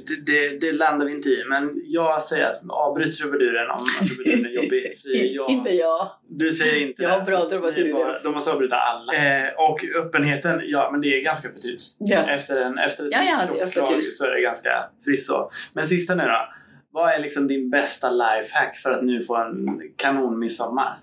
det, 0.07 0.33
det, 0.33 0.61
det 0.61 0.72
landar 0.72 1.07
vi 1.07 1.12
inte 1.12 1.29
i. 1.29 1.44
Men 1.48 1.83
jag 1.85 2.22
säger 2.22 2.46
att 2.46 2.61
avbryt 2.68 3.16
trubaduren 3.18 3.70
om 3.70 3.87
trubaduren 4.07 4.46
är 4.46 4.50
jobbig. 4.50 4.92
Jag. 5.35 5.50
Inte 5.50 5.70
jag. 5.70 6.11
Du 6.29 6.50
säger 6.50 6.87
inte 6.87 7.03
Jag 7.03 7.11
har 7.11 7.24
bra 7.24 7.48
trubadurer. 7.48 8.20
De 8.24 8.33
måste 8.33 8.53
avbryta 8.53 8.76
alla. 8.76 9.12
Eh, 9.12 9.48
och 9.57 9.85
öppenheten, 10.05 10.61
ja 10.64 10.88
men 10.92 11.00
det 11.00 11.09
är 11.09 11.24
ganska 11.24 11.48
hus. 11.64 11.96
Ja. 12.00 12.31
Efter, 12.31 12.57
en, 12.57 12.79
efter 12.79 13.05
ett 13.05 13.11
Ja, 13.12 13.22
ja, 13.22 13.46
klockslag 13.46 14.05
så 14.05 14.24
är 14.24 14.31
det 14.35 14.40
ganska 14.42 14.70
fritt 15.05 15.22
så. 15.24 15.50
Men 15.74 15.87
sista 15.87 16.14
nu 16.14 16.22
då. 16.22 16.48
Vad 16.92 17.12
är 17.12 17.18
liksom 17.18 17.46
din 17.48 17.70
bästa 17.70 18.11
lifehack 18.11 18.76
för 18.76 18.90
att 18.90 19.03
nu 19.03 19.22
få 19.22 19.37
en 19.37 19.81
kanonmidsommar? 19.96 20.98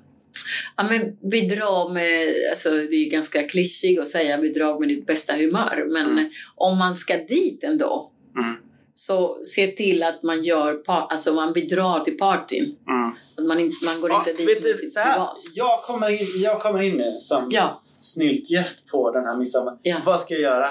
Ja, 0.78 0.84
men 0.84 1.30
bidra 1.30 1.90
med, 1.90 2.34
alltså 2.50 2.70
det 2.72 2.96
är 2.96 3.10
ganska 3.10 3.44
klyschigt 3.48 4.02
att 4.02 4.08
säga 4.08 4.38
bidra 4.38 4.80
med 4.80 4.90
ditt 4.90 5.06
bästa 5.08 5.34
humör. 5.34 5.86
Men 5.88 6.12
Mm. 6.12 6.30
om 6.56 6.78
man 6.78 6.96
ska 6.96 7.18
dit 7.18 7.64
ändå 7.64 8.12
Mm. 8.40 8.56
Så 8.98 9.38
se 9.44 9.68
till 9.68 10.04
att 10.04 10.24
man 10.24 10.44
gör, 10.44 10.82
alltså 10.88 11.34
man 11.34 11.54
bidrar 11.54 12.00
till 12.00 12.18
partyn. 12.18 12.76
Mm. 12.90 13.12
Att 13.38 13.46
man, 13.46 13.60
inte, 13.60 13.86
man 13.86 14.02
går 14.02 14.10
Ja, 14.10 14.18
inte 14.20 14.34
dit 14.34 14.50
vet 14.50 14.64
med 14.64 14.72
du, 14.72 14.78
sitt 14.88 14.96
privat. 15.04 15.38
jag, 15.54 15.82
kommer 15.84 16.10
in, 16.10 16.28
jag 16.44 16.60
kommer 16.62 16.82
in 16.82 16.98
nu 16.98 17.16
som 17.20 17.48
Ja, 17.52 17.82
snyltgäst 18.02 18.88
på 18.88 19.12
den 19.12 19.26
här 19.26 19.36
midsommar. 19.36 19.78
Ja. 19.82 19.98
Vad 20.06 20.20
ska 20.20 20.34
jag 20.34 20.42
göra? 20.42 20.70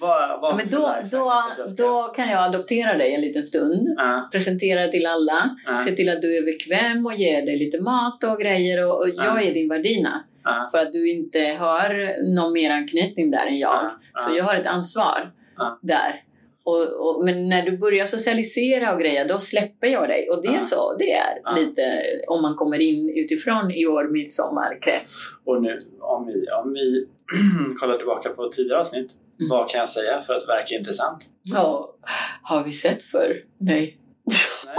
Vad, 0.00 0.40
vad 0.40 0.56
men 0.56 0.68
för 0.68 0.76
då, 0.76 0.94
då, 1.10 1.32
då 1.76 2.02
kan 2.16 2.28
jag 2.28 2.42
adoptera 2.44 2.96
dig 2.96 3.14
en 3.14 3.20
liten 3.20 3.44
stund. 3.44 3.88
Ja, 3.96 4.28
Presentera 4.32 4.88
till 4.88 5.06
alla. 5.06 5.56
Ja. 5.66 5.76
Se 5.76 5.92
till 5.92 6.08
att 6.08 6.22
du 6.22 6.36
är 6.38 6.42
bekväm 6.42 7.06
och 7.06 7.14
ger 7.14 7.46
dig 7.46 7.58
lite 7.58 7.80
mat 7.80 8.24
och 8.24 8.40
grejer. 8.40 8.84
Och, 8.86 9.00
och 9.00 9.08
Ja. 9.08 9.24
jag 9.24 9.42
är 9.42 9.54
din 9.54 9.68
värdinna. 9.68 10.24
ja, 10.44 10.68
För 10.72 10.78
att 10.78 10.92
du 10.92 11.10
inte 11.10 11.56
har 11.58 12.16
någon 12.34 12.52
mer 12.52 12.70
anknytning 12.70 13.30
där 13.30 13.46
än 13.46 13.58
jag. 13.58 13.70
ja, 13.74 13.90
ja. 14.14 14.20
Så 14.20 14.36
jag 14.36 14.44
har 14.44 14.54
ett 14.56 14.66
ansvar 14.66 15.32
Ja. 15.56 15.78
där. 15.82 16.22
Och, 16.70 17.06
och, 17.16 17.24
men 17.24 17.48
när 17.48 17.62
du 17.62 17.78
börjar 17.78 18.06
socialisera 18.06 18.94
och 18.94 19.00
grejer, 19.00 19.28
då 19.28 19.38
släpper 19.38 19.86
jag 19.86 20.08
dig. 20.08 20.30
Och 20.30 20.42
det 20.42 20.48
är 20.48 20.52
Ja. 20.52 20.60
så 20.60 20.96
det 20.98 21.12
är 21.12 21.40
Ja. 21.44 21.56
lite 21.56 22.02
om 22.26 22.42
man 22.42 22.56
kommer 22.56 22.78
in 22.80 23.10
utifrån 23.16 23.70
i 23.70 23.84
vår 23.84 24.04
midsommarkrets. 24.08 25.16
Och 25.44 25.62
nu, 25.62 25.80
om 26.00 26.26
vi, 26.26 26.46
om 26.64 26.72
vi 26.72 27.06
kollar 27.80 27.96
tillbaka 27.96 28.28
på 28.28 28.48
tidigare 28.48 28.80
avsnitt. 28.80 29.10
Mm. 29.40 29.48
Vad 29.50 29.70
kan 29.70 29.78
jag 29.80 29.88
säga 29.88 30.22
för 30.22 30.34
att 30.34 30.48
verka 30.48 30.74
intressant? 30.74 31.24
Ja, 31.42 31.94
har 32.42 32.64
vi 32.64 32.72
sett 32.72 33.02
för? 33.02 33.36
Nej. 33.58 33.98
Nej. 34.66 34.76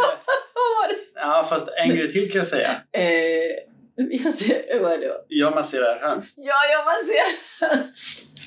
Ja, 1.15 1.45
fast 1.49 1.67
en 1.85 1.95
grej 1.95 2.11
till 2.11 2.31
kan 2.31 2.39
jag 2.39 2.47
säga. 2.47 2.69
Eh, 2.91 4.81
vad. 4.81 4.99
Jag 5.27 5.55
masserar 5.55 5.99
höns. 5.99 6.33
Ja, 6.37 6.53
jag 6.71 6.85
masserar 6.85 7.83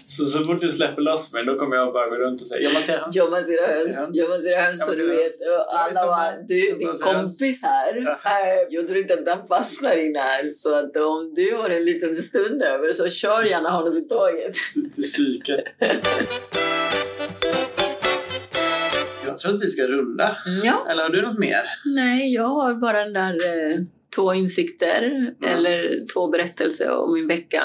Så, 0.06 0.24
så 0.24 0.44
fort 0.44 0.60
du 0.60 0.68
släpper 0.68 1.02
loss 1.02 1.32
mig, 1.32 1.44
då 1.44 1.58
kommer 1.58 1.76
jag 1.76 1.92
bara 1.92 2.08
gå 2.08 2.16
runt 2.16 2.40
och 2.40 2.46
säga 2.46 2.60
jag 2.62 2.74
masserar 2.74 2.98
höns. 3.00 3.16
Jag 3.16 3.30
masserar 3.30 3.68
höns. 3.68 4.10
Jag 4.12 4.28
masserar 4.30 4.62
höns 4.66 4.86
så 4.86 4.92
du 4.92 5.06
vet. 5.06 5.32
Och 5.40 5.78
alla 5.78 6.06
bara, 6.06 6.32
du 6.48 6.60
din 6.78 6.86
höns. 6.88 7.02
kompis 7.02 7.62
här. 7.62 8.18
Eh, 8.24 8.66
Jag 8.70 8.86
tror 8.88 8.98
inte 9.00 9.14
att 9.14 9.24
den 9.24 9.46
fastnar 9.48 9.96
in 9.96 10.16
här. 10.16 10.50
Så 10.50 10.74
att 10.74 10.96
om 10.96 11.34
du 11.34 11.54
har 11.54 11.70
en 11.70 11.84
liten 11.84 12.16
stund 12.22 12.62
över 12.62 12.92
så 12.92 13.08
kör 13.10 13.42
gärna 13.44 13.70
Hannes 13.70 13.98
i 13.98 14.08
tåget. 14.08 14.54
Till 14.94 15.02
psyket. 15.02 15.64
Jag 19.26 19.38
tror 19.38 19.54
att 19.54 19.62
vi 19.62 19.68
ska 19.68 19.82
runda. 19.86 20.36
Mm, 20.46 20.64
Ja, 20.64 20.86
Eller 20.90 21.02
har 21.02 21.10
du 21.10 21.22
något 21.22 21.38
mer? 21.38 21.62
nej, 21.84 22.34
jag 22.34 22.48
har 22.48 22.74
bara 22.74 23.04
den 23.04 23.12
där 23.12 23.34
eh, 23.72 23.78
två 24.14 24.34
insikter 24.34 25.32
eller 25.46 26.12
två 26.14 26.28
berättelser 26.28 26.90
om 26.90 27.14
min 27.14 27.26
vecka. 27.28 27.62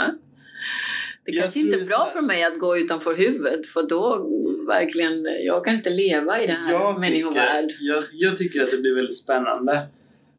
Det 1.31 1.35
Jag 1.37 1.43
kanske 1.43 1.59
inte 1.59 1.79
är 1.79 1.85
bra 1.85 2.09
för 2.13 2.21
mig 2.21 2.43
att 2.43 2.59
gå 2.59 2.77
utanför 2.77 3.15
huvudet 3.15 3.67
för 3.67 3.83
då 3.83 4.29
verkligen, 4.67 5.23
jag 5.45 5.65
kan 5.65 5.75
inte 5.75 5.89
leva 5.89 6.41
i 6.41 6.47
den 6.47 6.55
här 6.55 6.71
Jag 6.73 6.99
människovärld. 6.99 7.69
tycker, 7.69 7.83
jag, 7.85 8.03
jag 8.11 8.37
tycker 8.37 8.63
att 8.63 8.71
det 8.71 8.77
blir 8.77 8.95
väldigt 8.95 9.17
spännande 9.17 9.87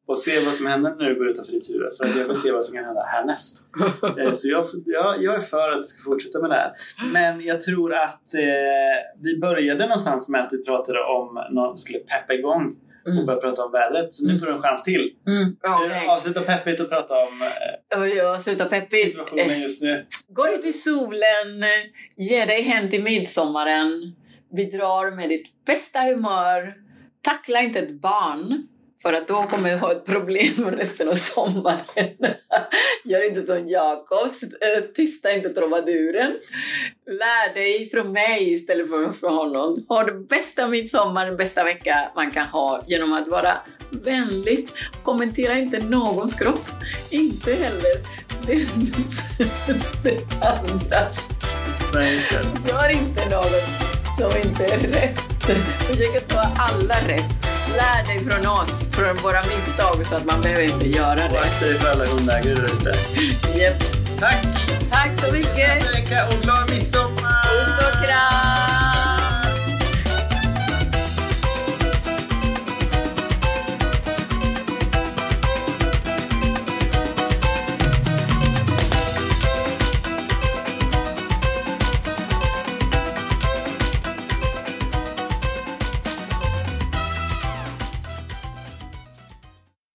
att 0.08 0.18
se 0.18 0.40
vad 0.44 0.54
som 0.54 0.66
händer 0.66 0.94
när 0.98 1.08
du 1.08 1.14
går 1.14 1.28
utanför 1.30 1.52
ditt 1.52 1.70
huvud. 1.70 1.88
För 1.98 2.04
att 2.04 2.16
jag 2.16 2.26
vill 2.26 2.36
se 2.36 2.52
vad 2.52 2.64
som 2.64 2.76
kan 2.76 2.84
hända 2.84 3.02
härnäst. 3.02 3.62
Eh, 4.18 4.32
Så 4.32 4.48
jag, 4.48 4.64
jag, 4.86 5.22
jag 5.22 5.34
är 5.34 5.40
för 5.40 5.72
att 5.72 5.78
du 5.78 5.82
ska 5.82 6.10
fortsätta 6.10 6.40
med 6.40 6.50
det 6.50 6.54
här. 6.54 6.72
Men 7.12 7.40
jag 7.40 7.62
tror 7.62 7.94
att 7.94 8.34
eh, 8.34 9.20
vi 9.22 9.38
började 9.38 9.84
någonstans 9.86 10.28
med 10.28 10.40
att 10.40 10.50
du 10.50 10.64
pratade 10.64 10.98
om 11.04 11.40
någon 11.50 11.76
skulle 11.76 11.98
peppa 11.98 12.34
igång 12.34 12.76
och 13.04 13.10
Mm. 13.12 13.26
börja 13.26 13.40
prata 13.40 13.64
om 13.64 13.72
vädret. 13.72 14.12
Så 14.14 14.26
nu 14.26 14.38
får 14.38 14.46
du 14.46 14.52
en 14.52 14.62
chans 14.62 14.82
till. 14.82 15.10
Mm. 15.26 15.56
Eh, 15.64 15.88
nej. 15.88 16.08
Avsluta 16.08 16.40
peppigt 16.40 16.80
och 16.80 16.88
prata 16.88 17.14
om 17.14 17.42
eh, 17.42 18.00
Oj, 18.02 18.08
jag 18.14 18.42
slutar 18.42 18.66
peppigt. 18.68 19.06
situationen 19.06 19.60
just 19.60 19.82
nu. 19.82 20.06
Gå 20.28 20.48
ut 20.48 20.64
i 20.64 20.72
solen, 20.72 21.64
ge 22.16 22.44
dig 22.44 22.62
hem 22.62 22.90
till 22.90 23.02
midsommaren, 23.02 24.12
bidrar 24.56 25.10
med 25.16 25.28
ditt 25.28 25.46
bästa 25.66 26.00
humör, 26.00 26.74
tackla 27.22 27.60
inte 27.62 27.78
ett 27.78 28.00
barn 28.00 28.66
för 29.02 29.12
att 29.12 29.28
då 29.28 29.42
kommer 29.42 29.70
du 29.70 29.76
ha 29.76 29.92
ett 29.92 30.06
problem 30.06 30.70
resten 30.70 31.08
av 31.08 31.14
sommaren. 31.14 32.16
Gör 33.04 33.28
inte 33.28 33.42
som 33.46 33.68
Jakob, 33.68 34.30
eh, 34.60 34.84
tysta 34.94 35.32
inte 35.32 35.48
trubaduren. 35.48 36.32
Lär 37.06 37.54
dig 37.54 37.90
från 37.90 38.12
mig 38.12 38.52
istället 38.52 38.88
för 38.88 39.12
från 39.12 39.34
honom. 39.34 39.84
Ha 39.88 40.04
det 40.04 40.12
bästa 40.12 40.66
midsommar, 40.66 41.26
den 41.26 41.36
bästa 41.36 41.64
vecka 41.64 42.10
man 42.14 42.30
kan 42.30 42.46
ha 42.46 42.84
genom 42.86 43.12
att 43.12 43.28
vara 43.28 43.58
vänligt. 43.90 44.74
Kommentera 45.02 45.58
inte 45.58 45.84
någons 45.84 46.34
kropp, 46.34 46.66
inte 47.10 47.52
heller 47.52 48.20
det, 48.46 48.68
det 50.04 50.46
andras. 50.46 51.28
Nej. 51.94 52.20
Gör 52.68 52.90
inte 52.90 53.30
något 53.30 53.90
som 54.18 54.50
inte 54.50 54.64
är 54.64 54.78
rätt. 54.78 55.39
Försök 55.58 56.16
att 56.16 56.28
ta 56.28 56.40
alla 56.56 56.94
rätt. 56.94 57.24
Lär 57.76 58.06
dig 58.06 58.24
från 58.24 58.46
oss, 58.46 58.90
från 58.92 59.16
våra 59.16 59.40
misstag, 59.42 60.06
så 60.08 60.14
att 60.14 60.24
man 60.26 60.40
behöver 60.40 60.62
inte 60.62 60.88
göra 60.88 61.12
Och 61.12 61.18
rätt. 61.34 61.44
akta 61.44 61.64
dig 61.66 61.74
för 61.74 61.90
alla 61.90 62.04
hundägare 62.06 62.54
där 62.54 62.64
ute. 62.64 62.94
Yep. 63.58 63.82
Tack! 64.20 64.46
Tack 64.90 65.10
så 65.26 65.32
mycket! 65.32 65.94
Vecka 65.94 66.26
och 66.26 66.42
glad 66.42 66.70
midsommar! 66.70 67.42
Puss 67.42 67.86
och 67.86 68.04
kram! 68.06 68.89